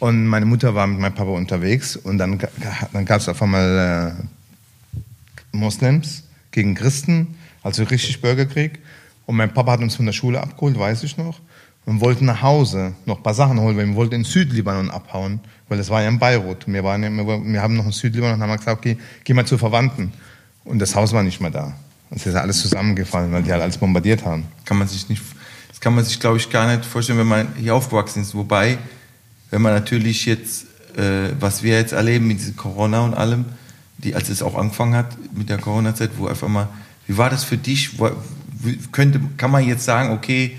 und 0.00 0.26
meine 0.26 0.46
Mutter 0.46 0.74
war 0.74 0.86
mit 0.86 0.98
meinem 0.98 1.14
Papa 1.14 1.30
unterwegs 1.30 1.96
und 1.96 2.18
dann, 2.18 2.40
dann 2.92 3.04
gab 3.04 3.20
es 3.20 3.28
auf 3.28 3.40
einmal 3.42 4.16
äh, 4.18 4.96
Moslems 5.56 6.24
gegen 6.50 6.74
Christen, 6.74 7.36
also 7.62 7.84
richtig 7.84 8.20
Bürgerkrieg. 8.20 8.80
Und 9.26 9.36
mein 9.36 9.54
Papa 9.54 9.72
hat 9.72 9.80
uns 9.80 9.94
von 9.94 10.06
der 10.06 10.12
Schule 10.12 10.40
abgeholt, 10.40 10.78
weiß 10.78 11.04
ich 11.04 11.16
noch, 11.16 11.40
und 11.84 12.00
wollten 12.00 12.26
nach 12.26 12.42
Hause 12.42 12.94
noch 13.06 13.18
ein 13.18 13.22
paar 13.22 13.34
Sachen 13.34 13.60
holen, 13.60 13.76
weil 13.76 13.86
wir 13.86 13.94
wollten 13.94 14.14
in 14.14 14.24
Südlibanon 14.24 14.90
abhauen, 14.90 15.40
weil 15.68 15.78
das 15.78 15.90
war 15.90 16.02
ja 16.02 16.08
in 16.08 16.18
Beirut. 16.18 16.66
Wir, 16.66 16.84
waren 16.84 17.02
wir, 17.02 17.62
haben 17.62 17.76
noch 17.76 17.86
in 17.86 17.92
Südlibanon 17.92 18.36
und 18.36 18.42
haben 18.42 18.56
gesagt, 18.56 18.78
okay, 18.78 18.96
geh 19.24 19.34
mal 19.34 19.46
zu 19.46 19.58
Verwandten. 19.58 20.12
Und 20.64 20.78
das 20.78 20.94
Haus 20.94 21.12
war 21.12 21.22
nicht 21.22 21.40
mehr 21.40 21.50
da. 21.50 21.74
Es 22.10 22.26
ist 22.26 22.34
alles 22.34 22.60
zusammengefallen, 22.60 23.32
weil 23.32 23.42
die 23.42 23.50
halt 23.50 23.62
alles 23.62 23.78
bombardiert 23.78 24.24
haben. 24.24 24.44
kann 24.64 24.76
man 24.78 24.86
sich 24.86 25.08
nicht, 25.08 25.22
das 25.68 25.80
kann 25.80 25.94
man 25.94 26.04
sich, 26.04 26.20
glaube 26.20 26.36
ich, 26.36 26.50
gar 26.50 26.70
nicht 26.70 26.84
vorstellen, 26.84 27.18
wenn 27.18 27.26
man 27.26 27.48
hier 27.56 27.74
aufgewachsen 27.74 28.22
ist. 28.22 28.34
Wobei, 28.34 28.78
wenn 29.50 29.62
man 29.62 29.72
natürlich 29.72 30.26
jetzt, 30.26 30.66
äh, 30.96 31.30
was 31.40 31.62
wir 31.62 31.78
jetzt 31.78 31.92
erleben 31.92 32.28
mit 32.28 32.38
diesem 32.38 32.56
Corona 32.56 33.00
und 33.00 33.14
allem, 33.14 33.46
die, 33.98 34.14
als 34.14 34.28
es 34.28 34.42
auch 34.42 34.56
angefangen 34.56 34.94
hat 34.94 35.16
mit 35.34 35.48
der 35.48 35.58
Corona-Zeit, 35.58 36.10
wo 36.16 36.26
einfach 36.26 36.48
mal, 36.48 36.68
wie 37.06 37.16
war 37.16 37.30
das 37.30 37.44
für 37.44 37.56
dich? 37.56 37.98
Wo, 37.98 38.10
könnte, 38.92 39.20
kann 39.36 39.50
man 39.50 39.66
jetzt 39.66 39.84
sagen, 39.84 40.12
okay, 40.12 40.56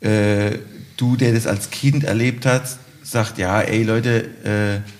äh, 0.00 0.58
du, 0.96 1.16
der 1.16 1.32
das 1.32 1.46
als 1.46 1.70
Kind 1.70 2.04
erlebt 2.04 2.46
hat, 2.46 2.64
sagt, 3.02 3.38
ja, 3.38 3.60
ey 3.60 3.82
Leute, 3.82 4.82
äh, 4.84 4.90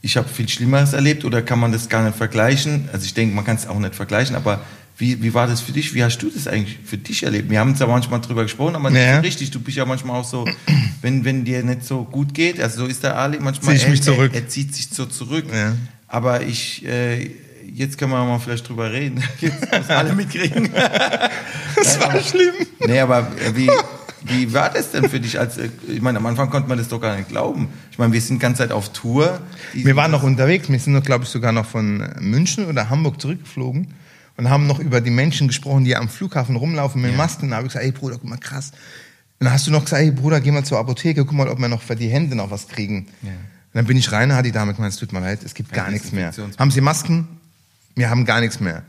ich 0.00 0.16
habe 0.16 0.28
viel 0.28 0.48
Schlimmeres 0.48 0.92
erlebt 0.92 1.24
oder 1.24 1.42
kann 1.42 1.58
man 1.58 1.72
das 1.72 1.88
gar 1.88 2.04
nicht 2.04 2.16
vergleichen? 2.16 2.88
Also 2.92 3.04
ich 3.04 3.14
denke, 3.14 3.34
man 3.34 3.44
kann 3.44 3.56
es 3.56 3.66
auch 3.66 3.78
nicht 3.78 3.94
vergleichen, 3.94 4.36
aber 4.36 4.60
wie, 4.96 5.22
wie 5.22 5.32
war 5.32 5.46
das 5.46 5.60
für 5.60 5.70
dich? 5.72 5.94
Wie 5.94 6.02
hast 6.02 6.18
du 6.18 6.28
das 6.28 6.48
eigentlich 6.48 6.78
für 6.84 6.98
dich 6.98 7.22
erlebt? 7.22 7.48
Wir 7.50 7.60
haben 7.60 7.70
uns 7.70 7.78
ja 7.78 7.86
manchmal 7.86 8.20
drüber 8.20 8.42
gesprochen, 8.42 8.74
aber 8.74 8.90
nicht 8.90 9.00
Ja. 9.00 9.16
so 9.16 9.20
richtig. 9.20 9.50
Du 9.52 9.60
bist 9.60 9.76
ja 9.76 9.84
manchmal 9.84 10.20
auch 10.20 10.24
so, 10.24 10.44
wenn, 11.02 11.24
wenn 11.24 11.44
dir 11.44 11.62
nicht 11.62 11.84
so 11.84 12.02
gut 12.04 12.34
geht, 12.34 12.60
also 12.60 12.78
so 12.80 12.86
ist 12.86 13.04
der 13.04 13.16
Ali 13.16 13.38
manchmal, 13.40 13.76
Zieh 13.76 13.82
ich 13.82 13.88
mich 13.88 14.00
er, 14.00 14.04
zurück. 14.06 14.30
Er, 14.34 14.40
er 14.40 14.48
zieht 14.48 14.74
sich 14.74 14.88
so 14.90 15.06
zurück. 15.06 15.44
Ja. 15.52 15.74
Aber 16.08 16.42
ich, 16.42 16.84
äh, 16.84 17.30
jetzt 17.72 17.96
können 17.96 18.10
wir 18.10 18.24
mal 18.24 18.40
vielleicht 18.40 18.68
drüber 18.68 18.90
reden. 18.92 19.22
Jetzt 19.40 19.60
müssen 19.70 19.90
alle 19.92 20.14
mitkriegen. 20.14 20.68
Das 21.76 22.00
war 22.00 22.20
schlimm. 22.20 22.54
Nee, 22.84 22.98
aber 22.98 23.30
wie, 23.54 23.70
wie 24.28 24.52
war 24.52 24.70
das 24.70 24.90
denn 24.92 25.08
für 25.08 25.20
dich? 25.20 25.38
Als, 25.38 25.58
äh, 25.58 25.68
ich 25.88 26.00
meine, 26.00 26.18
am 26.18 26.26
Anfang 26.26 26.50
konnte 26.50 26.68
man 26.68 26.78
das 26.78 26.88
doch 26.88 27.00
gar 27.00 27.16
nicht 27.16 27.28
glauben. 27.28 27.68
Ich 27.90 27.98
meine, 27.98 28.12
wir 28.12 28.20
sind 28.20 28.36
die 28.36 28.42
ganze 28.42 28.62
Zeit 28.62 28.72
auf 28.72 28.92
Tour. 28.92 29.40
Wir 29.72 29.96
waren 29.96 30.10
noch 30.10 30.22
unterwegs, 30.22 30.68
wir 30.68 30.78
sind 30.78 30.92
noch, 30.92 31.02
glaube 31.02 31.24
ich, 31.24 31.30
sogar 31.30 31.52
noch 31.52 31.66
von 31.66 32.00
äh, 32.00 32.20
München 32.20 32.66
oder 32.66 32.90
Hamburg 32.90 33.20
zurückgeflogen 33.20 33.88
und 34.36 34.50
haben 34.50 34.66
noch 34.66 34.78
über 34.78 35.00
die 35.00 35.10
Menschen 35.10 35.48
gesprochen, 35.48 35.84
die 35.84 35.96
am 35.96 36.08
Flughafen 36.08 36.56
rumlaufen 36.56 37.02
mit 37.02 37.16
Masken. 37.16 37.50
Da 37.50 37.56
habe 37.56 37.66
ich 37.66 37.72
gesagt, 37.72 37.84
ey 37.84 37.92
Bruder, 37.92 38.16
guck 38.20 38.28
mal, 38.30 38.38
krass. 38.38 38.72
Und 39.40 39.44
dann 39.44 39.52
hast 39.52 39.66
du 39.66 39.70
noch 39.70 39.84
gesagt, 39.84 40.02
ey 40.02 40.10
Bruder, 40.10 40.40
geh 40.40 40.50
mal 40.50 40.64
zur 40.64 40.78
Apotheke, 40.78 41.24
guck 41.24 41.34
mal, 41.36 41.48
ob 41.48 41.58
wir 41.58 41.68
noch 41.68 41.82
für 41.82 41.96
die 41.96 42.08
Hände 42.08 42.36
noch 42.36 42.50
was 42.50 42.68
kriegen. 42.68 43.06
Und 43.22 43.74
dann 43.74 43.86
bin 43.86 43.96
ich 43.96 44.10
rein, 44.12 44.32
hat 44.34 44.46
die 44.46 44.52
Dame 44.52 44.74
gemeint, 44.74 44.94
es 44.94 44.98
tut 44.98 45.12
mir 45.12 45.20
leid, 45.20 45.40
es 45.44 45.54
gibt 45.54 45.70
Ja, 45.76 45.82
gar 45.84 45.90
nichts 45.90 46.12
mehr. 46.12 46.32
Haben 46.58 46.70
Sie 46.70 46.80
Masken? 46.80 47.28
Wir 47.94 48.10
haben 48.10 48.24
gar 48.24 48.40
nichts 48.40 48.60
mehr. 48.60 48.82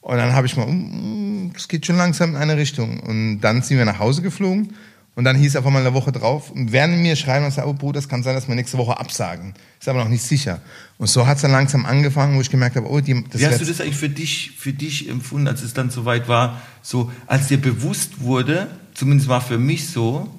Und 0.00 0.16
dann 0.16 0.32
habe 0.32 0.46
ich 0.46 0.56
mal, 0.56 0.66
mm, 0.66 1.52
es 1.56 1.68
geht 1.68 1.86
schon 1.86 1.96
langsam 1.96 2.30
in 2.30 2.36
eine 2.36 2.56
Richtung. 2.56 3.00
Und 3.00 3.40
dann 3.40 3.62
sind 3.62 3.78
wir 3.78 3.84
nach 3.84 3.98
Hause 3.98 4.22
geflogen. 4.22 4.74
Und 5.16 5.24
dann 5.24 5.36
hieß 5.36 5.56
auf 5.56 5.66
einmal 5.66 5.82
eine 5.82 5.92
Woche 5.92 6.12
drauf, 6.12 6.50
und 6.50 6.72
werden 6.72 7.02
mir 7.02 7.16
schreiben 7.16 7.44
und 7.44 7.50
sagen, 7.52 7.68
oh 7.68 7.74
Bruder, 7.74 7.98
es 7.98 8.08
kann 8.08 8.22
sein, 8.22 8.34
dass 8.34 8.48
wir 8.48 8.54
nächste 8.54 8.78
Woche 8.78 8.98
absagen. 8.98 9.54
Ist 9.78 9.88
aber 9.88 9.98
noch 9.98 10.08
nicht 10.08 10.22
sicher. 10.22 10.60
Und 10.98 11.08
so 11.08 11.26
hat 11.26 11.36
es 11.36 11.42
dann 11.42 11.50
langsam 11.50 11.84
angefangen, 11.84 12.36
wo 12.36 12.40
ich 12.40 12.48
gemerkt 12.48 12.76
habe, 12.76 12.88
oh, 12.88 13.00
die, 13.00 13.24
das 13.28 13.40
Wie 13.40 13.46
hast 13.46 13.60
du 13.60 13.66
das 13.66 13.80
eigentlich 13.80 13.96
für 13.96 14.08
dich, 14.08 14.52
für 14.56 14.72
dich 14.72 15.08
empfunden, 15.08 15.48
als 15.48 15.62
es 15.62 15.74
dann 15.74 15.90
soweit 15.90 16.28
war? 16.28 16.62
So, 16.80 17.10
als 17.26 17.48
dir 17.48 17.60
bewusst 17.60 18.20
wurde, 18.20 18.68
zumindest 18.94 19.28
war 19.28 19.40
für 19.40 19.58
mich 19.58 19.88
so, 19.88 20.32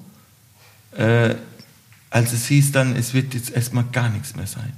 äh, 0.96 1.34
als 2.10 2.32
es 2.32 2.46
hieß 2.46 2.72
dann, 2.72 2.96
es 2.96 3.14
wird 3.14 3.34
jetzt 3.34 3.50
erstmal 3.50 3.84
gar 3.92 4.08
nichts 4.08 4.34
mehr 4.34 4.46
sein. 4.46 4.72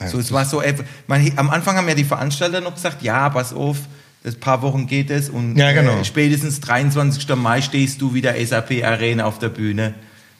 Ja, 0.00 0.08
so, 0.08 0.18
es 0.18 0.32
war 0.32 0.44
so, 0.44 0.62
ey, 0.62 0.74
man, 1.06 1.30
am 1.36 1.50
Anfang 1.50 1.76
haben 1.76 1.88
ja 1.88 1.94
die 1.94 2.04
Veranstalter 2.04 2.60
noch 2.60 2.74
gesagt, 2.74 3.02
ja, 3.02 3.28
pass 3.30 3.52
auf, 3.52 3.78
das 4.22 4.34
paar 4.34 4.62
Wochen 4.62 4.86
geht 4.86 5.10
es 5.10 5.28
und 5.30 5.56
Ja, 5.56 5.72
genau. 5.72 5.98
äh, 6.00 6.04
spätestens 6.04 6.60
23. 6.60 7.28
Mai 7.36 7.62
stehst 7.62 8.00
du 8.00 8.12
wieder 8.14 8.34
SAP 8.44 8.82
Arena 8.84 9.24
auf 9.24 9.38
der 9.38 9.48
Bühne 9.48 9.94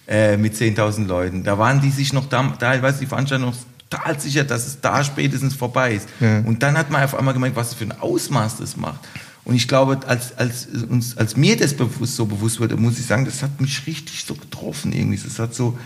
äh, 0.06 0.36
mit 0.36 0.54
10.000 0.54 1.06
Leuten. 1.06 1.44
Da 1.44 1.58
waren 1.58 1.80
die 1.80 1.90
sich 1.90 2.12
noch 2.12 2.28
da, 2.28 2.42
teilweise 2.58 3.00
die 3.00 3.06
Veranstalter 3.06 3.46
noch 3.46 3.54
total 3.88 4.20
sicher, 4.20 4.44
dass 4.44 4.66
es 4.66 4.80
da 4.80 5.02
spätestens 5.02 5.54
vorbei 5.54 5.94
ist. 5.94 6.08
Ja. 6.20 6.40
Und 6.40 6.62
dann 6.62 6.76
hat 6.76 6.90
man 6.90 7.02
auf 7.02 7.14
einmal 7.14 7.34
gemerkt, 7.34 7.56
was 7.56 7.74
für 7.74 7.84
ein 7.84 7.92
Ausmaß 8.00 8.58
das 8.58 8.76
macht. 8.76 9.00
Und 9.44 9.54
ich 9.54 9.66
glaube, 9.66 9.98
als, 10.06 10.36
als, 10.36 10.66
uns, 10.88 11.16
als 11.16 11.36
mir 11.36 11.56
das 11.56 11.74
bewusst, 11.74 12.14
so 12.14 12.26
bewusst 12.26 12.60
wurde, 12.60 12.76
muss 12.76 12.98
ich 12.98 13.06
sagen, 13.06 13.24
das 13.24 13.42
hat 13.42 13.60
mich 13.60 13.86
richtig 13.86 14.24
so 14.24 14.34
getroffen 14.34 14.92
irgendwie. 14.92 15.18
Das 15.18 15.38
hat 15.38 15.54
so, 15.54 15.76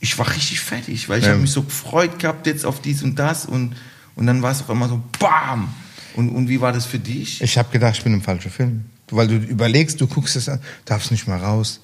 ich 0.00 0.16
war 0.18 0.30
richtig 0.30 0.60
fertig, 0.60 1.08
weil 1.08 1.18
ich 1.18 1.24
Ja. 1.24 1.32
habe 1.32 1.40
mich 1.40 1.50
so 1.50 1.62
gefreut 1.62 2.18
gehabt 2.20 2.46
jetzt 2.46 2.64
auf 2.64 2.80
dies 2.80 3.02
und 3.02 3.18
das 3.18 3.44
und, 3.44 3.74
und 4.14 4.26
dann 4.26 4.40
war 4.42 4.52
es 4.52 4.60
auf 4.60 4.70
einmal 4.70 4.88
so 4.88 5.02
BAM! 5.18 5.68
Und, 6.14 6.30
und 6.30 6.48
wie 6.48 6.60
war 6.60 6.72
das 6.72 6.86
für 6.86 6.98
dich? 6.98 7.40
Ich 7.42 7.56
habe 7.58 7.70
gedacht, 7.70 7.96
ich 7.96 8.04
bin 8.04 8.12
im 8.14 8.22
falschen 8.22 8.50
Film. 8.50 8.84
Weil 9.10 9.28
du 9.28 9.36
überlegst, 9.36 10.00
du 10.00 10.06
guckst 10.06 10.36
es 10.36 10.48
an, 10.48 10.60
darfst 10.84 11.10
nicht 11.10 11.26
mal 11.28 11.38
raus, 11.38 11.80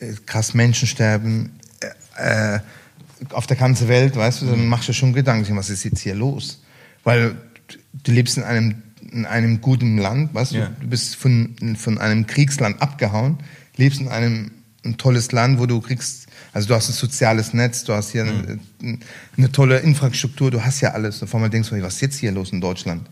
äh, 0.00 0.12
krass 0.26 0.54
Menschen 0.54 0.86
sterben, 0.86 1.50
äh, 2.16 2.56
äh, 2.56 2.60
auf 3.30 3.46
der 3.48 3.56
ganzen 3.56 3.88
Welt, 3.88 4.14
weißt 4.14 4.42
du, 4.42 4.46
dann 4.46 4.66
machst 4.66 4.88
du 4.88 4.92
schon 4.92 5.12
Gedanken, 5.12 5.56
was 5.56 5.70
ist 5.70 5.82
jetzt 5.84 6.00
hier 6.00 6.14
los? 6.14 6.62
Weil 7.02 7.36
du 8.04 8.12
lebst 8.12 8.36
in 8.36 8.44
einem, 8.44 8.82
in 9.10 9.26
einem 9.26 9.60
guten 9.60 9.98
Land, 9.98 10.34
weißt 10.34 10.52
Ja. 10.52 10.66
du, 10.66 10.82
du 10.82 10.86
bist 10.88 11.16
von, 11.16 11.56
von 11.76 11.98
einem 11.98 12.26
Kriegsland 12.28 12.80
abgehauen, 12.80 13.38
lebst 13.76 14.00
in 14.00 14.08
einem 14.08 14.52
ein 14.84 14.96
tolles 14.96 15.32
Land, 15.32 15.58
wo 15.58 15.66
du 15.66 15.80
kriegst, 15.80 16.28
also 16.52 16.68
du 16.68 16.74
hast 16.74 16.88
ein 16.88 16.92
soziales 16.92 17.52
Netz, 17.52 17.82
du 17.84 17.92
hast 17.92 18.12
hier 18.12 18.22
eine, 18.22 18.60
eine 19.36 19.52
tolle 19.52 19.78
Infrastruktur, 19.80 20.52
du 20.52 20.64
hast 20.64 20.80
ja 20.80 20.92
alles. 20.92 21.20
Und 21.20 21.28
auf 21.28 21.34
einmal 21.34 21.50
denkst 21.50 21.70
du, 21.70 21.82
was 21.82 21.94
ist 21.96 22.00
jetzt 22.00 22.18
hier 22.18 22.30
los 22.30 22.52
in 22.52 22.60
Deutschland? 22.60 23.08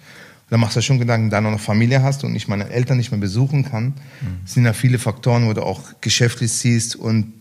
Dann 0.49 0.61
machst 0.61 0.77
du 0.77 0.81
schon 0.81 0.99
Gedanken, 0.99 1.29
da 1.31 1.41
du 1.41 1.51
noch 1.51 1.61
Familie 1.61 2.03
hast 2.03 2.23
und 2.23 2.37
ich 2.37 2.47
meine 2.47 2.71
Eltern 2.71 2.99
nicht 2.99 3.11
mehr 3.11 3.21
besuchen 3.21 3.65
kann, 3.65 3.95
sind 4.45 4.65
ja 4.65 4.73
viele 4.73 4.99
Faktoren, 4.99 5.47
wo 5.49 5.53
du 5.53 5.63
auch 5.63 5.83
geschäftlich 6.01 6.53
siehst 6.53 6.95
und 6.95 7.33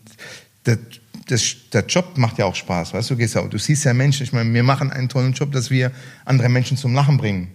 der, 0.65 0.79
das, 1.27 1.55
der 1.71 1.85
Job 1.85 2.17
macht 2.17 2.39
ja 2.39 2.45
auch 2.45 2.55
Spaß, 2.55 2.93
weißt 2.93 3.11
du, 3.11 3.15
gehst 3.15 3.35
ja, 3.35 3.43
du 3.43 3.57
siehst 3.57 3.85
ja 3.85 3.93
Menschen, 3.93 4.23
ich 4.23 4.33
meine, 4.33 4.51
wir 4.51 4.63
machen 4.63 4.91
einen 4.91 5.09
tollen 5.09 5.33
Job, 5.33 5.51
dass 5.51 5.69
wir 5.69 5.91
andere 6.25 6.49
Menschen 6.49 6.77
zum 6.77 6.93
Lachen 6.93 7.17
bringen. 7.17 7.49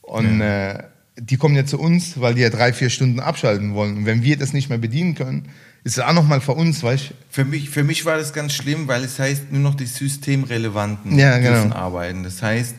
Und 0.00 0.40
äh, 0.40 0.82
die 1.20 1.36
kommen 1.36 1.54
ja 1.54 1.66
zu 1.66 1.78
uns, 1.78 2.20
weil 2.20 2.34
die 2.34 2.42
ja 2.42 2.50
drei, 2.50 2.72
vier 2.72 2.90
Stunden 2.90 3.20
abschalten 3.20 3.74
wollen. 3.74 3.98
Und 3.98 4.06
wenn 4.06 4.22
wir 4.22 4.38
das 4.38 4.52
nicht 4.52 4.68
mehr 4.68 4.78
bedienen 4.78 5.14
können, 5.14 5.48
ist 5.84 5.98
es 5.98 6.04
auch 6.04 6.12
nochmal 6.12 6.40
für 6.40 6.52
uns, 6.52 6.82
weißt 6.82 7.10
du, 7.10 7.14
Für 7.30 7.44
mich, 7.44 7.70
für 7.70 7.84
mich 7.84 8.04
war 8.04 8.16
das 8.16 8.32
ganz 8.32 8.52
schlimm, 8.54 8.88
weil 8.88 9.04
es 9.04 9.18
heißt, 9.18 9.52
nur 9.52 9.60
noch 9.60 9.74
die 9.74 9.86
Systemrelevanten 9.86 11.18
Ja, 11.18 11.38
genau. 11.38 11.52
dürfen 11.52 11.72
arbeiten. 11.72 12.22
Das 12.24 12.42
heißt, 12.42 12.74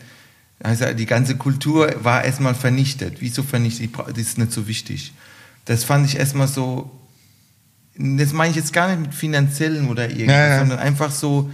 also 0.62 0.92
die 0.92 1.06
ganze 1.06 1.36
Kultur 1.36 1.94
war 2.02 2.24
erstmal 2.24 2.54
vernichtet. 2.54 3.16
Wieso 3.20 3.42
vernichtet? 3.42 3.90
Das 3.96 4.18
ist 4.18 4.38
nicht 4.38 4.52
so 4.52 4.66
wichtig. 4.68 5.12
Das 5.64 5.84
fand 5.84 6.06
ich 6.06 6.16
erstmal 6.16 6.48
so, 6.48 6.90
das 7.96 8.32
meine 8.32 8.50
ich 8.50 8.56
jetzt 8.56 8.72
gar 8.72 8.88
nicht 8.88 9.00
mit 9.00 9.14
finanziellen 9.14 9.88
oder 9.88 10.08
irgendwas, 10.08 10.28
Ja, 10.28 10.48
ja. 10.48 10.58
sondern 10.58 10.78
einfach 10.78 11.10
so, 11.10 11.50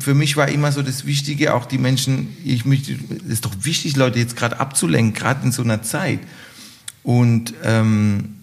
für 0.00 0.14
mich 0.14 0.36
war 0.36 0.48
immer 0.48 0.72
so 0.72 0.82
das 0.82 1.04
Wichtige, 1.04 1.54
auch 1.54 1.66
die 1.66 1.78
Menschen, 1.78 2.36
ich 2.44 2.64
möchte, 2.64 2.92
es 3.26 3.34
ist 3.34 3.44
doch 3.44 3.54
wichtig, 3.60 3.96
Leute 3.96 4.18
jetzt 4.18 4.36
gerade 4.36 4.58
abzulenken, 4.58 5.14
gerade 5.14 5.44
in 5.44 5.52
so 5.52 5.62
einer 5.62 5.82
Zeit. 5.82 6.20
Und 7.02 7.54
ähm, 7.62 8.36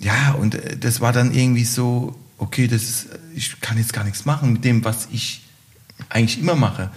ja, 0.00 0.32
und 0.32 0.54
äh, 0.54 0.76
das 0.76 1.00
war 1.00 1.12
dann 1.12 1.32
irgendwie 1.32 1.64
so, 1.64 2.18
okay, 2.38 2.66
das 2.66 2.82
ist, 2.82 3.08
ich 3.34 3.60
kann 3.60 3.78
jetzt 3.78 3.92
gar 3.92 4.04
nichts 4.04 4.24
machen 4.24 4.52
mit 4.52 4.64
dem, 4.64 4.84
was 4.84 5.08
ich 5.12 5.42
eigentlich 6.08 6.38
immer 6.40 6.54
mache. 6.54 6.90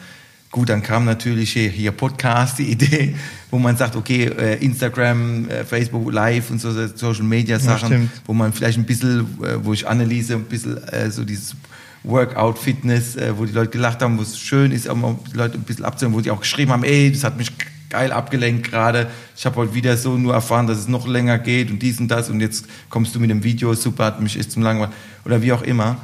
Gut, 0.58 0.70
dann 0.70 0.82
kam 0.82 1.06
natürlich 1.06 1.52
hier, 1.52 1.70
hier 1.70 1.92
Podcast, 1.92 2.58
die 2.58 2.72
Idee, 2.72 3.14
wo 3.52 3.60
man 3.60 3.78
sagt, 3.78 3.96
okay, 3.96 4.24
äh, 4.24 4.56
Instagram, 4.56 5.48
äh, 5.48 5.64
Facebook 5.64 6.12
Live 6.12 6.50
und 6.50 6.60
so 6.60 6.72
so 6.72 6.88
Social 6.96 7.26
Media 7.26 7.60
Sachen, 7.60 7.86
stimmt. 7.86 8.10
wo 8.26 8.34
man 8.34 8.52
vielleicht 8.52 8.80
ein 8.80 8.84
bisschen, 8.84 9.20
äh, 9.44 9.64
wo 9.64 9.74
ich 9.74 9.88
Anneliese 9.88 10.34
ein 10.34 10.46
bisschen 10.46 10.80
so 11.12 11.24
dieses 11.24 11.56
Workout, 12.02 12.58
Fitness, 12.58 13.18
wo 13.38 13.46
die 13.46 13.54
Leute 13.54 13.70
gelacht 13.70 14.02
haben, 14.02 14.18
wo 14.18 14.24
es 14.24 14.40
schön 14.40 14.72
ist, 14.72 14.92
mal 14.92 15.16
die 15.32 15.38
Leute 15.38 15.60
ein 15.60 15.62
bisschen 15.62 15.86
abzuhören, 15.86 16.16
wo 16.16 16.22
die 16.22 16.32
auch 16.32 16.40
geschrieben 16.40 16.72
haben, 16.72 16.84
ey, 16.84 17.12
das 17.12 17.24
hat 17.24 17.38
mich 17.38 17.52
geil 17.92 18.12
abgelenkt 18.12 18.72
gerade. 18.72 19.12
Ich 19.36 19.46
habe 19.46 19.58
heute 19.58 19.76
wieder 19.76 19.96
so 19.96 20.18
nur 20.18 20.34
erfahren, 20.34 20.66
dass 20.66 20.80
es 20.80 20.88
noch 20.88 21.08
länger 21.08 21.38
geht 21.38 21.70
und 21.70 21.84
dies 21.84 22.00
und 22.00 22.08
das 22.08 22.32
und 22.32 22.40
jetzt 22.40 22.66
kommst 22.90 23.14
du 23.14 23.20
mit 23.20 23.30
dem 23.30 23.44
Video, 23.44 23.76
super, 23.76 24.06
hat 24.06 24.22
mich 24.22 24.40
echt 24.40 24.52
zum 24.52 24.64
Langweilen 24.64 24.92
oder 25.24 25.40
wie 25.44 25.54
auch 25.54 25.62
immer. 25.62 25.98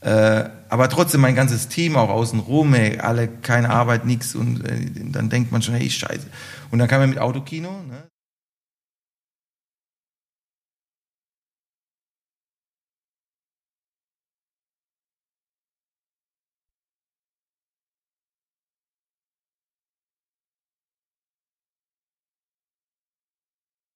Äh, 0.00 0.44
aber 0.68 0.88
trotzdem 0.88 1.20
mein 1.20 1.34
ganzes 1.34 1.68
Team 1.68 1.96
auch 1.96 2.08
außen 2.10 2.40
rum, 2.40 2.74
ey, 2.74 2.98
alle 2.98 3.28
keine 3.28 3.70
Arbeit, 3.70 4.04
nix 4.06 4.34
und 4.34 4.64
äh, 4.68 4.90
dann 5.12 5.30
denkt 5.30 5.52
man 5.52 5.62
schon, 5.62 5.74
hey, 5.74 5.88
scheiße. 5.90 6.26
Und 6.70 6.78
dann 6.78 6.88
kam 6.88 7.00
er 7.00 7.06
mit 7.06 7.18
Autokino, 7.18 7.82
ne? 7.82 8.08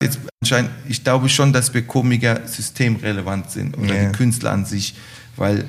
Jetzt 0.02 0.18
anscheinend, 0.42 0.70
ich 0.88 1.04
glaube 1.04 1.28
schon, 1.28 1.52
dass 1.52 1.72
wir 1.74 1.86
Komiker 1.86 2.46
systemrelevant 2.46 3.50
sind 3.50 3.78
oder 3.78 3.94
Ja. 3.94 4.08
die 4.10 4.16
Künstler 4.16 4.50
an 4.50 4.64
sich, 4.64 4.94
weil 5.36 5.66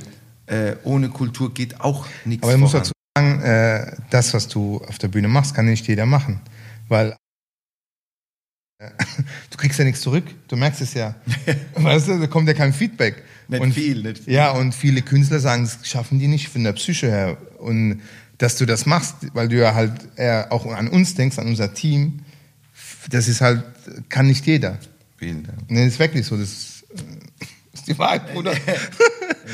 äh, 0.54 0.76
ohne 0.84 1.10
Kultur 1.10 1.54
geht 1.54 1.80
auch 1.82 2.06
nichts 2.26 2.44
Aber 2.44 2.54
ich 2.54 2.60
muss 2.60 2.72
voran. 2.72 2.84
dazu 2.84 2.94
sagen, 3.18 3.42
äh, 3.42 3.96
das, 4.10 4.34
was 4.34 4.48
du 4.48 4.82
auf 4.88 4.98
der 4.98 5.08
Bühne 5.08 5.28
machst, 5.28 5.56
kann 5.56 5.66
nicht 5.66 5.88
jeder 5.88 6.06
machen. 6.06 6.40
Weil 6.88 7.16
äh, 8.80 8.90
du 9.50 9.58
kriegst 9.58 9.80
ja 9.80 9.86
nichts 9.86 10.02
zurück. 10.02 10.26
Du 10.48 10.56
merkst 10.56 10.82
es 10.82 10.94
ja. 10.94 11.16
weißt 11.76 12.08
du, 12.08 12.20
da 12.20 12.28
kommt 12.28 12.48
ja 12.48 12.54
kein 12.54 12.74
Feedback. 12.74 13.24
Nicht 13.48 13.74
viel, 13.74 14.02
nicht 14.02 14.24
viel. 14.24 14.34
Ja, 14.34 14.52
und 14.52 14.74
viele 14.74 15.02
Künstler 15.02 15.40
sagen, 15.40 15.64
das 15.64 15.88
schaffen 15.88 16.20
die 16.20 16.28
nicht 16.28 16.50
von 16.50 16.64
der 16.64 16.74
Psyche 16.74 17.08
her. 17.08 17.38
Und 17.60 18.02
dass 18.38 18.58
du 18.58 18.66
das 18.66 18.86
machst, 18.86 19.16
weil 19.34 19.48
du 19.48 19.58
ja 19.58 19.76
halt 19.76 19.92
auch 20.50 20.66
an 20.66 20.88
uns 20.88 21.14
denkst, 21.16 21.38
an 21.38 21.48
unser 21.48 21.74
Team, 21.74 22.22
das 23.10 23.28
ist 23.28 23.42
halt, 23.42 23.64
kann 24.10 24.28
nicht 24.28 24.46
jeder. 24.46 24.80
Vielen 25.18 25.44
Dank. 25.44 25.60
Nee, 25.70 25.86
das 25.86 25.94
ist 25.94 26.00
wirklich 26.00 26.26
so. 26.26 26.38
Das 26.38 26.84
äh, 26.90 27.44
ist 27.74 27.88
die 27.88 27.98
Wahrheit, 27.98 28.34
Bruder. 28.34 28.54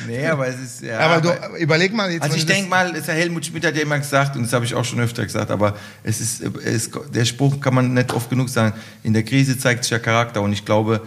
Nee, 0.07 0.25
aber 0.27 0.47
es 0.47 0.59
ist 0.59 0.81
ja. 0.81 0.99
aber 0.99 1.21
du, 1.21 1.57
überleg 1.57 1.93
mal 1.93 2.11
jetzt. 2.11 2.23
Also 2.23 2.35
ich 2.37 2.45
denke 2.45 2.69
mal, 2.69 2.95
es- 2.95 3.05
der 3.05 3.15
Helmut 3.15 3.45
Schmidt 3.45 3.65
hat 3.65 3.75
ja 3.75 3.81
immer 3.81 3.97
gesagt, 3.99 4.35
und 4.35 4.43
das 4.43 4.53
habe 4.53 4.65
ich 4.65 4.73
auch 4.75 4.85
schon 4.85 4.99
öfter 4.99 5.23
gesagt, 5.23 5.51
aber 5.51 5.75
es 6.03 6.21
ist, 6.21 6.41
es, 6.41 6.89
der 7.13 7.25
Spruch 7.25 7.59
kann 7.59 7.73
man 7.75 7.93
nicht 7.93 8.13
oft 8.13 8.29
genug 8.29 8.49
sagen, 8.49 8.73
in 9.03 9.13
der 9.13 9.23
Krise 9.23 9.57
zeigt 9.57 9.83
sich 9.83 9.89
der 9.89 9.99
Charakter 9.99 10.41
und 10.41 10.53
ich 10.53 10.65
glaube, 10.65 11.01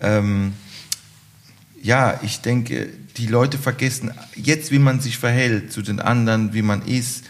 ähm, 0.00 0.52
ja, 1.82 2.18
ich 2.22 2.40
denke, 2.40 2.88
die 3.16 3.26
Leute 3.26 3.58
vergessen 3.58 4.12
jetzt, 4.36 4.70
wie 4.70 4.78
man 4.78 5.00
sich 5.00 5.18
verhält 5.18 5.72
zu 5.72 5.82
den 5.82 6.00
anderen, 6.00 6.52
wie 6.54 6.62
man 6.62 6.82
ist, 6.82 7.24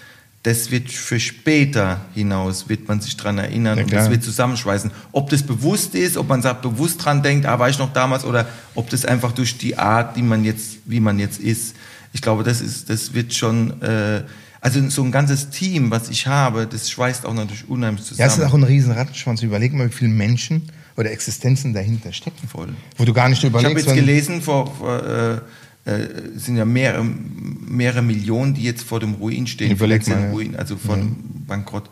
das 0.45 0.71
wird 0.71 0.91
für 0.91 1.19
später 1.19 2.01
hinaus, 2.15 2.69
wird 2.69 2.87
man 2.89 3.01
sich 3.01 3.17
dran 3.17 3.39
erinnern 3.39 3.79
Ja, 3.79 3.85
und 3.85 3.93
das 3.93 4.11
wird 4.11 4.23
zusammenschweißen. 4.23 4.91
Ob 5.13 5.31
das 5.31 5.43
bewusst 5.43 5.95
ist, 5.95 6.17
ob 6.17 6.29
man 6.29 6.43
sagt, 6.43 6.63
bewusst 6.63 7.05
dran 7.05 7.23
denkt, 7.23 7.45
ah, 7.47 7.59
war 7.59 7.69
ich 7.69 7.79
noch 7.79 7.93
damals, 7.93 8.25
oder 8.25 8.47
ob 8.75 8.89
das 8.89 9.05
einfach 9.05 9.33
durch 9.33 9.59
die 9.59 9.77
Art, 9.77 10.17
die 10.17 10.23
man 10.23 10.45
jetzt, 10.45 10.79
wie 10.85 11.01
man 11.01 11.19
jetzt 11.19 11.41
ist. 11.41 11.75
Ich 12.13 12.23
glaube, 12.23 12.45
das 12.45 12.61
ist, 12.61 12.89
das 12.89 13.15
wird 13.15 13.35
schon, 13.35 13.83
äh, 13.83 14.23
also 14.61 14.89
so 14.89 15.03
ein 15.03 15.13
ganzes 15.13 15.51
Team, 15.51 15.91
was 15.91 16.09
ich 16.09 16.27
habe, 16.27 16.67
das 16.67 16.89
schweißt 16.91 17.27
auch 17.27 17.35
natürlich 17.35 17.69
unheimlich 17.69 18.05
zusammen. 18.05 18.21
Ja, 18.21 18.27
es 18.27 18.39
ist 18.39 18.45
auch 18.45 18.55
ein 18.55 18.63
riesen 18.63 18.93
Rattenschwanz. 18.93 19.43
Überleg 19.43 19.73
mal, 19.73 19.89
wie 19.89 19.93
viele 19.93 20.11
Menschen 20.11 20.71
oder 20.97 21.11
Existenzen 21.11 21.75
dahinter 21.75 22.13
stecken. 22.13 22.49
Voll. 22.49 22.75
Wo 22.97 23.05
du 23.05 23.13
gar 23.13 23.29
nicht 23.29 23.43
Ich 23.43 23.51
habe 23.53 23.61
überlegst. 23.61 23.87
jetzt 23.87 23.95
gelesen, 23.95 24.41
vor, 24.41 24.75
vor 24.75 25.05
äh, 25.05 25.41
äh, 25.89 26.37
es 26.37 26.45
sind 26.45 26.57
ja 26.57 26.65
mehrere, 26.65 27.05
mehrere 27.05 28.03
Millionen, 28.03 28.55
die 28.55 28.63
jetzt 28.63 28.83
vor 28.83 29.01
dem 29.01 29.15
Ruin 29.15 29.47
stehen, 29.47 29.71
Überleg 29.71 30.07
mal, 30.07 30.21
ja. 30.21 30.27
Mhm. 30.27 30.33
Ruin, 30.33 30.57
also 30.57 30.77
vor 30.77 30.97
dem 30.97 31.17
Bankrott 31.47 31.89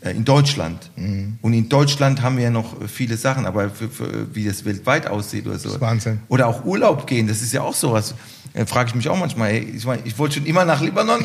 äh, 0.00 0.10
in 0.12 0.24
Deutschland. 0.24 0.90
Und 1.42 1.52
in 1.52 1.68
Deutschland 1.68 2.22
haben 2.22 2.36
wir 2.36 2.44
ja 2.44 2.50
noch 2.50 2.76
viele 2.88 3.16
Sachen, 3.16 3.46
aber 3.46 3.70
für, 3.70 3.88
für, 3.90 4.34
wie 4.34 4.46
das 4.46 4.64
weltweit 4.64 5.06
aussieht 5.06 5.46
oder 5.46 5.58
so. 5.58 5.68
Das 5.68 5.74
ist 5.76 5.80
Wahnsinn. 5.80 6.20
Oder 6.28 6.46
auch 6.46 6.64
Urlaub 6.64 7.06
gehen, 7.06 7.28
das 7.28 7.42
ist 7.42 7.52
ja 7.52 7.62
auch 7.62 7.74
sowas. 7.74 8.14
Da 8.54 8.64
frage 8.66 8.90
ich 8.90 8.94
mich 8.94 9.08
auch 9.08 9.18
manchmal, 9.18 9.50
ey, 9.50 9.72
ich, 9.76 9.84
mein, 9.84 9.98
ich 10.04 10.16
wollte 10.18 10.36
schon 10.36 10.46
immer 10.46 10.64
nach 10.64 10.80
Libanon, 10.80 11.24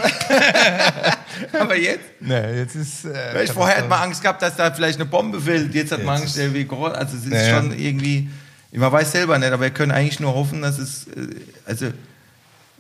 aber 1.60 1.77
jetzt? 1.77 1.99
Nee, 2.19 2.58
jetzt 2.58 2.75
ist. 2.75 3.05
Äh, 3.05 3.47
vorher 3.47 3.77
hat 3.77 3.89
man 3.89 4.01
Angst 4.01 4.21
gehabt, 4.21 4.41
dass 4.41 4.55
da 4.55 4.71
vielleicht 4.71 4.99
eine 4.99 5.08
Bombe 5.08 5.39
fällt. 5.39 5.73
Jetzt 5.75 5.91
hat 5.91 6.03
man 6.03 6.15
Jetzt 6.15 6.23
Angst, 6.23 6.38
ist- 6.38 6.43
der 6.43 6.53
wie. 6.53 6.67
Also 6.93 7.17
es 7.17 7.25
ist 7.25 7.32
ja. 7.32 7.55
schon 7.62 7.77
irgendwie. 7.77 8.29
Man 8.71 8.91
weiß 8.91 9.12
selber 9.12 9.38
nicht, 9.39 9.51
aber 9.51 9.63
wir 9.63 9.71
können 9.71 9.91
eigentlich 9.91 10.19
nur 10.19 10.34
hoffen, 10.36 10.62
dass 10.62 10.77
es. 10.77 11.08
äh, 11.08 11.27
Also. 11.65 11.91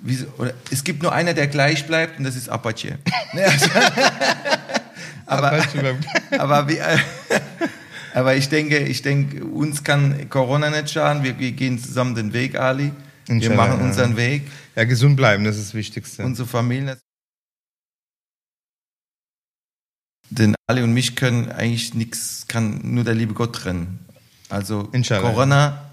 Wie, 0.01 0.17
oder, 0.37 0.53
es 0.71 0.85
gibt 0.85 1.03
nur 1.03 1.11
einer, 1.11 1.33
der 1.33 1.47
gleich 1.47 1.85
bleibt, 1.85 2.19
und 2.19 2.23
das 2.23 2.35
ist 2.37 2.47
Apache. 2.49 2.99
Ne, 3.33 3.43
also, 3.45 3.69
aber, 5.25 5.61
aber, 6.39 6.67
wie, 6.69 6.79
aber 8.13 8.35
ich 8.35 8.49
denke, 8.49 8.79
ich 8.79 9.01
denke, 9.03 9.43
uns 9.45 9.83
kann 9.83 10.29
Corona 10.29 10.69
nicht 10.69 10.89
schaden. 10.89 11.23
Wir, 11.23 11.37
wir 11.37 11.51
gehen 11.51 11.77
zusammen 11.77 12.15
den 12.15 12.33
Weg, 12.33 12.55
Ali. 12.57 12.91
Wir 13.27 13.51
machen 13.51 13.81
unseren 13.81 14.15
Weg, 14.17 14.49
Ja, 14.75 14.85
gesund 14.85 15.15
bleiben, 15.17 15.43
das 15.43 15.57
ist 15.57 15.67
das 15.67 15.73
Wichtigste. 15.75 16.23
unsere 16.23 16.47
Familien. 16.47 16.97
Denn 20.31 20.55
Ali 20.67 20.81
und 20.83 20.93
mich 20.93 21.15
können 21.15 21.51
eigentlich 21.51 21.93
nichts, 21.93 22.45
kann 22.47 22.79
nur 22.83 23.03
der 23.03 23.15
liebe 23.15 23.33
Gott 23.33 23.53
trennen. 23.55 23.99
Also 24.49 24.89
Inshallah. 24.91 25.29
Corona, 25.29 25.88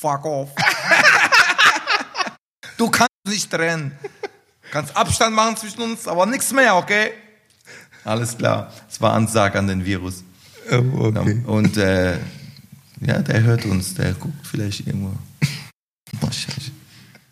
fuck 0.00 0.24
off. 0.24 0.50
du 2.76 2.90
kannst 2.90 3.10
nicht 3.26 3.50
trennen. 3.50 3.92
Kannst 4.70 4.96
Abstand 4.96 5.34
machen 5.34 5.56
zwischen 5.56 5.82
uns, 5.82 6.08
aber 6.08 6.26
nichts 6.26 6.52
mehr, 6.52 6.76
okay? 6.76 7.12
Alles 8.04 8.36
klar. 8.36 8.72
Es 8.88 9.00
war 9.00 9.12
Ansage 9.12 9.58
an 9.58 9.66
den 9.66 9.84
Virus. 9.84 10.22
Oh, 10.70 11.06
okay. 11.06 11.42
Und 11.46 11.76
äh, 11.76 12.18
ja, 13.00 13.18
der 13.18 13.42
hört 13.42 13.64
uns, 13.66 13.94
der 13.94 14.12
guckt 14.14 14.46
vielleicht 14.46 14.86
irgendwo. 14.86 15.12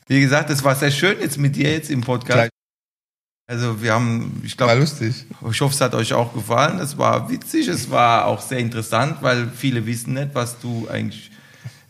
Wie 0.09 0.21
gesagt, 0.21 0.51
es 0.51 0.65
war 0.65 0.75
sehr 0.75 0.91
schön 0.91 1.21
jetzt 1.21 1.39
mit 1.39 1.55
dir 1.55 1.73
jetzt 1.73 1.91
im 1.91 2.01
Podcast. 2.01 2.51
Also 3.47 3.81
wir 3.83 3.95
haben, 3.95 4.43
ich 4.45 4.57
glaube, 4.57 4.75
lustig. 4.75 5.25
ich 5.51 5.61
hoffe, 5.61 5.75
es 5.75 5.81
hat 5.81 5.95
euch 5.95 6.13
auch 6.13 6.35
gefallen. 6.35 6.81
Es 6.81 6.99
war 6.99 7.31
witzig, 7.31 7.69
es 7.69 7.91
war 7.91 8.27
auch 8.27 8.43
sehr 8.43 8.59
interessant, 8.59 9.23
weil 9.23 9.49
viele 9.49 9.87
wissen 9.87 10.15
nicht, 10.15 10.35
was 10.35 10.59
du 10.61 10.89
eigentlich. 10.89 11.31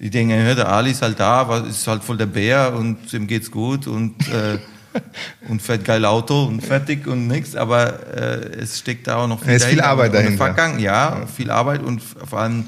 Die 0.01 0.11
denken, 0.11 0.31
ja, 0.31 0.55
der 0.55 0.69
Ali 0.69 0.93
ist 0.93 1.03
halt 1.03 1.19
da, 1.19 1.59
ist 1.59 1.87
halt 1.87 2.05
voll 2.05 2.17
der 2.17 2.27
Bär 2.27 2.73
und 2.75 3.13
ihm 3.13 3.27
geht's 3.27 3.51
gut 3.51 3.87
und 3.87 4.15
äh, 4.29 4.59
und 5.49 5.61
fährt 5.61 5.85
geil 5.85 6.05
Auto 6.05 6.45
und 6.45 6.61
fertig 6.61 7.07
und 7.07 7.27
nichts, 7.27 7.57
aber 7.57 8.17
äh, 8.17 8.61
es 8.61 8.79
steckt 8.79 9.07
da 9.07 9.17
auch 9.17 9.27
noch 9.27 9.43
viel, 9.43 9.55
Es 9.55 9.63
ist 9.63 9.71
viel. 9.71 9.81
Arbeit 9.81 10.15
dahinter. 10.15 10.37
Vergangen 10.37 10.79
ja, 10.79 11.27
viel 11.27 11.51
Arbeit 11.51 11.83
und 11.83 12.01
vor 12.01 12.39
allem 12.39 12.65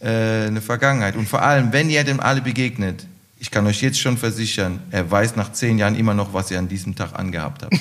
äh, 0.00 0.46
eine 0.46 0.60
Vergangenheit. 0.60 1.16
Und 1.16 1.28
vor 1.28 1.42
allem, 1.42 1.72
wenn 1.72 1.90
ihr 1.90 2.04
dem 2.04 2.20
alle 2.20 2.40
begegnet, 2.40 3.06
ich 3.38 3.50
kann 3.50 3.66
euch 3.66 3.80
jetzt 3.80 3.98
schon 3.98 4.18
versichern, 4.18 4.80
er 4.90 5.10
weiß 5.10 5.36
nach 5.36 5.52
zehn 5.52 5.78
Jahren 5.78 5.96
immer 5.96 6.14
noch, 6.14 6.34
was 6.34 6.50
ihr 6.50 6.58
an 6.58 6.68
diesem 6.68 6.94
Tag 6.94 7.18
angehabt 7.18 7.62
habt. 7.62 7.72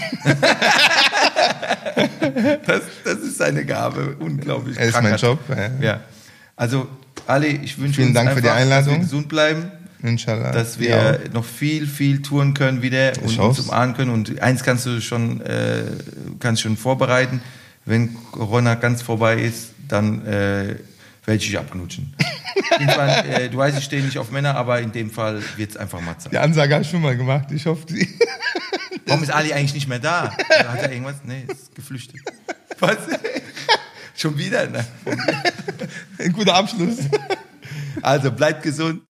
das, 2.66 2.82
das 3.04 3.20
ist 3.20 3.38
seine 3.38 3.66
Gabe, 3.66 4.16
unglaublich. 4.20 4.78
Er 4.78 4.88
ist 4.88 5.02
mein 5.02 5.18
Job, 5.18 5.40
ja. 5.50 5.70
Ja. 5.82 6.00
Also, 6.56 6.88
Ali, 7.28 7.60
ich 7.64 7.78
wünsche 7.80 7.96
Vielen 7.96 8.10
uns 8.10 8.16
Dank 8.16 8.32
für 8.34 8.42
die 8.42 8.50
einfach, 8.50 8.60
dass 8.60 8.68
wir 8.68 8.76
Einladung. 8.94 9.00
gesund 9.02 9.28
bleiben 9.30 9.72
Inshallah. 10.02 10.52
dass 10.52 10.76
Ja. 10.78 10.82
wir 10.82 11.20
noch 11.34 11.46
viel, 11.46 11.86
viel 11.88 12.22
touren 12.22 12.54
können 12.54 12.82
wieder 12.82 13.14
und 13.22 13.32
Ich 13.32 13.40
uns 13.40 13.60
umarmen 13.60 13.96
können. 13.96 14.12
Und 14.12 14.40
eins 14.42 14.64
kannst 14.64 14.86
du 14.86 15.02
schon, 15.02 15.42
äh, 15.42 15.84
kannst 16.40 16.62
schon 16.62 16.78
vorbereiten. 16.78 17.42
Wenn 17.86 18.14
Corona 18.32 18.76
ganz 18.76 19.02
vorbei 19.02 19.40
ist, 19.42 19.72
dann 19.88 20.26
äh, 20.26 20.76
werde 21.26 21.36
ich 21.38 21.46
dich 21.48 21.58
abknutschen. 21.58 22.14
Äh, 22.80 23.50
du 23.50 23.58
weißt, 23.58 23.78
ich 23.78 23.84
stehe 23.84 24.04
nicht 24.04 24.18
auf 24.18 24.32
Männer, 24.32 24.56
aber 24.56 24.80
in 24.80 24.92
dem 24.92 25.10
Fall 25.12 25.42
wird 25.58 25.72
es 25.72 25.78
einfach 25.78 26.00
mal 26.02 26.18
Zeit. 26.18 26.32
Die 26.32 26.38
Ansage 26.38 26.74
habe 26.74 26.84
ich 26.84 26.90
schon 26.90 27.02
mal 27.02 27.16
gemacht. 27.18 27.48
Ich 27.52 27.66
hoffe, 27.66 27.86
die. 27.88 28.08
Warum 29.06 29.24
ist 29.24 29.32
Ali 29.32 29.54
eigentlich 29.54 29.74
nicht 29.74 29.88
mehr 29.88 30.00
da? 30.00 30.32
Hat 30.50 30.82
er 30.84 30.92
irgendwas? 30.92 31.16
Nee, 31.24 31.46
ist 31.48 31.74
geflüchtet. 31.76 32.20
Was? 32.80 32.98
Schon 34.20 34.38
wieder? 34.38 34.68
Ne? 34.68 34.86
Ein 36.18 36.34
guter 36.34 36.56
Abschluss. 36.56 36.98
Also 38.02 38.32
bleibt 38.34 38.64
gesund. 38.64 39.04